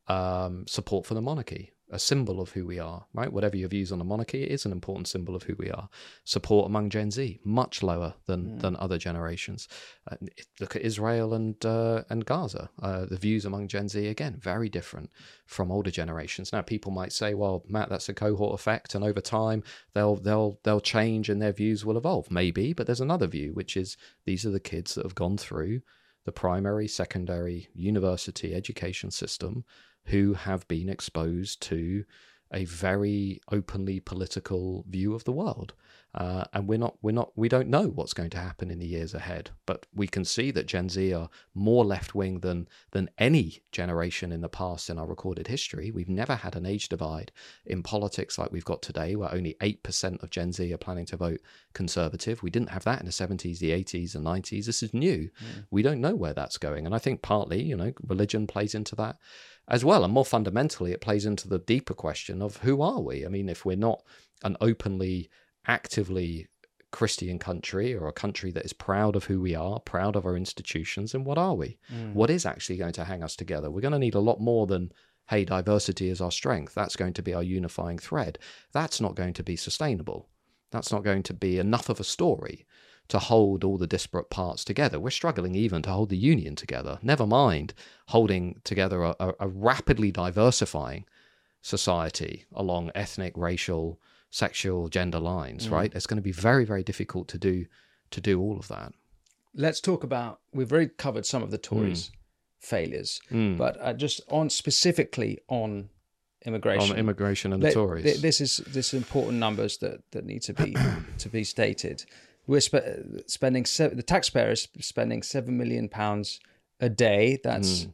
[0.07, 3.31] Um, support for the monarchy, a symbol of who we are, right?
[3.31, 5.87] Whatever your views on the monarchy, it is an important symbol of who we are.
[6.23, 9.67] Support among Gen Z, much lower than than other generations.
[10.09, 10.15] Uh,
[10.59, 12.69] look at Israel and uh, and Gaza.
[12.81, 15.11] Uh, the views among Gen Z again very different
[15.45, 16.51] from older generations.
[16.51, 19.63] Now, people might say, "Well, Matt, that's a cohort effect, and over time
[19.93, 23.77] they'll they'll they'll change and their views will evolve." Maybe, but there's another view, which
[23.77, 23.95] is
[24.25, 25.81] these are the kids that have gone through
[26.25, 29.63] the primary, secondary, university education system
[30.05, 32.05] who have been exposed to
[32.53, 35.73] a very openly political view of the world.
[36.13, 38.87] Uh, and we're not, we're not, we don't know what's going to happen in the
[38.87, 39.49] years ahead.
[39.65, 44.31] But we can see that Gen Z are more left wing than than any generation
[44.31, 45.91] in the past in our recorded history.
[45.91, 47.33] We've never had an age divide
[47.65, 51.05] in politics like we've got today, where only eight percent of Gen Z are planning
[51.07, 51.41] to vote
[51.73, 52.41] conservative.
[52.41, 54.67] We didn't have that in the seventies, the eighties, and nineties.
[54.67, 55.29] This is new.
[55.69, 58.95] We don't know where that's going, and I think partly, you know, religion plays into
[58.95, 59.17] that
[59.67, 60.03] as well.
[60.03, 63.25] And more fundamentally, it plays into the deeper question of who are we?
[63.25, 64.03] I mean, if we're not
[64.43, 65.29] an openly,
[65.67, 66.47] actively
[66.91, 70.37] Christian country or a country that is proud of who we are, proud of our
[70.37, 71.77] institutions, then what are we?
[71.93, 72.13] Mm.
[72.13, 73.69] What is actually going to hang us together?
[73.69, 74.91] We're going to need a lot more than,
[75.29, 76.73] hey, diversity is our strength.
[76.73, 78.39] That's going to be our unifying thread.
[78.71, 80.29] That's not going to be sustainable.
[80.71, 82.65] That's not going to be enough of a story
[83.07, 84.99] to hold all the disparate parts together.
[84.99, 87.73] We're struggling even to hold the union together, never mind
[88.07, 91.05] holding together a, a, a rapidly diversifying
[91.61, 93.99] society along ethnic, racial,
[94.29, 95.71] sexual, gender lines, mm.
[95.71, 95.93] right?
[95.95, 97.65] It's going to be very, very difficult to do
[98.11, 98.93] to do all of that.
[99.53, 100.41] Let's talk about.
[100.53, 102.11] We've already covered some of the Tories' mm.
[102.59, 103.57] failures, mm.
[103.57, 105.89] but uh, just on specifically on
[106.45, 106.91] immigration.
[106.91, 108.03] On immigration and the Let- Tories.
[108.03, 110.75] th- This is this is important numbers that that need to be
[111.17, 112.05] to be stated.
[112.47, 116.39] We're spe- spending se- the taxpayer is spending seven million pounds
[116.79, 117.39] a day.
[117.43, 117.87] That's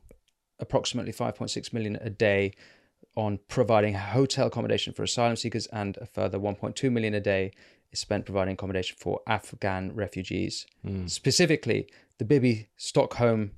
[0.60, 2.54] approximately five point six million a day
[3.16, 7.20] on providing hotel accommodation for asylum seekers, and a further one point two million a
[7.20, 7.52] day
[7.92, 10.66] is spent providing accommodation for Afghan refugees.
[11.08, 11.88] Specifically,
[12.20, 13.52] the Bibby Stockholm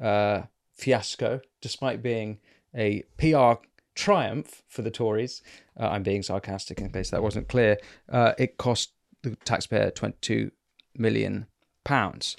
[0.00, 0.42] uh,
[0.74, 2.38] fiasco, despite being
[2.74, 3.62] a PR
[3.94, 5.42] triumph for the Tories.
[5.78, 7.76] Uh, I'm being sarcastic in case that wasn't clear.
[8.08, 8.92] Uh, it cost
[9.22, 10.50] the taxpayer 22
[10.96, 11.46] million
[11.84, 12.36] pounds.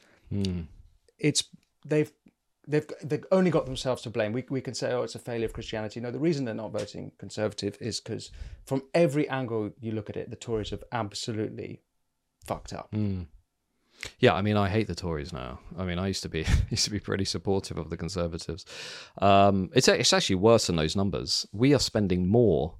[1.20, 1.44] It's
[1.86, 2.12] they've
[2.68, 4.32] they've they've only got themselves to blame.
[4.32, 6.00] We we can say oh it's a failure of Christianity.
[6.00, 8.32] No, the reason they're not voting Conservative is because
[8.66, 11.82] from every angle you look at it, the Tories have absolutely
[12.46, 12.90] fucked up.
[14.20, 15.60] Yeah, I mean, I hate the Tories now.
[15.78, 18.66] I mean, I used to be used to be pretty supportive of the Conservatives.
[19.22, 21.46] Um, it's it's actually worse than those numbers.
[21.52, 22.78] We are spending more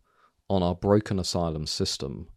[0.50, 2.28] on our broken asylum system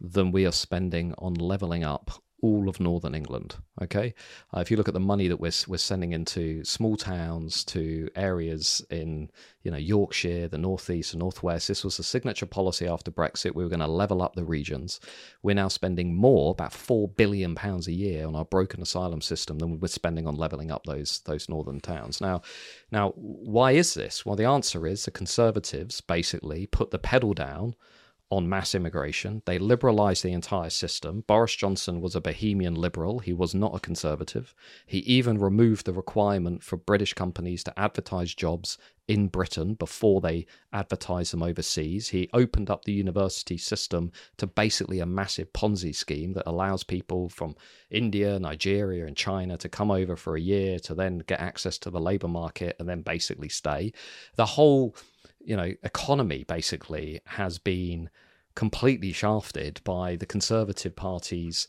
[0.00, 3.56] than we are spending on leveling up all of northern England.
[3.82, 4.14] Okay,
[4.54, 8.08] uh, if you look at the money that we're we're sending into small towns, to
[8.14, 9.30] areas in
[9.62, 13.54] you know Yorkshire, the northeast, and northwest, this was a signature policy after Brexit.
[13.54, 15.00] We were going to level up the regions.
[15.42, 19.58] We're now spending more, about four billion pounds a year, on our broken asylum system
[19.58, 22.20] than we were spending on leveling up those those northern towns.
[22.20, 22.42] Now,
[22.92, 24.24] now why is this?
[24.24, 27.74] Well, the answer is the Conservatives basically put the pedal down
[28.30, 29.42] on mass immigration.
[29.46, 31.24] They liberalised the entire system.
[31.26, 33.20] Boris Johnson was a bohemian liberal.
[33.20, 34.54] He was not a conservative.
[34.86, 38.76] He even removed the requirement for British companies to advertise jobs
[39.08, 42.08] in Britain before they advertise them overseas.
[42.08, 47.30] He opened up the university system to basically a massive Ponzi scheme that allows people
[47.30, 47.56] from
[47.90, 51.90] India, Nigeria, and China to come over for a year to then get access to
[51.90, 53.92] the labour market and then basically stay.
[54.36, 54.94] The whole
[55.48, 58.10] you know economy basically has been
[58.54, 61.66] completely shafted by the Conservative Party's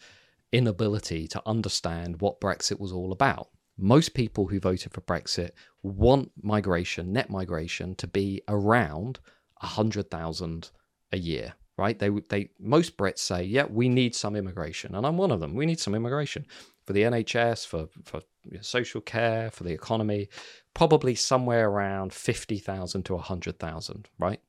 [0.51, 3.47] inability to understand what Brexit was all about.
[3.77, 5.51] Most people who voted for Brexit
[5.81, 9.19] want migration, net migration, to be around
[9.61, 10.71] 100,000
[11.11, 11.97] a year, right?
[11.97, 14.95] They, they, most Brits say, yeah, we need some immigration.
[14.95, 15.53] And I'm one of them.
[15.55, 16.45] We need some immigration
[16.89, 18.23] for the NHS, for, for
[18.61, 20.27] social care, for the economy
[20.73, 24.41] probably somewhere around 50,000 to 100,000, right?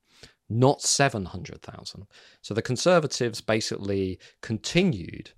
[0.49, 2.07] Not 700,000.
[2.41, 5.33] So the Conservatives basically continued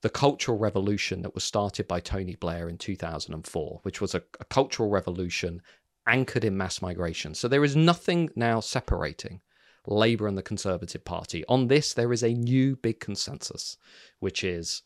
[0.00, 4.46] the cultural revolution that was started by Tony Blair in 2004, which was a, a
[4.46, 5.60] cultural revolution
[6.06, 7.34] anchored in mass migration.
[7.34, 9.42] So there is nothing now separating
[9.86, 11.44] Labour and the Conservative Party.
[11.50, 13.76] On this, there is a new big consensus,
[14.20, 14.80] which is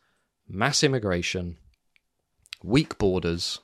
[0.50, 1.56] mass immigration,
[2.62, 3.60] weak borders,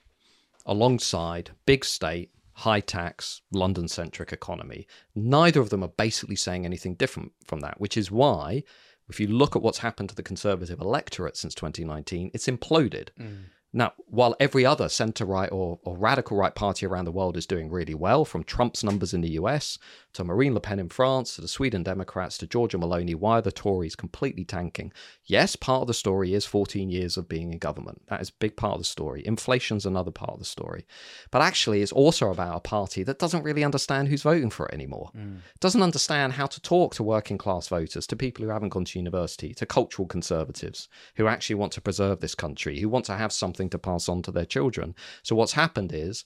[0.64, 4.86] alongside big state, high tax, London centric economy.
[5.14, 8.62] Neither of them are basically saying anything different from that, which is why,
[9.08, 13.08] if you look at what's happened to the Conservative electorate since 2019, it's imploded.
[13.20, 13.44] Mm.
[13.76, 17.44] Now, while every other centre right or, or, radical right party around the world is
[17.44, 19.78] doing really well, from Trump's numbers in the US
[20.14, 23.42] to Marine Le Pen in France to the Sweden Democrats to Giorgia Meloni, why are
[23.42, 24.94] the Tories completely tanking?
[25.26, 28.00] Yes, part of the story is 14 years of being in government.
[28.06, 29.22] That is a big part of the story.
[29.26, 30.86] Inflation's another part of the story.
[31.30, 34.74] But actually, it's also about a party that doesn't really understand who's voting for it
[34.74, 35.10] anymore.
[35.14, 35.40] Mm.
[35.60, 38.98] Doesn't understand how to talk to working class voters, to people who haven't gone to
[38.98, 43.32] university, to cultural conservatives who actually want to preserve this country, who want to have
[43.32, 44.94] something to pass on to their children.
[45.22, 46.24] So what's happened is,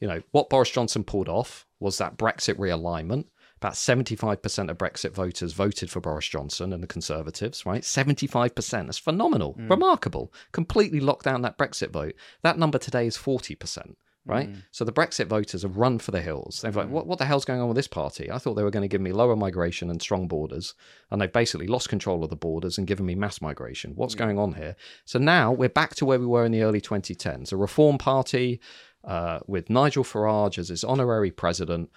[0.00, 3.26] you know, what Boris Johnson pulled off was that Brexit realignment.
[3.58, 7.82] About 75% of Brexit voters voted for Boris Johnson and the Conservatives, right?
[7.82, 8.54] 75%.
[8.70, 9.68] That's phenomenal, mm.
[9.68, 10.32] remarkable.
[10.52, 12.14] Completely locked down that Brexit vote.
[12.42, 13.96] That number today is 40%
[14.26, 14.50] right?
[14.50, 14.62] Mm.
[14.70, 16.60] So the Brexit voters have run for the hills.
[16.62, 16.76] They've mm.
[16.76, 18.30] like, what, what the hell's going on with this party?
[18.30, 20.74] I thought they were going to give me lower migration and strong borders,
[21.10, 23.92] and they've basically lost control of the borders and given me mass migration.
[23.94, 24.18] What's mm.
[24.18, 24.76] going on here?
[25.04, 27.52] So now we're back to where we were in the early 2010s.
[27.52, 28.60] A reform party
[29.04, 31.90] uh, with Nigel Farage as its honorary president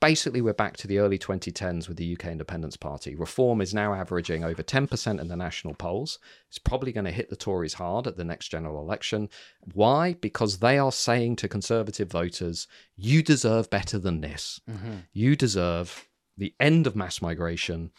[0.00, 3.14] basically we're back to the early 2010s with the UK Independence Party.
[3.14, 6.18] Reform is now averaging over 10% in the national polls.
[6.48, 9.28] It's probably going to hit the Tories hard at the next general election.
[9.72, 10.14] Why?
[10.14, 12.66] Because they are saying to Conservative voters,
[12.96, 14.60] you deserve better than this.
[14.68, 14.94] Mm-hmm.
[15.12, 17.90] You deserve the end of mass migration,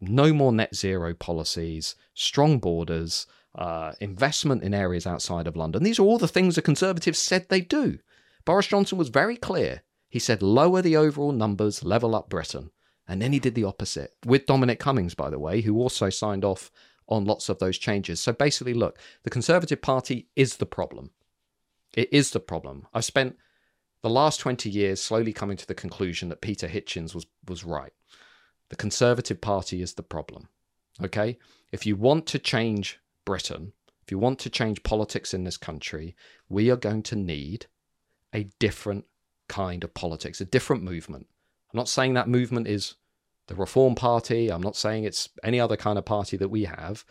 [0.00, 5.82] no more net zero policies, strong borders, uh, investment in areas outside of London.
[5.82, 7.98] These are all the things the Conservatives said they'd do.
[8.44, 12.70] Boris Johnson was very clear he said, lower the overall numbers, level up Britain.
[13.08, 16.44] And then he did the opposite with Dominic Cummings, by the way, who also signed
[16.44, 16.70] off
[17.08, 18.20] on lots of those changes.
[18.20, 21.10] So basically, look, the Conservative Party is the problem.
[21.96, 22.86] It is the problem.
[22.92, 23.36] I've spent
[24.02, 27.92] the last 20 years slowly coming to the conclusion that Peter Hitchens was, was right.
[28.68, 30.48] The Conservative Party is the problem.
[31.02, 31.38] Okay?
[31.72, 33.72] If you want to change Britain,
[34.02, 36.16] if you want to change politics in this country,
[36.48, 37.66] we are going to need
[38.32, 39.04] a different
[39.50, 41.26] kind of politics, a different movement.
[41.72, 42.94] I'm not saying that movement is
[43.48, 44.50] the Reform Party.
[44.50, 47.04] I'm not saying it's any other kind of party that we have.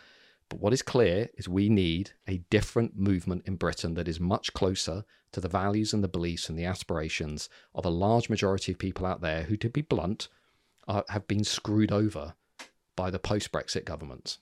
[0.47, 4.53] But what is clear is we need a different movement in Britain that is much
[4.53, 5.03] closer
[5.33, 9.05] to the values and the beliefs and the aspirations of a large majority of people
[9.05, 10.29] out there who, to be blunt,
[10.87, 12.33] are, have been screwed over
[12.95, 14.39] by the post Brexit governments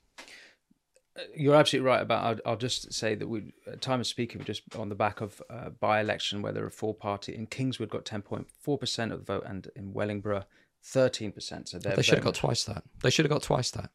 [1.35, 2.23] you're absolutely right about.
[2.23, 5.21] I'll, I'll, just say that we, at time of speaking, we're just on the back
[5.21, 9.19] of uh, by-election where the Reform party in Kingswood got ten point four percent of
[9.19, 10.45] the vote, and in Wellingborough
[10.83, 11.69] thirteen percent.
[11.69, 12.83] So they should have got twice that.
[13.01, 13.91] They should have got twice that.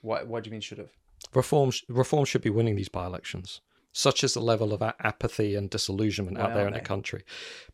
[0.00, 0.22] Why?
[0.22, 0.90] What do you mean should have?
[1.34, 1.72] Reform.
[1.88, 3.60] Reform should be winning these by-elections.
[3.94, 6.78] Such is the level of apathy and disillusionment Why out there in they?
[6.78, 7.24] the country,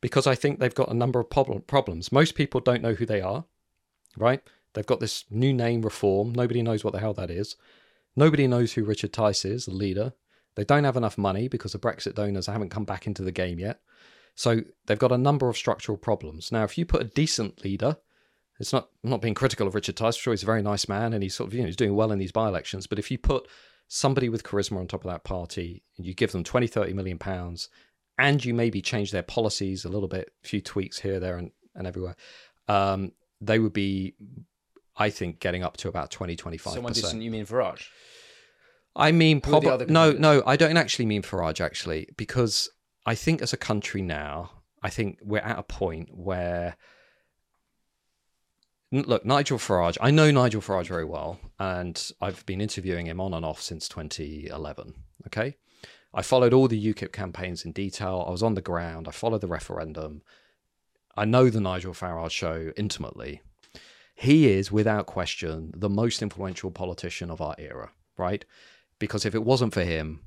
[0.01, 2.11] because I think they've got a number of problem, problems.
[2.11, 3.45] Most people don't know who they are,
[4.17, 4.43] right?
[4.75, 6.33] They've got this new name, Reform.
[6.35, 7.57] Nobody knows what the hell that is
[8.19, 10.13] Nobody knows who Richard Tice is, the leader.
[10.57, 13.61] They don't have enough money because the Brexit donors haven't come back into the game
[13.61, 13.81] yet.
[14.35, 16.51] So they've got a number of structural problems.
[16.51, 17.97] Now, if you put a decent leader,
[18.59, 20.17] it's not I'm not being critical of Richard Tice.
[20.17, 21.95] I'm sure he's a very nice man and he's sort of you know he's doing
[21.95, 22.89] well in these by-elections.
[22.89, 23.47] But if you put
[23.87, 27.19] somebody with charisma on top of that party and you give them 20, 30 million
[27.19, 27.69] pounds
[28.19, 31.53] and you maybe change their policies a little bit, a few tweaks here, there, and,
[31.77, 32.17] and everywhere,
[32.67, 34.15] um, they would be,
[34.97, 37.87] I think, getting up to about 20, 25 Someone decent, you mean Farage?
[38.97, 40.43] I mean, Who are the probably no, no.
[40.47, 42.69] I don't actually mean Farage actually, because
[43.07, 44.51] I think as a country now,
[44.83, 46.77] I think we're at a point where.
[48.91, 49.99] Look, Nigel Farage.
[50.01, 53.87] I know Nigel Farage very well, and I've been interviewing him on and off since
[53.87, 54.95] 2011.
[55.27, 55.57] Okay,
[56.15, 58.25] I followed all the UKIP campaigns in detail.
[58.27, 59.07] I was on the ground.
[59.07, 60.23] I followed the referendum.
[61.17, 63.43] I know the Nigel Farage show intimately.
[64.15, 68.45] He is, without question, the most influential politician of our era, right?
[68.99, 70.21] Because if it wasn't for him,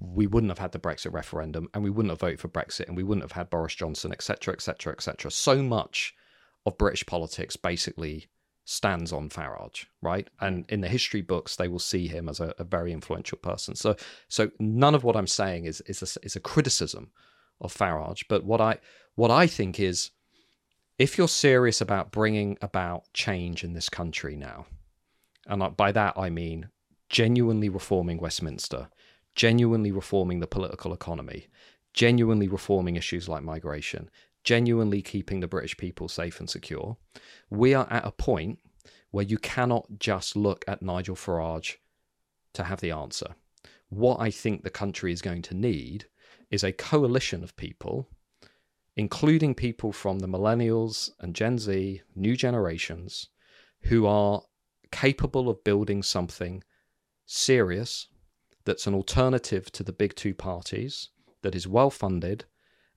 [0.00, 2.96] we wouldn't have had the Brexit referendum and we wouldn't have voted for Brexit and
[2.96, 5.30] we wouldn't have had Boris Johnson, etc., etc., etc.
[5.30, 6.14] So much
[6.66, 8.28] of British politics basically
[8.64, 10.28] stands on Farage, right?
[10.40, 13.74] And in the history books, they will see him as a, a very influential person.
[13.74, 13.96] So,
[14.28, 17.10] so none of what I'm saying is is a, is a criticism
[17.60, 18.78] of Farage, but what I
[19.14, 20.10] what I think is,
[20.98, 24.66] if you're serious about bringing about change in this country now,
[25.46, 26.68] and by that I mean
[27.08, 28.88] genuinely reforming Westminster,
[29.34, 31.48] genuinely reforming the political economy,
[31.94, 34.10] genuinely reforming issues like migration,
[34.44, 36.96] genuinely keeping the British people safe and secure,
[37.50, 38.58] we are at a point
[39.10, 41.76] where you cannot just look at Nigel Farage
[42.54, 43.34] to have the answer.
[43.88, 46.06] What I think the country is going to need
[46.50, 48.08] is a coalition of people,
[48.96, 53.28] including people from the millennials and Gen Z, new generations,
[53.82, 54.42] who are
[54.90, 56.62] capable of building something
[57.28, 58.08] serious
[58.64, 61.10] that's an alternative to the big two parties,
[61.42, 62.44] that is well funded,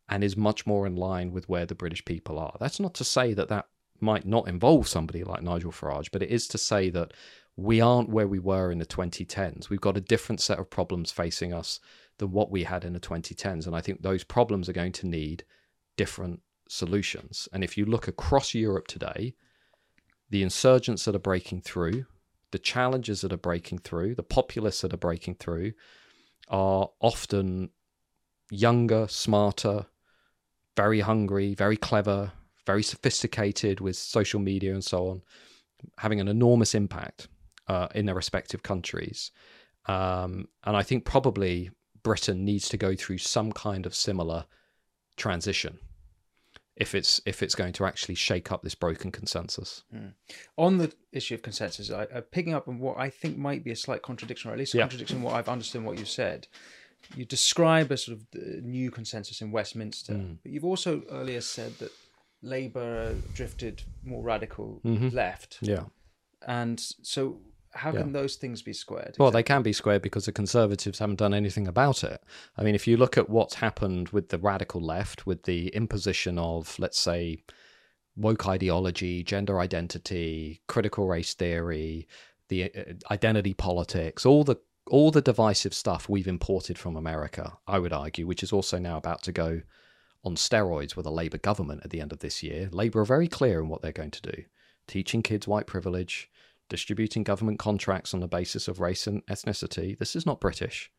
[0.10, 2.56] and is much more in line with where the British people are.
[2.60, 3.68] That's not to say that that
[4.00, 7.14] might not involve somebody like Nigel Farage, but it is to say that
[7.56, 9.70] we aren't where we were in the 2010s.
[9.70, 11.80] We've got a different set of problems facing us
[12.18, 13.68] than what we had in the 2010s.
[13.68, 15.44] And I think those problems are going to need
[15.98, 17.48] different solutions.
[17.54, 19.36] And if you look across Europe today,
[20.30, 22.06] the insurgents that are breaking through,
[22.52, 25.74] the challenges that are breaking through, the populists that are breaking through
[26.50, 27.70] are often
[28.50, 29.86] younger, smarter,
[30.76, 32.32] very hungry, very clever,
[32.66, 35.22] very sophisticated with social media and so on,
[35.98, 37.28] having an enormous impact
[37.68, 39.32] uh, in their respective countries.
[39.86, 41.72] Um, and I think probably
[42.04, 44.46] Britain needs to go through some kind of similar
[45.18, 45.80] transition
[46.78, 49.84] if it's if it's going to actually shake up this broken consensus.
[50.58, 53.72] On the issue of consensus, I, uh, picking up on what I think might be
[53.72, 54.84] a slight contradiction, or at least a Yeah.
[54.84, 56.48] contradiction in what I've understood what you said.
[57.16, 60.38] You describe a sort of uh, new consensus in Westminster, Mm.
[60.44, 61.92] but you've also earlier said that
[62.42, 65.12] Labour drifted more radical Mhm.
[65.14, 65.86] left, Yeah.
[66.48, 67.42] and so
[67.74, 68.02] how Yeah.
[68.02, 69.16] can those things be squared?
[69.18, 72.22] Well, they can be squared because the Conservatives haven't done anything about it.
[72.58, 76.38] I mean, if you look at what's happened with the radical left, with the imposition
[76.38, 77.44] of, let's say,
[78.16, 82.08] woke ideology, gender identity, critical race theory,
[82.50, 84.58] the uh, identity politics, all the
[84.88, 88.98] all the divisive stuff we've imported from America, I would argue, which is also now
[88.98, 89.62] about to go
[90.24, 92.68] on steroids with a Labour government at the end of this year.
[92.72, 94.44] Labour are very clear in what they're going to do
[94.88, 96.30] teaching kids white privilege,
[96.72, 100.00] distributing government contracts on the basis of race and ethnicity.
[100.00, 100.90] This is not British.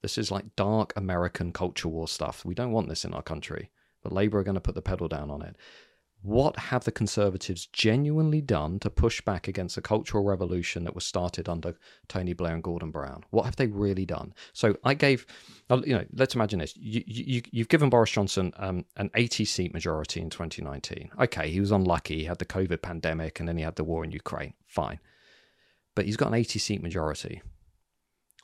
[0.00, 2.42] This is like dark American culture war stuff.
[2.42, 3.70] We don't want this in our country,
[4.02, 5.56] but Labour are going to put the pedal down on it.
[6.22, 11.04] What have the Conservatives genuinely done to push back against the cultural revolution that was
[11.04, 11.76] started under
[12.08, 13.24] Tony Blair and Gordon Brown?
[13.30, 14.34] What have they really done?
[14.54, 15.26] So I gave,
[15.70, 16.74] uh, you know, let's imagine this.
[16.76, 21.10] You, you, you've given Boris Johnson um, an 80 seat majority in 2019.
[21.20, 22.18] Okay, he was unlucky.
[22.18, 24.52] He had the COVID pandemic and then he had the war in Ukraine.
[24.66, 25.00] Fine.
[26.00, 27.42] But he's got an 80 seat majority.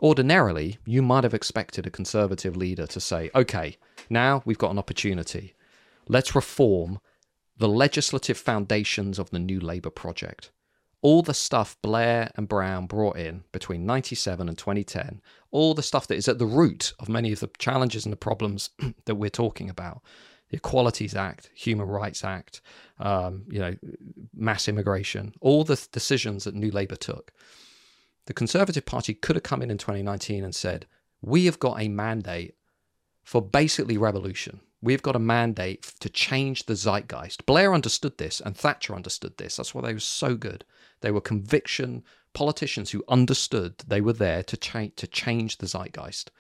[0.03, 3.79] Ordinarily, you might have expected a Conservative leader to say, okay,
[4.11, 5.55] now we've got an opportunity.
[6.07, 7.01] Let's reform
[7.57, 10.51] the legislative foundations of the new Labour project.
[11.01, 16.07] All the stuff Blair and Brown brought in between 97 and 2010, all the stuff
[16.09, 18.69] that is at the root of many of the challenges and the problems
[19.07, 20.03] that we're talking about.
[20.51, 22.61] The Equalities Act, Human Rights Act,
[22.99, 23.75] um, you know,
[24.35, 27.33] mass immigration, all the th- decisions that New Labour took.
[28.27, 30.87] The Conservative Party could have come in in 2019 and said,
[31.21, 32.55] We have got a mandate
[33.23, 34.61] for basically revolution.
[34.83, 37.45] We've got a mandate to change the zeitgeist.
[37.47, 39.57] Blair understood this and Thatcher understood this.
[39.57, 40.65] That's why they were so good.
[41.01, 42.05] They were conviction
[42.35, 46.31] politicians who understood they were there to, cha- to change the zeitgeist.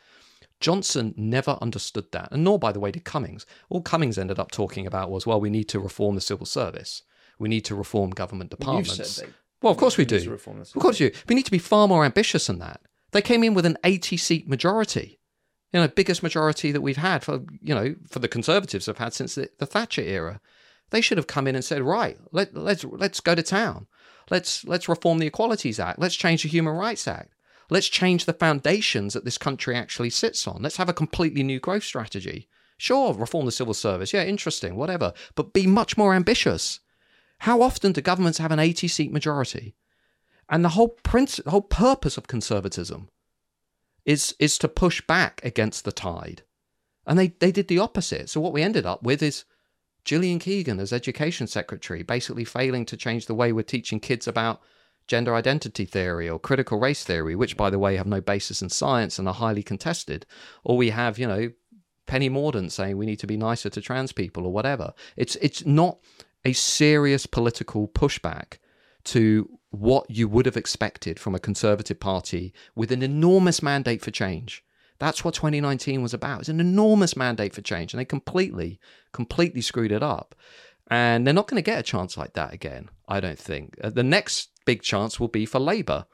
[0.60, 3.44] Johnson never understood that, and nor, by the way, did Cummings.
[3.68, 7.02] All Cummings ended up talking about was, well, we need to reform the civil service.
[7.38, 9.22] We need to reform government departments.
[9.60, 10.32] well, of course we do.
[10.32, 11.12] Of course you.
[11.28, 12.80] We need to be far more ambitious than that.
[13.12, 15.20] They came in with an 80 seat majority
[15.72, 19.12] you know, biggest majority that we've had for, you know, for the Conservatives have had
[19.12, 20.40] since the, the Thatcher era.
[20.90, 23.86] They should have come in and said, right, let, let's let's go to town.
[24.30, 25.98] Let's let's reform the Equalities Act.
[25.98, 27.34] Let's change the Human Rights Act.
[27.68, 30.62] Let's change the foundations that this country actually sits on.
[30.62, 32.48] Let's have a completely new growth strategy.
[32.78, 34.12] Sure, reform the civil service.
[34.12, 35.12] Yeah, interesting, whatever.
[35.34, 36.80] But be much more ambitious.
[37.40, 39.74] How often do governments have an 80 seat majority?
[40.48, 43.08] And the whole prince, the whole purpose of conservatism
[44.04, 46.42] is is to push back against the tide.
[47.06, 48.28] And they, they did the opposite.
[48.30, 49.44] So what we ended up with is
[50.04, 54.60] Gillian Keegan as education secretary, basically failing to change the way we're teaching kids about
[55.06, 58.68] gender identity theory or critical race theory, which by the way have no basis in
[58.68, 60.26] science and are highly contested.
[60.64, 61.50] Or we have, you know,
[62.06, 64.92] Penny Mordaunt saying we need to be nicer to trans people or whatever.
[65.16, 65.98] It's it's not
[66.44, 68.58] a serious political pushback
[69.04, 74.10] to what you would have expected from a Conservative Party with an enormous mandate for
[74.10, 74.64] change.
[74.98, 76.40] That's what 2019 was about.
[76.40, 78.80] It's an enormous mandate for change, and they completely,
[79.12, 80.34] completely screwed it up.
[80.88, 83.76] And they're not going to get a chance like that again, I don't think.
[83.82, 86.04] Uh, the next big chance will be for Labour.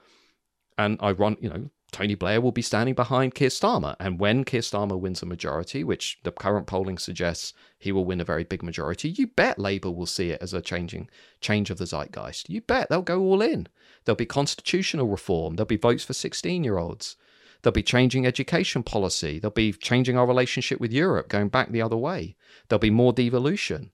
[0.79, 3.97] And I run, you know, Tony Blair will be standing behind Keir Starmer.
[4.01, 8.21] And when Keir Starmer wins a majority, which the current polling suggests he will win
[8.21, 11.11] a very big majority, you bet Labour will see it as a changing
[11.43, 12.49] change of the zeitgeist.
[12.49, 13.69] You bet they'll go all in.
[14.05, 15.57] There'll be constitutional reform.
[15.57, 17.17] There'll be votes for 16 year olds.
[17.61, 19.39] They'll be changing education policy.
[19.39, 22.37] They'll be changing our relationship with Europe, going back the other way.
[22.69, 23.93] There'll be more devolution.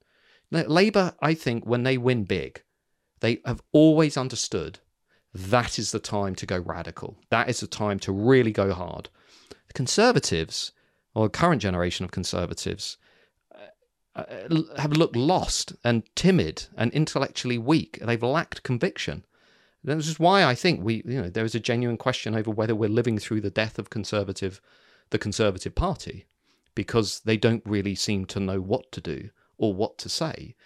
[0.50, 2.62] Labour, I think, when they win big,
[3.20, 4.78] they have always understood
[5.34, 7.18] that is the time to go radical.
[7.30, 9.08] That is the time to really go hard.
[9.68, 10.72] The conservatives,
[11.14, 12.96] or the current generation of conservatives,
[13.54, 17.98] uh, uh, have looked lost and timid and intellectually weak.
[18.00, 19.24] They've lacked conviction.
[19.84, 22.74] This is why I think we, you know, there is a genuine question over whether
[22.74, 24.60] we're living through the death of conservative,
[25.10, 26.26] the Conservative Party,
[26.74, 30.56] because they don't really seem to know what to do or what to say.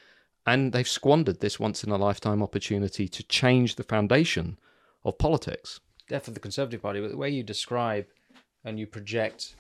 [0.47, 4.59] And they've squandered this once in a lifetime opportunity to change the foundation
[5.05, 5.81] of politics.
[6.09, 8.07] Death of the Conservative Party, but the way you describe
[8.65, 9.55] and you project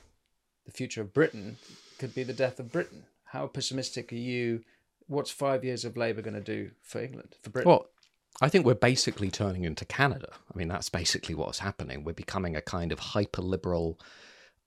[0.67, 1.57] the future of Britain
[1.99, 3.05] could be the death of Britain.
[3.25, 4.65] How pessimistic are you?
[5.07, 7.71] What's five years of Labour going to do for England, for Britain?
[7.71, 7.87] Well,
[8.41, 10.31] I think we're basically turning into Canada.
[10.53, 12.05] I mean, that's basically what's happening.
[12.05, 14.01] We're becoming a kind of hyper liberal,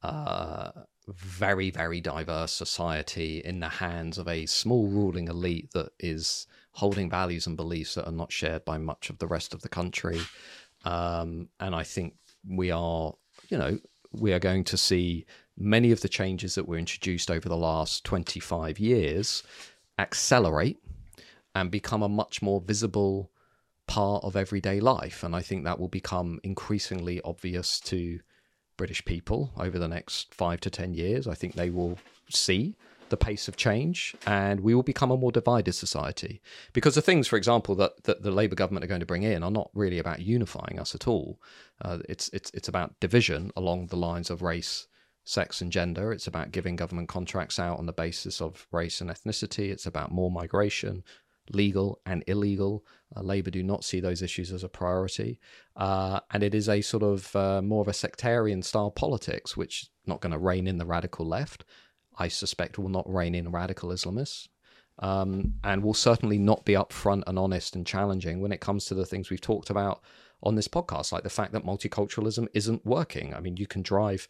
[0.04, 0.72] uh,
[1.07, 7.10] very, very diverse society in the hands of a small ruling elite that is holding
[7.10, 10.19] values and beliefs that are not shared by much of the rest of the country.
[10.84, 12.15] Um, and I think
[12.48, 13.14] we are,
[13.49, 13.80] you know,
[14.11, 15.26] we are going to see
[15.57, 19.44] many of the changes that were introduced over the last 25 years
[19.98, 20.77] accelerate
[21.53, 23.32] and become a much more visible
[23.88, 25.23] part of everyday life.
[25.23, 28.19] And I think that will become increasingly obvious to
[28.78, 31.28] British people over the next five to 10 years.
[31.28, 31.98] I think they will
[32.30, 32.76] see
[33.10, 36.42] the pace of change and we will become a more divided society.
[36.74, 39.44] Because the things, for example, that, that the Labour government are going to bring in
[39.44, 41.40] are not really about unifying us at all.
[41.82, 44.88] Uh, it's, it's, it's about division along the lines of race,
[45.24, 46.12] sex, and gender.
[46.12, 49.70] It's about giving government contracts out on the basis of race and ethnicity.
[49.72, 51.04] It's about more migration,
[51.52, 52.86] legal and illegal.
[53.16, 55.40] Uh, Labour do not see those issues as a priority.
[55.76, 59.84] Uh, and it is a sort of uh, more of a sectarian style politics, which
[59.84, 61.66] is not going to rein in the radical left.
[62.18, 64.48] I suspect will not rein in radical Islamists.
[65.00, 68.94] Um, and will certainly not be upfront and honest and challenging when it comes to
[68.94, 70.02] the things we've talked about
[70.42, 73.34] on this podcast, like the fact that multiculturalism isn't working.
[73.34, 74.30] I mean, you can drive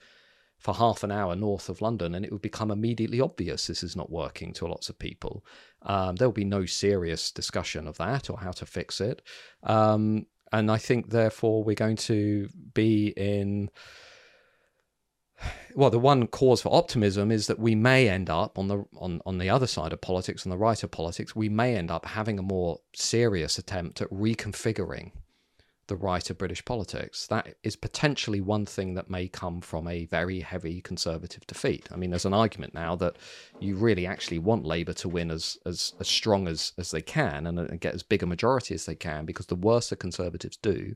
[0.65, 3.95] for half an hour north of London, and it would become immediately obvious this is
[3.95, 5.45] not working to lots of people.
[5.83, 9.21] Um, there will be no serious discussion of that or how to fix it.
[9.61, 13.69] Um, and I think, therefore, we're going to be in.
[15.75, 19.21] Well, the one cause for optimism is that we may end up on the on,
[19.23, 22.05] on the other side of politics, on the right of politics, we may end up
[22.07, 25.11] having a more serious attempt at reconfiguring
[25.87, 27.27] the right of British politics.
[27.27, 31.87] That is potentially one thing that may come from a very heavy conservative defeat.
[31.91, 33.17] I mean, there's an argument now that
[33.59, 37.45] you really actually want Labour to win as as, as strong as, as they can
[37.47, 39.95] and, uh, and get as big a majority as they can, because the worse the
[39.95, 40.95] Conservatives do,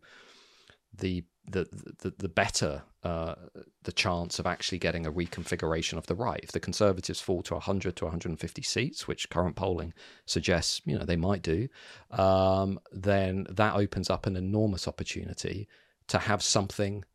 [0.94, 1.68] the the
[2.02, 3.36] the, the better uh,
[3.84, 6.42] the chance of actually getting a reconfiguration of the right.
[6.44, 9.94] If the Conservatives fall to 100 to 150 seats, which current polling
[10.26, 11.70] suggests, you know, they might do,
[12.12, 15.68] um, then that opens up an enormous opportunity
[16.08, 17.06] to have something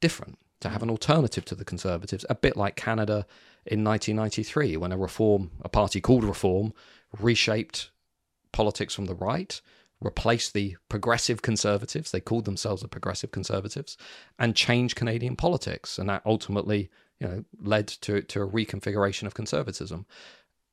[0.00, 3.26] different, to have an alternative to the Conservatives, a bit like Canada
[3.66, 6.72] in 1993, when a reform, a party called Reform,
[7.18, 7.90] reshaped
[8.52, 9.60] politics from the right
[10.04, 13.96] replace the progressive conservatives, they called themselves the progressive conservatives,
[14.38, 15.98] and change Canadian politics.
[15.98, 16.90] And that ultimately,
[17.20, 20.06] you know, led to, to a reconfiguration of conservatism.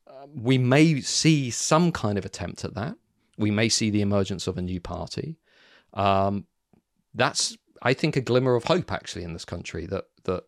[0.06, 2.96] Uh, we may see some kind of attempt at that.
[3.38, 5.38] We may see the emergence of a new party.
[5.94, 6.46] Um,
[7.14, 10.44] that's, I think, a glimmer of hope actually in this country that that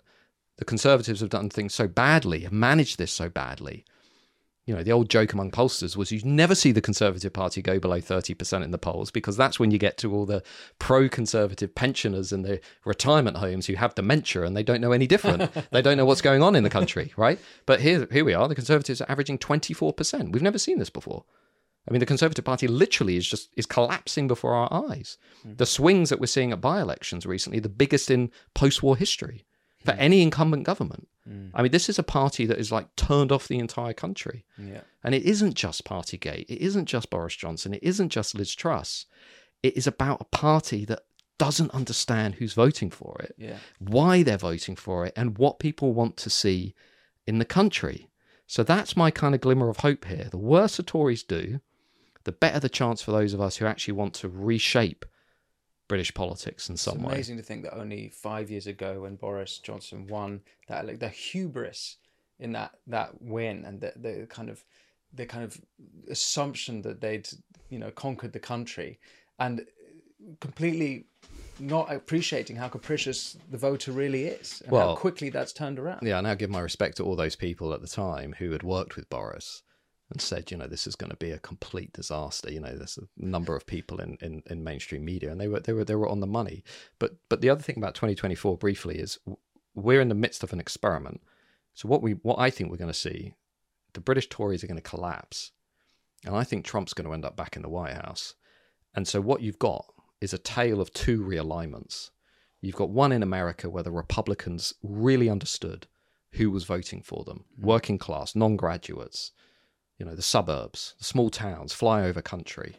[0.57, 3.85] the conservatives have done things so badly, have managed this so badly,
[4.67, 7.79] you know, the old joke among pollsters was you never see the Conservative Party go
[7.79, 10.43] below 30% in the polls because that's when you get to all the
[10.79, 15.07] pro conservative pensioners in the retirement homes who have dementia and they don't know any
[15.07, 15.53] different.
[15.71, 17.39] they don't know what's going on in the country, right?
[17.67, 18.49] But here, here we are.
[18.49, 20.33] The Conservatives are averaging 24%.
[20.33, 21.25] We've never seen this before.
[21.87, 25.19] I mean, the Conservative Party literally is just is collapsing before our eyes.
[25.41, 25.57] Mm-hmm.
[25.57, 29.45] The swings that we're seeing at by-elections recently, the biggest in post-war history
[29.85, 29.99] for mm.
[29.99, 31.09] any incumbent government.
[31.29, 31.51] Mm.
[31.55, 34.45] I mean, this is a party that is like turned off the entire country.
[34.59, 34.83] Yeah.
[35.03, 36.47] And it isn't just Partygate.
[36.49, 37.75] It isn't just Boris Johnson.
[37.75, 39.07] It isn't just Liz Truss.
[39.63, 41.01] It is about a party that
[41.39, 43.57] doesn't understand who's voting for it, yeah.
[43.79, 46.75] why they're voting for it, and what people want to see
[47.27, 48.09] in the country.
[48.47, 50.29] So that's my kind of glimmer of hope here.
[50.31, 51.61] The worse the Tories do,
[52.25, 55.05] the better the chance for those of us who actually want to reshape
[55.89, 56.99] British politics in some way.
[56.99, 57.15] it's way.
[57.15, 61.09] amazing to think that only five years ago, when Boris Johnson won that, like the
[61.09, 61.97] hubris
[62.39, 64.65] in that that win and the, the kind of
[65.13, 65.61] the kind of
[66.09, 67.29] assumption that they'd
[67.71, 68.99] you know conquered the country
[69.39, 69.67] and
[70.41, 71.07] completely
[71.61, 76.01] not appreciating how capricious the voter really is and well, how quickly that's turned around.
[76.03, 78.63] Yeah, and I give my respect to all those people at the time who had
[78.63, 79.63] worked with Boris
[80.11, 82.53] and said, you know, this is going to be a complete disaster.
[82.53, 85.61] You know, there's a number of people in, in, in mainstream media, and they were
[85.61, 86.63] they were they were on the money.
[86.99, 89.19] But but the other thing about 2024 briefly is
[89.75, 91.23] we're in the midst of an experiment.
[91.75, 93.35] So what we what I think we're going to see,
[93.95, 95.53] the British Tories are going to collapse,
[96.25, 98.35] and I think Trump's going to end up back in the White House.
[98.95, 99.87] And so what you've got
[100.21, 102.11] is a tale of two realignments.
[102.61, 105.87] You've got one in America where the Republicans really understood
[106.33, 107.65] who was voting for them, mm.
[107.65, 109.33] working class, non graduates
[109.99, 112.77] you know, the suburbs, the small towns, flyover country.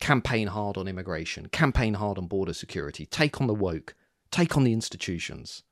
[0.00, 3.94] Campaign hard on immigration, campaign hard on border security, take on the woke,
[4.30, 5.62] take on the institutions.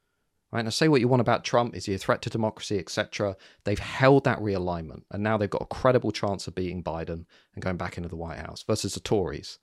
[0.53, 3.37] Right now, say what you want about Trump, is he a threat to democracy, etc.
[3.65, 7.25] They've held that realignment, and now they've got a credible chance of beating Biden
[7.55, 9.59] and going back into the White House versus the Tories.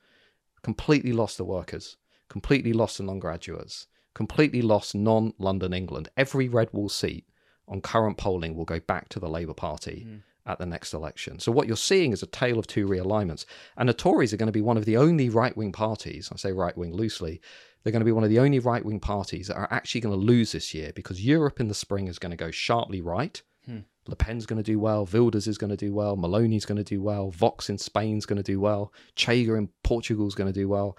[0.61, 1.95] Completely lost the workers,
[2.27, 6.09] completely lost the non graduates, completely lost non London England.
[6.17, 7.25] Every red wall seat
[7.67, 10.05] on current polling will go back to the Labour Party.
[10.07, 11.39] Mm at the next election.
[11.39, 13.45] So what you're seeing is a tale of two realignments.
[13.77, 16.37] And the Tories are going to be one of the only right wing parties, I
[16.37, 17.39] say right wing loosely,
[17.83, 20.19] they're going to be one of the only right wing parties that are actually going
[20.19, 23.41] to lose this year because Europe in the spring is going to go sharply right.
[23.65, 23.79] Hmm.
[24.07, 26.83] Le Pen's going to do well, Wilders is going to do well, Meloni's going to
[26.83, 30.67] do well, Vox in Spain's going to do well, Chega in Portugal's going to do
[30.67, 30.97] well.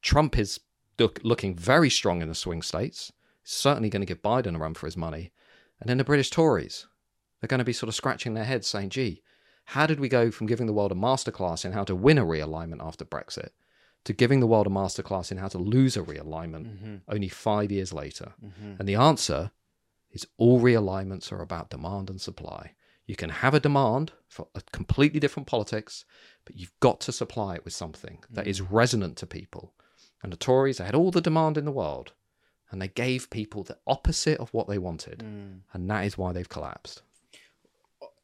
[0.00, 0.60] Trump is
[0.98, 3.12] look, looking very strong in the swing states,
[3.42, 5.32] certainly going to give Biden a run for his money.
[5.80, 6.86] And then the British Tories,
[7.42, 9.20] they're going to be sort of scratching their heads saying, gee,
[9.64, 12.24] how did we go from giving the world a masterclass in how to win a
[12.24, 13.48] realignment after Brexit
[14.04, 16.96] to giving the world a masterclass in how to lose a realignment mm-hmm.
[17.08, 18.32] only five years later?
[18.44, 18.74] Mm-hmm.
[18.78, 19.50] And the answer
[20.12, 22.74] is all realignments are about demand and supply.
[23.06, 26.04] You can have a demand for a completely different politics,
[26.44, 28.34] but you've got to supply it with something mm-hmm.
[28.34, 28.68] that is mm.
[28.70, 29.74] resonant to people.
[30.22, 32.12] And the Tories had all the demand in the world,
[32.70, 35.24] and they gave people the opposite of what they wanted.
[35.26, 35.62] Mm.
[35.72, 37.02] And that is why they've collapsed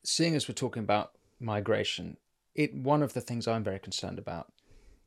[0.09, 2.17] seeing as we're talking about migration,
[2.55, 4.51] it one of the things I'm very concerned about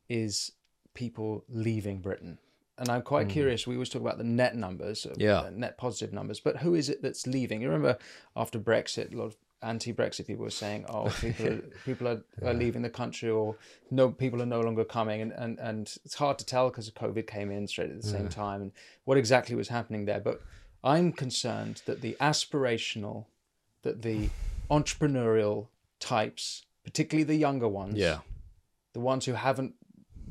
[0.08, 0.52] is
[0.94, 2.38] people leaving Britain.
[2.78, 3.30] And I'm quite mm.
[3.30, 3.66] curious.
[3.66, 5.50] We always talk about the net numbers, yeah.
[5.52, 7.60] net positive numbers, but who is it that's leaving?
[7.60, 7.98] You remember
[8.36, 12.50] after Brexit, a lot of anti-Brexit people were saying, "Oh, people are, people are, yeah.
[12.50, 13.56] are, leaving the country, or
[13.90, 17.26] no, people are no longer coming," and and, and it's hard to tell because COVID
[17.26, 18.18] came in straight at the yeah.
[18.18, 18.72] same time, and
[19.04, 20.20] what exactly was happening there.
[20.20, 20.40] But
[20.82, 23.26] I'm concerned that the aspirational,
[23.82, 24.30] that the
[24.72, 25.68] entrepreneurial
[26.00, 28.18] types, particularly the younger ones, yeah,
[28.94, 29.74] the ones who haven't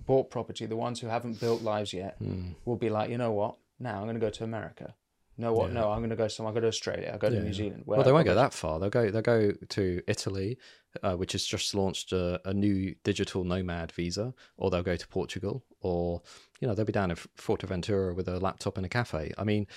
[0.05, 2.55] bought property, the ones who haven't built lives yet, mm.
[2.65, 3.55] will be like, you know what?
[3.79, 4.95] Now I'm going to go to America.
[5.41, 5.69] No, what?
[5.69, 5.81] Yeah.
[5.81, 6.51] No, I'm going to go somewhere.
[6.51, 7.11] I go to Australia.
[7.13, 7.53] I go to Yeah, New yeah.
[7.53, 7.83] Zealand.
[7.85, 8.79] well, they won't go that far.
[8.79, 9.09] They'll go.
[9.09, 10.57] They'll go to Italy,
[11.01, 15.07] uh, which has just launched a, a new digital nomad visa, or they'll go to
[15.07, 16.21] Portugal, or
[16.59, 19.33] you know they'll be down in Fuerteventura with a laptop in a cafe.
[19.37, 19.67] I mean,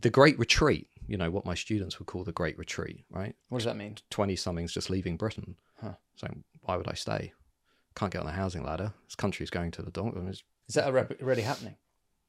[0.00, 0.88] the Great Retreat.
[1.06, 3.36] You know what my students would call the Great Retreat, right?
[3.48, 3.96] What does that mean?
[4.10, 5.56] Twenty somethings just leaving Britain.
[5.80, 5.92] Huh.
[6.16, 6.26] So
[6.62, 7.32] why would I stay?
[7.94, 8.92] Can't get on the housing ladder.
[9.06, 10.16] This country's going to the dog.
[10.16, 10.42] I Is
[10.74, 11.76] that alre- already happening?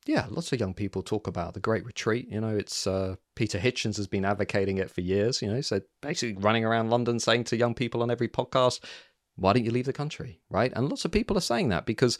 [0.07, 2.29] Yeah, lots of young people talk about the Great Retreat.
[2.29, 5.41] You know, it's uh, Peter Hitchens has been advocating it for years.
[5.41, 8.79] You know, so basically running around London saying to young people on every podcast,
[9.35, 10.71] "Why don't you leave the country?" Right?
[10.75, 12.17] And lots of people are saying that because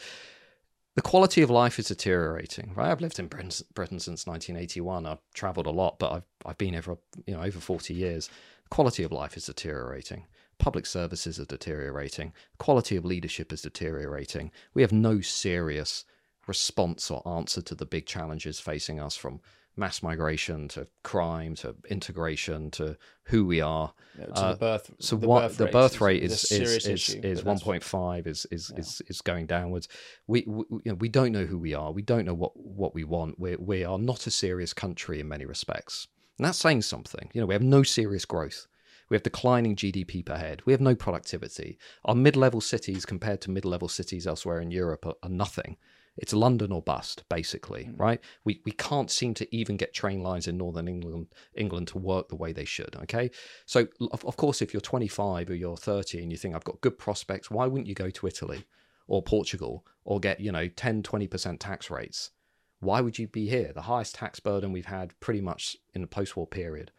[0.96, 2.74] the quality of life is deteriorating.
[2.76, 2.92] Right?
[2.92, 5.06] I've lived in Britain, Britain since 1981.
[5.06, 8.30] I've travelled a lot, but I've I've been for you know over 40 years.
[8.70, 10.26] Quality of life is deteriorating.
[10.60, 12.34] Public services are deteriorating.
[12.58, 14.52] Quality of leadership is deteriorating.
[14.74, 16.04] We have no serious
[16.48, 19.40] response or answer to the big challenges facing us from
[19.80, 23.94] mass migration to crime to integration to who we are.
[24.18, 24.92] Know, to Uh, the birth.
[25.00, 27.46] So the what birth the rate birth rate is, is is is, issue, is but
[27.48, 28.80] one that's- point five is is, Yeah.
[28.80, 29.88] is is going downwards.
[30.26, 31.92] We, we you know, we don't know who we are.
[31.92, 33.40] We don't know what what we want.
[33.40, 36.08] We we are not a serious country in many respects,
[36.40, 37.30] and that's saying something.
[37.34, 38.66] You know, we have no serious growth.
[39.10, 40.64] We have declining GDP per head.
[40.66, 41.78] We have no productivity.
[42.04, 45.78] Our mid-level cities compared to mid-level cities elsewhere in Europe are, are nothing.
[46.18, 48.00] It's London or bust, basically, Mm.
[48.00, 48.20] right?
[48.44, 52.30] We we can't seem to even get train lines in northern England England to work
[52.30, 52.96] the way they should.
[53.04, 53.30] Okay,
[53.66, 56.82] so of, of course, if you're 25 or you're 30 and you think I've got
[56.82, 58.66] good prospects, why wouldn't you go to Italy
[59.08, 62.32] or Portugal or get you know 10, 20 percent tax rates?
[62.80, 63.72] Why would you be here?
[63.74, 66.92] The highest tax burden we've had pretty much in the post-war period.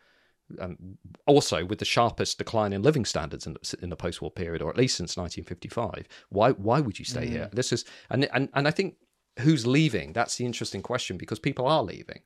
[0.59, 0.97] Um,
[1.27, 4.71] also, with the sharpest decline in living standards in the, in the post-war period, or
[4.71, 7.51] at least since 1955, why why would you stay here?
[7.53, 8.97] This is and and and I think
[9.41, 10.13] who's leaving?
[10.13, 12.21] That's the interesting question because people are leaving.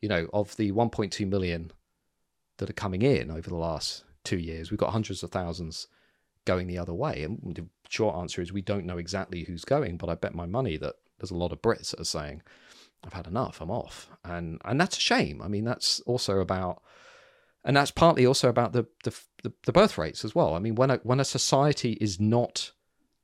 [0.00, 1.72] You know, of the 1.2 million
[2.58, 5.88] that are coming in over the last two years, we've got hundreds of thousands
[6.44, 7.22] going the other way.
[7.22, 10.46] And the short answer is we don't know exactly who's going, but I bet my
[10.46, 12.42] money that there's a lot of Brits that are saying,
[13.04, 13.60] "I've had enough.
[13.60, 15.42] I'm off," and and that's a shame.
[15.42, 16.82] I mean, that's also about
[17.64, 20.54] and that's partly also about the, the the the birth rates as well.
[20.54, 22.72] I mean, when a when a society is not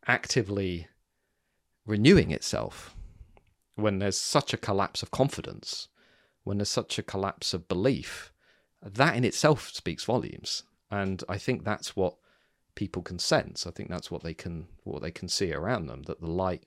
[0.07, 0.89] actively
[1.87, 2.96] renewing itself,
[3.77, 5.89] when there's such a collapse of confidence,
[6.45, 8.33] when there's such a collapse of belief,
[8.83, 10.65] that in itself speaks volumes.
[10.91, 12.15] And I think that's what
[12.75, 13.67] people can sense.
[13.67, 16.65] I think that's what they can what they can see around them that the light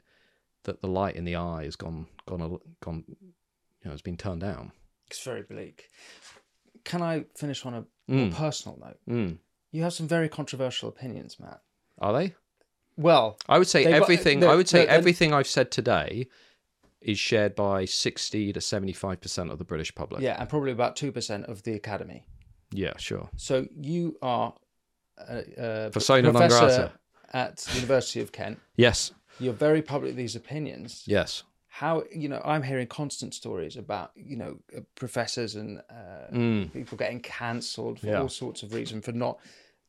[0.63, 3.15] that the light in the eye has gone gone gone you
[3.85, 4.71] know has been turned down.
[5.07, 5.89] It's very bleak.
[6.83, 8.33] Can I finish on a more Mm.
[8.33, 8.99] personal note?
[9.07, 9.37] Mm.
[9.71, 11.61] You have some very controversial opinions, Matt.
[11.99, 12.35] Are they?
[12.97, 14.43] Well, I would say everything.
[14.43, 16.27] I would say everything I've said today
[17.01, 20.21] is shared by sixty to seventy-five percent of the British public.
[20.21, 22.25] yeah, and probably about two percent of the academy.
[22.71, 23.29] Yeah, sure.
[23.37, 24.53] So you are
[25.17, 25.37] a,
[25.87, 26.91] a professor grata.
[27.33, 28.59] at the University of Kent.
[28.75, 29.11] Yes.
[29.39, 31.03] You're very public with these opinions.
[31.07, 31.43] Yes.
[31.67, 32.41] How you know?
[32.43, 36.73] I'm hearing constant stories about you know uh, professors and uh, Mm.
[36.73, 38.21] people getting cancelled for Yeah.
[38.21, 39.39] all sorts of reasons for not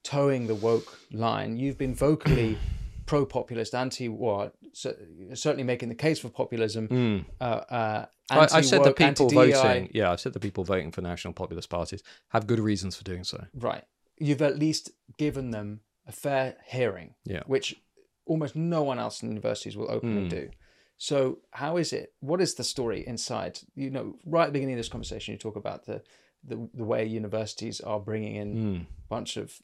[0.04, 1.56] toeing the woke line.
[1.56, 2.56] You've been vocally
[3.10, 4.54] pro-populist, anti-what,
[5.34, 6.86] certainly making the case for populism.
[6.88, 7.24] Mm.
[7.40, 9.90] Uh, uh, I, I said the people voting.
[9.92, 13.24] Yeah, I said the people voting for national populist parties have good reasons for doing
[13.24, 13.38] so.
[13.52, 13.82] Right.
[14.18, 17.42] You've at least given them a fair hearing, Yeah.
[17.46, 17.74] which
[18.26, 20.30] almost no one else in universities will openly Mm.
[20.30, 20.50] do.
[20.96, 22.12] So, how is it?
[22.20, 23.58] What is the story inside?
[23.74, 26.02] You know, right at the beginning of this conversation, you talk about the
[26.42, 28.80] the, the way universities are bringing in Mm.
[28.82, 29.60] a bunch of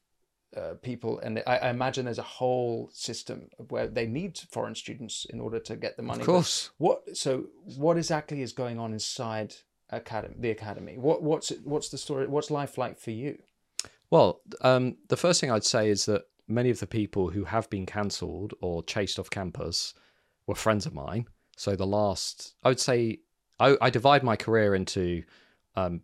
[0.57, 5.27] uh, people, and I, I imagine there's a whole system where they need foreign students
[5.31, 6.21] in order to get the money.
[6.21, 6.71] Of But course.
[6.79, 7.17] What?
[7.17, 7.47] So,
[7.77, 9.55] what exactly is going on inside
[9.91, 10.37] academy?
[10.39, 10.97] The academy.
[10.99, 11.23] What?
[11.23, 12.27] What's what's the story?
[12.27, 13.39] What's life like for you?
[14.11, 17.69] Well, um, the first thing I'd say is that many of the people who have
[17.71, 19.95] been cancelled or chased off campus
[20.47, 21.27] were friends of mine.
[21.57, 23.21] So the last, I would say,
[23.59, 25.25] I, I divide my career into
[25.75, 26.03] um,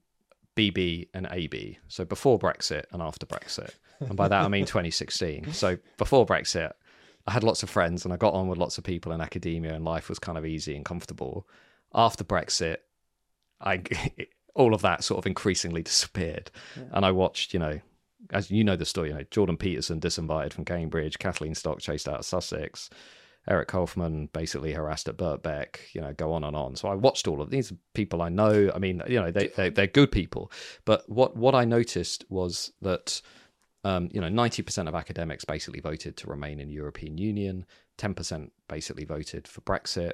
[0.57, 1.79] BB and AB.
[1.89, 3.71] So before Brexit and after Brexit.
[4.09, 5.53] And by that I mean 2016.
[5.53, 6.73] So before Brexit,
[7.27, 9.75] I had lots of friends and I got on with lots of people in academia
[9.75, 11.47] and life was kind of easy and comfortable.
[11.95, 12.79] After Brexit,
[13.61, 13.83] I
[14.55, 16.51] all of that sort of increasingly disappeared.
[16.93, 17.81] And I watched, you know,
[18.31, 22.09] as you know the story, you know, Jordan Peterson disinvited from Cambridge, Kathleen Stock chased
[22.09, 22.91] out of Sussex,
[23.49, 26.77] Eric Kaufmann basically harassed at Birkbeck, you know, go on and on.
[26.77, 28.71] So I watched all of these people I know.
[28.73, 30.53] I mean, you know, they, they they're good people.
[30.85, 33.21] But what what I noticed was that
[33.85, 37.67] um, you know, 90% of academics basically voted to remain in the European Union,
[37.99, 40.13] 10% basically voted for Brexit.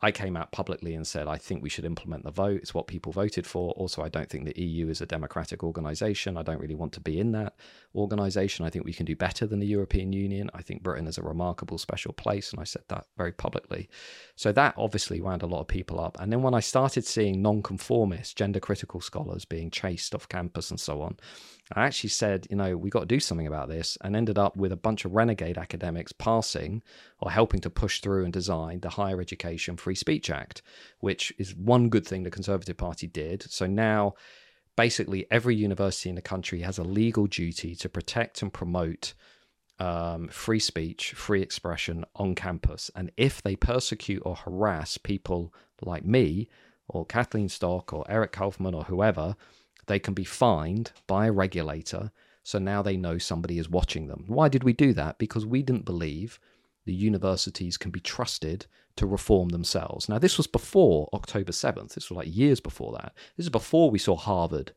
[0.00, 2.60] I came out publicly and said, I think we should implement the vote.
[2.62, 3.72] It's what people voted for.
[3.72, 6.36] Also, I don't think the EU is a democratic organization.
[6.36, 7.54] I don't really want to be in that
[7.96, 8.64] organization.
[8.64, 10.50] I think we can do better than the European Union.
[10.54, 12.52] I think Britain is a remarkable special place.
[12.52, 13.88] And I said that very publicly.
[14.36, 16.16] So that obviously wound a lot of people up.
[16.20, 20.78] And then when I started seeing nonconformist, gender critical scholars being chased off campus and
[20.78, 21.16] so on,
[21.74, 24.56] I actually said, you know, we got to do something about this, and ended up
[24.56, 26.82] with a bunch of renegade academics passing
[27.20, 30.62] or helping to push through and design the Higher Education Free Speech Act,
[31.00, 33.42] which is one good thing the Conservative Party did.
[33.50, 34.14] So now,
[34.76, 39.14] basically, every university in the country has a legal duty to protect and promote
[39.78, 42.90] um, free speech, free expression on campus.
[42.96, 46.48] And if they persecute or harass people like me,
[46.88, 49.36] or Kathleen Stock, or Eric Kaufmann, or whoever,
[49.88, 52.12] they can be fined by a regulator.
[52.44, 54.24] So now they know somebody is watching them.
[54.26, 55.18] Why did we do that?
[55.18, 56.38] Because we didn't believe
[56.86, 58.66] the universities can be trusted
[58.96, 60.08] to reform themselves.
[60.08, 61.94] Now, this was before October 7th.
[61.94, 63.12] This was like years before that.
[63.36, 64.72] This is before we saw Harvard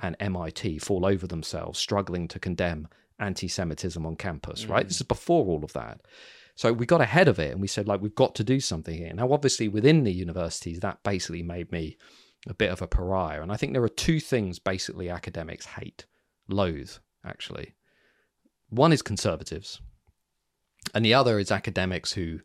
[0.00, 2.88] and MIT fall over themselves, struggling to condemn
[3.18, 4.70] anti Semitism on campus, mm.
[4.70, 4.86] right?
[4.86, 6.00] This is before all of that.
[6.54, 8.96] So we got ahead of it and we said, like, we've got to do something
[8.96, 9.12] here.
[9.12, 11.98] Now, obviously, within the universities, that basically made me
[12.46, 13.42] a bit of a pariah.
[13.42, 16.06] And I think there are two things basically academics hate,
[16.48, 16.92] loathe,
[17.24, 17.74] actually.
[18.68, 19.80] One is conservatives,
[20.94, 22.40] and the other is academics who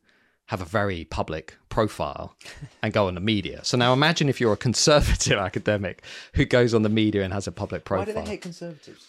[0.47, 2.35] have a very public profile
[2.83, 3.63] and go on the media.
[3.63, 6.03] So now imagine if you're a conservative academic
[6.33, 8.05] who goes on the media and has a public profile.
[8.05, 9.05] Why do they hate conservatives?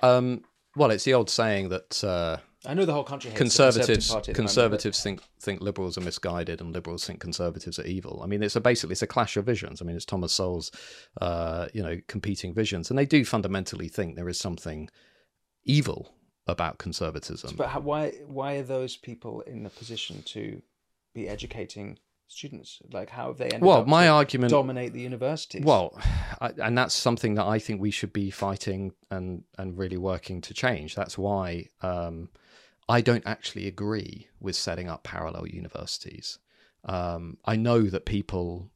[0.00, 0.42] Um,
[0.74, 4.08] well, it's the old saying that uh, I know the whole country hates conservatives.
[4.08, 8.20] Conservative conservatives think think liberals are misguided, and liberals think conservatives are evil.
[8.22, 9.80] I mean, it's a basically it's a clash of visions.
[9.80, 10.70] I mean, it's Thomas Sowell's,
[11.20, 14.88] uh, you know, competing visions, and they do fundamentally think there is something
[15.64, 16.12] evil
[16.46, 17.54] about conservatism.
[17.56, 20.62] But how, why why are those people in the position to
[21.14, 21.98] be educating
[22.28, 22.80] students?
[22.92, 25.64] Like, how have they ended well, up my to argument dominate the universities?
[25.64, 25.98] Well,
[26.40, 30.40] I, and that's something that I think we should be fighting and and really working
[30.42, 30.94] to change.
[30.94, 31.68] That's why.
[31.82, 32.28] Um,
[32.88, 36.38] I don't actually agree with setting up parallel universities.
[36.84, 38.70] Um, I know that people,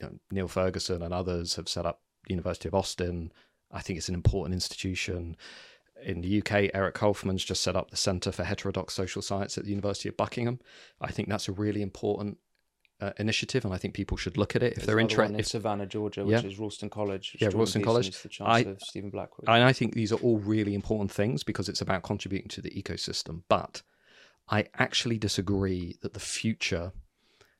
[0.00, 3.32] you know, Niall Ferguson and others have set up University of Austin.
[3.70, 5.36] I think it's an important institution.
[6.02, 9.64] In the UK, Eric Kaufmann's just set up the Centre for Heterodox Social Science at
[9.64, 10.58] the University of Buckingham.
[11.00, 12.38] I think that's a really important
[13.00, 15.36] uh, initiative, and I think people should look at it if There's they're interested.
[15.38, 16.48] in Savannah, Georgia, which Yeah.
[16.48, 17.36] is Ralston College.
[17.40, 18.22] Yeah, Jordan Ralston College.
[18.22, 19.48] the Chancellor, I- Stephen Blackwood.
[19.48, 22.70] And I think these are all really important things because it's about contributing to the
[22.70, 23.42] ecosystem.
[23.48, 23.82] But
[24.48, 26.92] I actually disagree that the future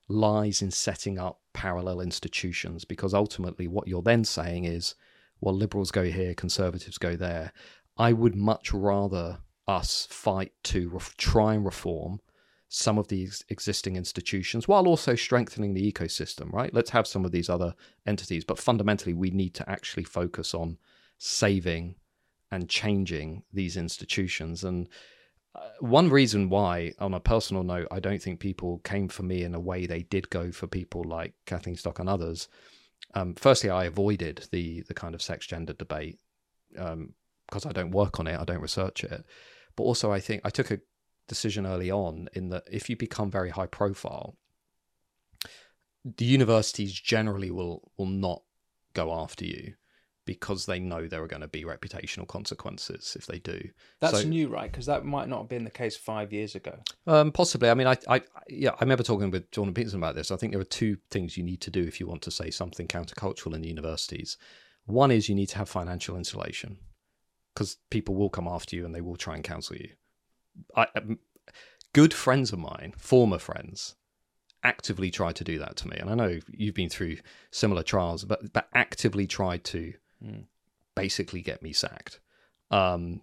[0.08, 4.94] lies in setting up parallel institutions because ultimately what you're then saying is,
[5.40, 7.52] well, liberals go here, conservatives go there.
[7.96, 12.20] I would much rather us fight to ref- try and reform
[12.68, 16.72] some of these existing institutions while also strengthening the ecosystem, right?
[16.74, 17.74] Let's have some of these other
[18.06, 20.76] entities, but fundamentally, we need to actually focus on
[21.16, 21.94] saving
[22.50, 24.64] and changing these institutions.
[24.64, 24.88] And
[25.54, 29.44] uh, one reason why, on a personal note, I don't think people came for me
[29.44, 32.48] in a way they did go for people like Kathleen Stock and others.
[33.14, 36.18] Um, firstly, I avoided the the kind of sex gender debate
[36.76, 37.14] um,
[37.46, 39.24] because I don't work on it, I don't research it.
[39.74, 40.80] But also, I think I took a
[41.28, 44.36] decision early on in that if you become very high profile,
[46.16, 48.42] the universities generally will will not
[48.94, 49.74] go after you
[50.24, 53.58] because they know there are going to be reputational consequences if they do.
[54.00, 54.70] That's so- new, right?
[54.70, 56.78] Because that might not have been the case five years ago.
[57.06, 57.70] Um, possibly.
[57.70, 60.30] I mean, I, I, yeah, I remember talking with Jordan Peterson about this.
[60.30, 62.50] I think there are two things you need to do if you want to say
[62.50, 64.36] something countercultural in the universities.
[64.84, 66.76] One is you need to have financial insulation
[67.54, 69.88] because people will come after you and they will try and counsel you.
[70.76, 71.18] I, um,
[71.92, 73.94] good friends of mine, former friends,
[74.62, 77.18] actively tried to do that to me, and I know you've been through
[77.50, 79.94] similar trials, but but actively tried to
[80.24, 80.46] Mm.
[80.96, 82.18] basically get me sacked.
[82.72, 83.22] Um,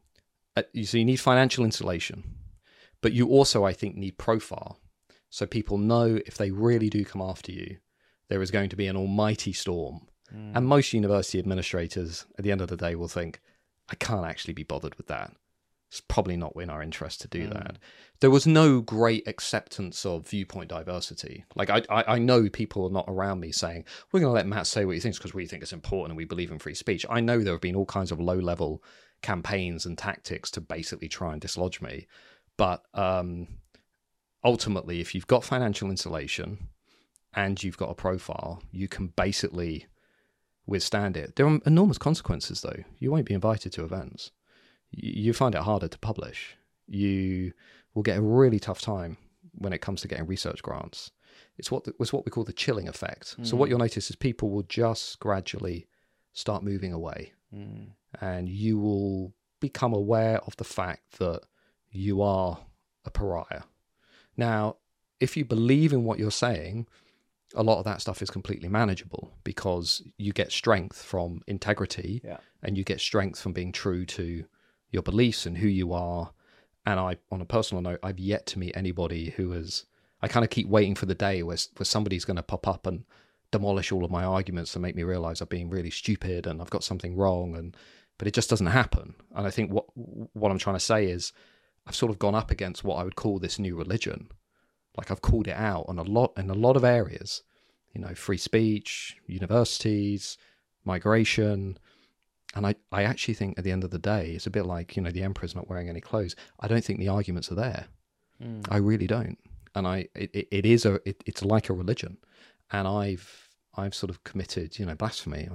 [0.55, 2.23] uh, so you need financial insulation,
[3.01, 4.79] but you also, I think, need profile,
[5.29, 7.79] so people know if they really do come after you,
[8.29, 10.07] there is going to be an almighty storm.
[10.33, 10.55] Mm.
[10.55, 13.41] And most university administrators, at the end of the day, will think,
[13.89, 15.35] I can't actually be bothered with that.
[15.89, 17.53] It's probably not in our interest to do Mm.
[17.53, 17.77] that.
[18.19, 21.45] There was no great acceptance of viewpoint diversity.
[21.55, 24.47] Like, I, I, I know people are not around me saying, we're going to let
[24.47, 26.73] Matt say what he thinks because we think it's important and we believe in free
[26.75, 27.05] speech.
[27.09, 28.83] I know there have been all kinds of low level
[29.21, 32.07] campaigns and tactics to basically try and dislodge me.
[32.57, 33.47] But um,
[34.43, 36.69] ultimately, if you've got financial insulation
[37.33, 39.87] and you've got a profile, you can basically
[40.65, 41.35] withstand it.
[41.35, 42.83] There are enormous consequences, though.
[42.97, 44.31] You won't be invited to events.
[44.95, 46.55] You find it harder to publish.
[46.87, 47.53] You
[47.93, 49.17] will get a really tough time
[49.53, 51.11] when it comes to getting research grants.
[51.57, 53.35] It's what the, it's what we call the chilling effect.
[53.43, 55.87] So what you'll notice is people will just gradually
[56.33, 57.91] start moving away, Mm.
[58.19, 61.41] and you will become aware of the fact that
[61.91, 62.59] you are
[63.05, 63.63] a pariah.
[64.35, 64.77] Now,
[65.21, 66.87] if you believe in what you're saying,
[67.55, 72.37] a lot of that stuff is completely manageable because you get strength from integrity Yeah.
[72.61, 74.45] and you get strength from being true to
[74.91, 76.31] your beliefs and who you are.
[76.85, 79.85] And I, on a personal note, I've yet to meet anybody who has.
[80.21, 82.87] I kind of keep waiting for the day where, where somebody's going to pop up
[82.87, 83.03] and
[83.51, 86.69] demolish all of my arguments and make me realize I've been really stupid and I've
[86.69, 87.55] got something wrong.
[87.55, 87.75] And
[88.17, 89.15] but it just doesn't happen.
[89.35, 89.85] And I think what
[90.33, 91.33] what I'm trying to say is
[91.87, 94.29] I've sort of gone up against what I would call this new religion.
[94.97, 97.43] Like I've called it out on a lot in a lot of areas.
[97.93, 100.37] You know, free speech, universities,
[100.83, 101.77] migration.
[102.55, 104.95] And I, I actually think at the end of the day, it's a bit like,
[104.95, 106.35] you know, the emperor's not wearing any clothes.
[106.59, 107.85] I don't think the arguments are there.
[108.41, 108.65] Mm.
[108.69, 109.37] I really don't.
[109.75, 112.17] And I it, it, is a it, it's like a religion.
[112.71, 115.49] And I've I've sort of committed, you know, blasphemy.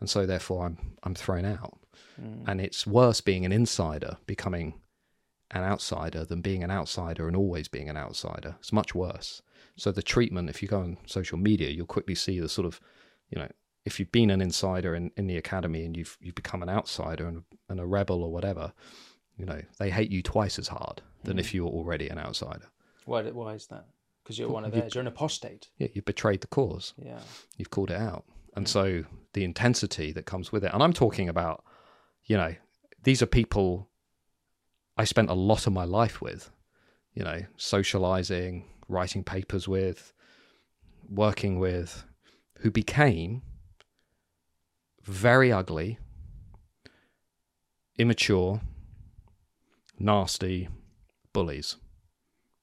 [0.00, 1.78] And so therefore I'm I'm thrown out.
[2.20, 2.44] Mm.
[2.46, 4.74] And it's worse being an insider becoming
[5.50, 8.56] an outsider than being an outsider and always being an outsider.
[8.60, 9.42] It's much worse.
[9.76, 12.80] So the treatment, if you go on social media, you'll quickly see the sort of,
[13.30, 13.48] you know,
[13.84, 17.26] if you've been an insider in, in the academy and you've you've become an outsider
[17.26, 18.72] and, and a rebel or whatever,
[19.36, 21.54] you know, they hate you twice as hard than if mm.
[21.54, 22.66] you were already an outsider.
[23.04, 23.86] Why, why is that?
[24.22, 24.94] Because you're Well, one of you- theirs.
[24.94, 25.68] You're an apostate.
[25.78, 26.94] Yeah, you betrayed the cause.
[26.96, 27.20] Yeah.
[27.56, 28.24] You've called it out.
[28.56, 28.68] And mm.
[28.68, 30.70] so the intensity that comes with it.
[30.72, 31.64] And I'm talking about,
[32.24, 32.54] you know,
[33.02, 33.90] these are people
[34.96, 36.50] I spent a lot of my life with,
[37.12, 40.12] you know, socializing, writing papers with,
[41.10, 42.04] working with,
[42.60, 43.42] who became
[45.04, 45.98] very ugly,
[47.98, 48.60] immature,
[49.98, 50.68] nasty
[51.32, 51.76] bullies,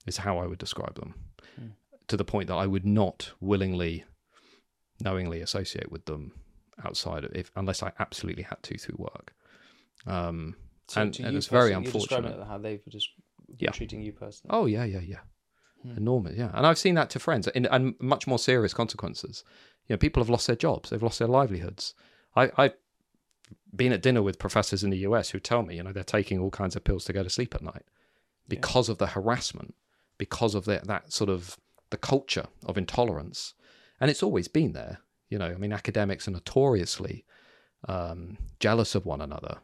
[0.06, 1.16] is how I would describe them.
[2.08, 4.04] To the point that I would not willingly,
[5.02, 6.34] knowingly associate with them
[6.84, 9.34] outside of if unless I absolutely had to through work.
[10.06, 10.56] Um,
[10.90, 12.44] So and and it's very personally, you're describing unfortunate.
[12.44, 13.10] it how they've just
[13.48, 13.72] been Yeah.
[13.72, 14.50] treating you personally.
[14.58, 15.22] Oh yeah, yeah, yeah.
[15.96, 16.52] Enormous, yeah.
[16.54, 19.44] And I've seen that to friends, in, and much more serious consequences.
[19.88, 21.94] You know, people have lost their jobs, they've lost their livelihoods.
[22.36, 22.74] I, I've
[23.76, 26.40] been at dinner with professors in the US who tell me, you know, they're taking
[26.40, 27.84] all kinds of pills to go to sleep at night
[28.48, 29.76] because of the harassment,
[30.18, 31.58] because of the, that sort of
[31.90, 33.54] the culture of intolerance,
[34.00, 35.00] and it's always been there.
[35.30, 37.24] You know, I mean, academics are notoriously
[37.88, 39.60] um, jealous of one another.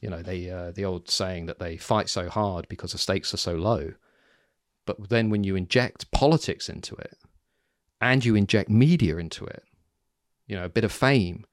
[0.00, 3.32] You know, they uh, the old saying that they fight so hard because the stakes
[3.32, 3.92] are so low.
[4.84, 7.18] But then when you inject politics into it
[8.00, 9.62] and you inject media into it,
[10.46, 11.44] you know, a bit of fame,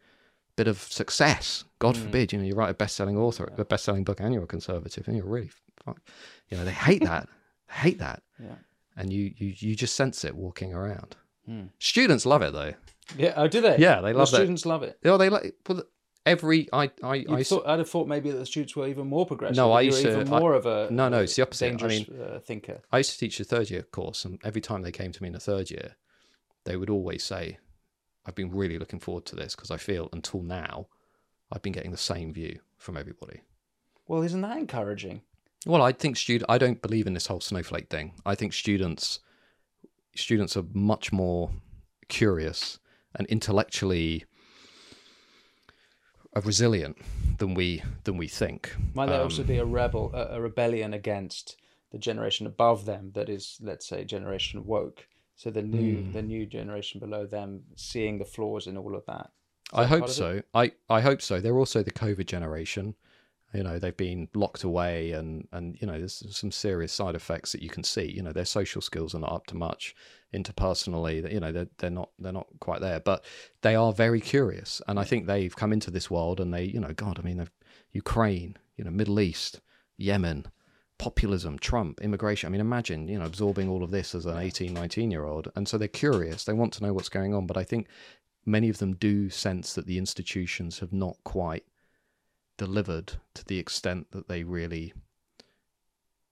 [0.56, 4.20] bit of success, God forbid, you know, you write a best-selling author, a best-selling book
[4.20, 5.52] and you're a conservative and you're really,
[5.84, 6.00] fuck,
[6.50, 7.28] you know, they hate that,
[7.68, 8.24] they hate that.
[8.42, 8.56] Yeah.
[8.98, 11.16] And you, you, you just sense it walking around.
[11.46, 11.64] Hmm.
[11.80, 12.74] Students love it though.
[13.18, 13.34] Yeah.
[13.36, 13.78] Oh, do they?
[13.78, 14.38] Yeah, they love that.
[14.38, 14.98] students love it.
[15.04, 15.54] Oh, they like,
[16.26, 19.08] every, I, I, You'd I, thought, I'd have thought maybe that the students were even
[19.08, 19.58] more progressive.
[19.58, 21.84] No, I used to- even I- more of a No, no, it's the opposite.
[21.84, 22.82] I mean- uh, thinker.
[22.92, 25.28] I used to teach a third year course, and every time they came to me
[25.30, 25.96] in a third year,
[26.64, 27.60] they would always say,
[28.26, 30.88] I've been really looking forward to this because I feel until now,
[31.52, 33.42] I've been getting the same view from everybody.
[34.08, 35.22] Well, isn't that encouraging?
[35.66, 36.50] Well, I think student.
[36.50, 38.14] I don't believe in this whole snowflake thing.
[38.26, 39.20] I think students,
[40.16, 41.52] students are much more
[42.08, 42.80] curious
[43.16, 44.26] and intellectually
[46.36, 46.98] uh, resilient
[47.38, 48.76] than we than we think.
[48.94, 51.58] Might there also Um, be a rebel, a rebellion against
[51.92, 55.08] the generation above them that is, let's say, generation woke?
[55.36, 56.12] So the new, Hmm.
[56.12, 59.32] the new generation below them, seeing the flaws in all of that.
[59.74, 60.42] I that hope so.
[60.54, 61.42] I, I hope so.
[61.42, 62.96] They're also the COVID generation.
[63.54, 67.52] You know, they've been locked away, and and you know, there's some serious side effects
[67.54, 68.04] that you can see.
[68.12, 69.96] You know, their social skills are not up to much.
[70.34, 73.24] Interpersonally, you know, they're they're not they're not quite there, but
[73.62, 76.80] they are very curious, and I think they've come into this world, and they, you
[76.80, 77.48] know, God, I mean,
[77.94, 79.62] Ukraine, you know, Middle East,
[79.98, 80.48] Yemen,
[80.98, 82.48] populism, Trump, immigration.
[82.48, 85.52] I mean, imagine, you know, absorbing all of this as an 18, 19 year old.
[85.56, 86.44] And so they're curious.
[86.44, 87.46] They want to know what's going on.
[87.48, 87.88] But I think
[88.46, 91.66] many of them do sense that the institutions have not quite
[92.58, 94.94] delivered to the extent that they really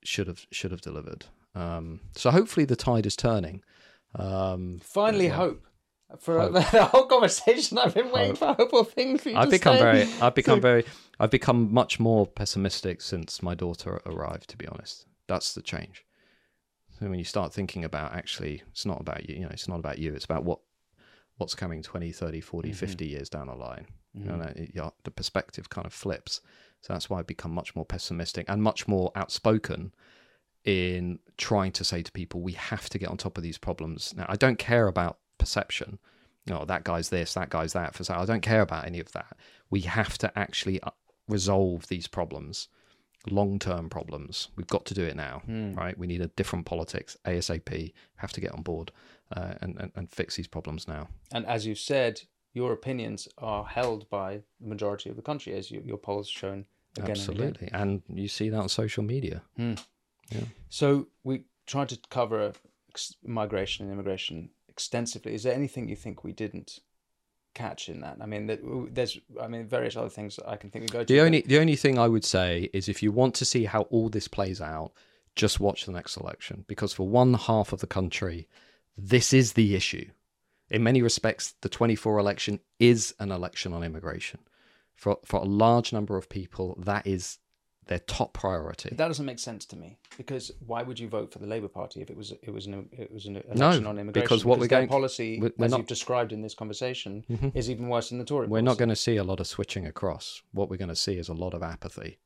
[0.02, 1.26] should have should have delivered.
[1.54, 3.62] Um, so hopefully the tide is turning.
[4.14, 5.36] Um, Finally, yeah.
[5.36, 5.66] hope.
[6.20, 6.52] For Hope.
[6.72, 9.82] the whole conversation, I've been waiting for hope or things for I've to become say.
[9.82, 10.84] very I've become very
[11.18, 15.06] I've become much more pessimistic since my daughter arrived to be honest.
[15.26, 16.04] That's the change.
[16.98, 19.78] So when you start thinking about actually it's not about you, you know, it's not
[19.78, 20.60] about you, it's about what
[21.36, 22.76] what's coming 20, 30, 40, mm-hmm.
[22.76, 23.86] 50 years down the line.
[24.14, 24.38] You mm-hmm.
[24.38, 26.40] know, it- the perspective kind of flips.
[26.80, 29.92] So that's why I've become much more pessimistic and much more outspoken
[30.64, 34.14] in trying to say to people, we have to get on top of these problems.
[34.16, 35.98] Now, I don't care about perception.
[36.46, 37.94] You know, that guy's this, that guy's that.
[37.94, 39.36] For so I don't care about any of that.
[39.70, 40.90] We have to actually uh,
[41.26, 42.68] resolve these problems,
[43.30, 44.48] long term problems.
[44.56, 45.96] We've got to do it now, right?
[45.98, 47.92] We need a different politics ASAP.
[48.16, 48.92] Have to get on board
[49.34, 51.08] uh, and, and and fix these problems now.
[51.32, 52.20] And as you've said,
[52.52, 56.52] your opinions are held by the majority of the country, as you, your polls shown
[56.52, 56.66] again
[56.96, 57.10] and again.
[57.10, 59.42] Absolutely, and you see that on social media.
[59.56, 60.44] Yeah.
[60.68, 62.52] So we tried to cover
[63.24, 65.34] migration and immigration extensively.
[65.34, 66.80] Is there anything you think we didn't
[67.54, 68.18] catch in that?
[68.20, 68.46] I mean,
[68.92, 71.12] there's, I mean, various other things I can think we go to.
[71.12, 73.82] The only the only thing I would say is if you want to see how
[73.82, 74.92] all this plays out,
[75.36, 78.48] just watch the next election because for one half of the country,
[78.96, 80.10] this is the issue.
[80.70, 84.40] In many respects, the 24 election is an election on immigration.
[84.96, 87.38] For for a large number of people, that is
[87.86, 88.88] their top priority.
[88.90, 91.68] But that doesn't make sense to me because why would you vote for the Labour
[91.68, 94.24] Party if it was it was an it was an No, election on immigration?
[94.24, 97.52] because what we're going- policy, we're- we're as not- you've described in this conversation, Mhm.
[97.54, 98.46] is even worse than the Tory.
[98.46, 100.42] We're not going to see a lot of switching across.
[100.52, 102.18] What we're going to see is a lot of apathy.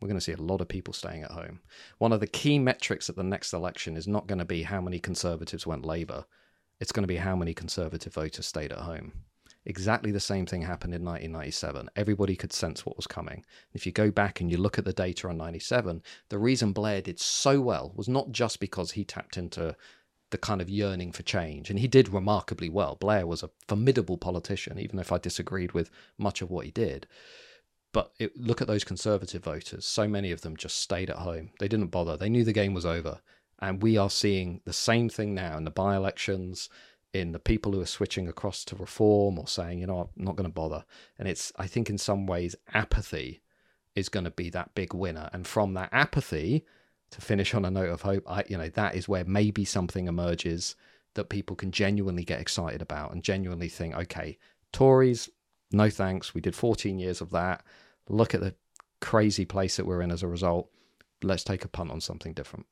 [0.00, 1.60] We're going to see a lot of people staying at home.
[1.98, 4.80] One of the key metrics at the next election is not going to be how
[4.80, 6.24] many Conservatives went Labour.
[6.80, 9.12] It's going to be how many Conservative voters stayed at home.
[9.64, 11.88] Exactly the same thing happened in 1997.
[11.94, 13.44] Everybody could sense what was coming.
[13.72, 17.00] If you go back and you look at the data on 97, the reason Blair
[17.00, 19.76] did so well was not just because he tapped into
[20.30, 21.70] the kind of yearning for change.
[21.70, 22.96] And he did remarkably well.
[22.96, 27.06] Blair was a formidable politician, even if I disagreed with much of what he did.
[27.92, 29.86] But it, look at those conservative voters.
[29.86, 31.50] So many of them just stayed at home.
[31.60, 32.16] They didn't bother.
[32.16, 33.20] They knew the game was over.
[33.60, 36.68] And we are seeing the same thing now in the by elections,
[37.12, 40.36] in the people who are switching across to reform or saying, you know, I'm not
[40.36, 40.84] going to bother.
[41.18, 43.42] And it's, I think, in some ways, apathy
[43.94, 45.28] is going to be that big winner.
[45.32, 46.64] And from that apathy,
[47.10, 50.08] to finish on a note of hope, I, you know, that is where maybe something
[50.08, 50.74] emerges
[51.14, 54.38] that people can genuinely get excited about and genuinely think, okay,
[54.72, 55.28] Tories,
[55.70, 56.34] no thanks.
[56.34, 57.62] We did 14 years of that.
[58.08, 58.54] Look at the
[59.02, 60.70] crazy place that we're in as a result.
[61.22, 62.64] Let's take a punt on something different.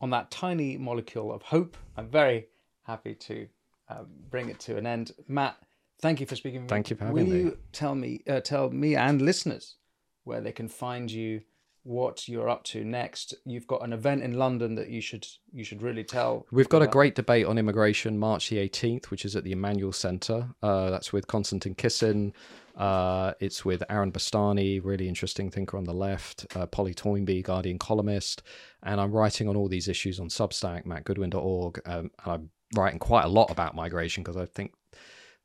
[0.00, 1.76] on that tiny molecule of hope.
[1.96, 2.46] I'm very
[2.84, 3.48] happy to
[3.88, 5.12] um, bring it to an end.
[5.26, 5.56] Matt,
[6.00, 6.62] thank you for speaking.
[6.62, 6.74] with me.
[6.74, 7.38] Thank you for Will having me.
[7.40, 9.76] you tell me, uh, tell me and listeners
[10.24, 11.40] where they can find you,
[11.84, 13.34] what you're up to next?
[13.46, 16.46] You've got an event in London that you should you should really tell.
[16.50, 19.92] We've got a great debate on immigration March the 18th, which is at the Emmanuel
[19.92, 20.48] Centre.
[20.62, 22.34] Uh, that's with Konstantin Kissin.
[22.76, 27.78] Uh, it's with Aaron Bastani, really interesting thinker on the left, uh, Polly Toynbee, Guardian
[27.78, 28.42] columnist.
[28.84, 31.80] And I'm writing on all these issues on Substack, mattgoodwin.org.
[31.86, 34.72] Um, and I'm writing quite a lot about migration because I think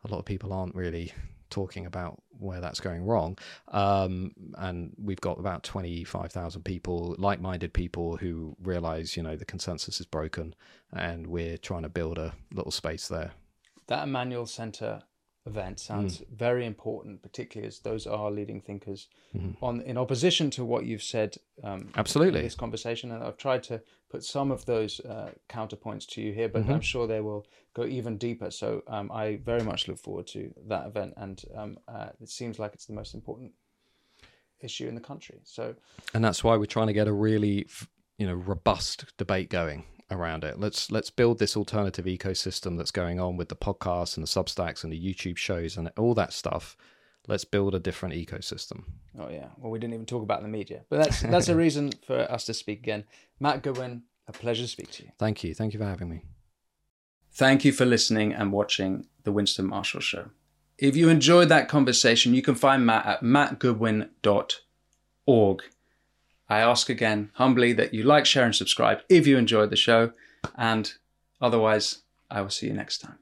[0.03, 1.13] a lot of people aren't really
[1.49, 3.37] talking about where that's going wrong.
[3.69, 9.45] Um, and we've got about 25,000 people, like minded people who realize, you know, the
[9.45, 10.55] consensus is broken
[10.91, 13.31] and we're trying to build a little space there.
[13.87, 15.03] that Emmanuel Centre
[15.45, 16.27] event sounds Mm.
[16.29, 19.57] very important, particularly as those are leading thinkers Mhm.
[19.61, 21.37] on in opposition to what you've said.
[21.63, 22.39] Um, Absolutely.
[22.39, 26.33] in this conversation, and I've tried to put some of those uh, counterpoints to you
[26.33, 26.71] here, but Mm-hmm.
[26.71, 28.51] I'm sure they will go even deeper.
[28.51, 32.57] So um, I very much look forward to that event, and um, uh, it seems
[32.59, 33.53] like it's the most important
[34.61, 35.39] issue in the country.
[35.43, 35.75] So
[36.13, 37.67] and that's why we're trying to get a really
[38.17, 39.83] you know robust debate going
[40.13, 44.23] around it let's let's build this alternative ecosystem that's going on with the podcasts and
[44.25, 46.77] the substacks and the youtube shows and all that stuff
[47.27, 48.83] let's build a different ecosystem
[49.19, 49.49] Oh yeah.
[49.59, 52.45] Well, we didn't even talk about the media, but that's that's a reason for us
[52.45, 53.03] to speak again.
[53.39, 55.11] Matt Goodwin, a pleasure to speak to you.
[55.19, 56.23] thank you thank you for having me
[57.35, 60.29] Thank you for listening and watching the Winston Marshall Show.
[60.77, 65.61] If you enjoyed that conversation, you can find Matt at mattgoodwin.org.
[66.53, 70.11] I ask again humbly that you like, share, and subscribe if you enjoyed the show,
[70.55, 70.93] and
[71.41, 73.17] otherwise, I will see you next time.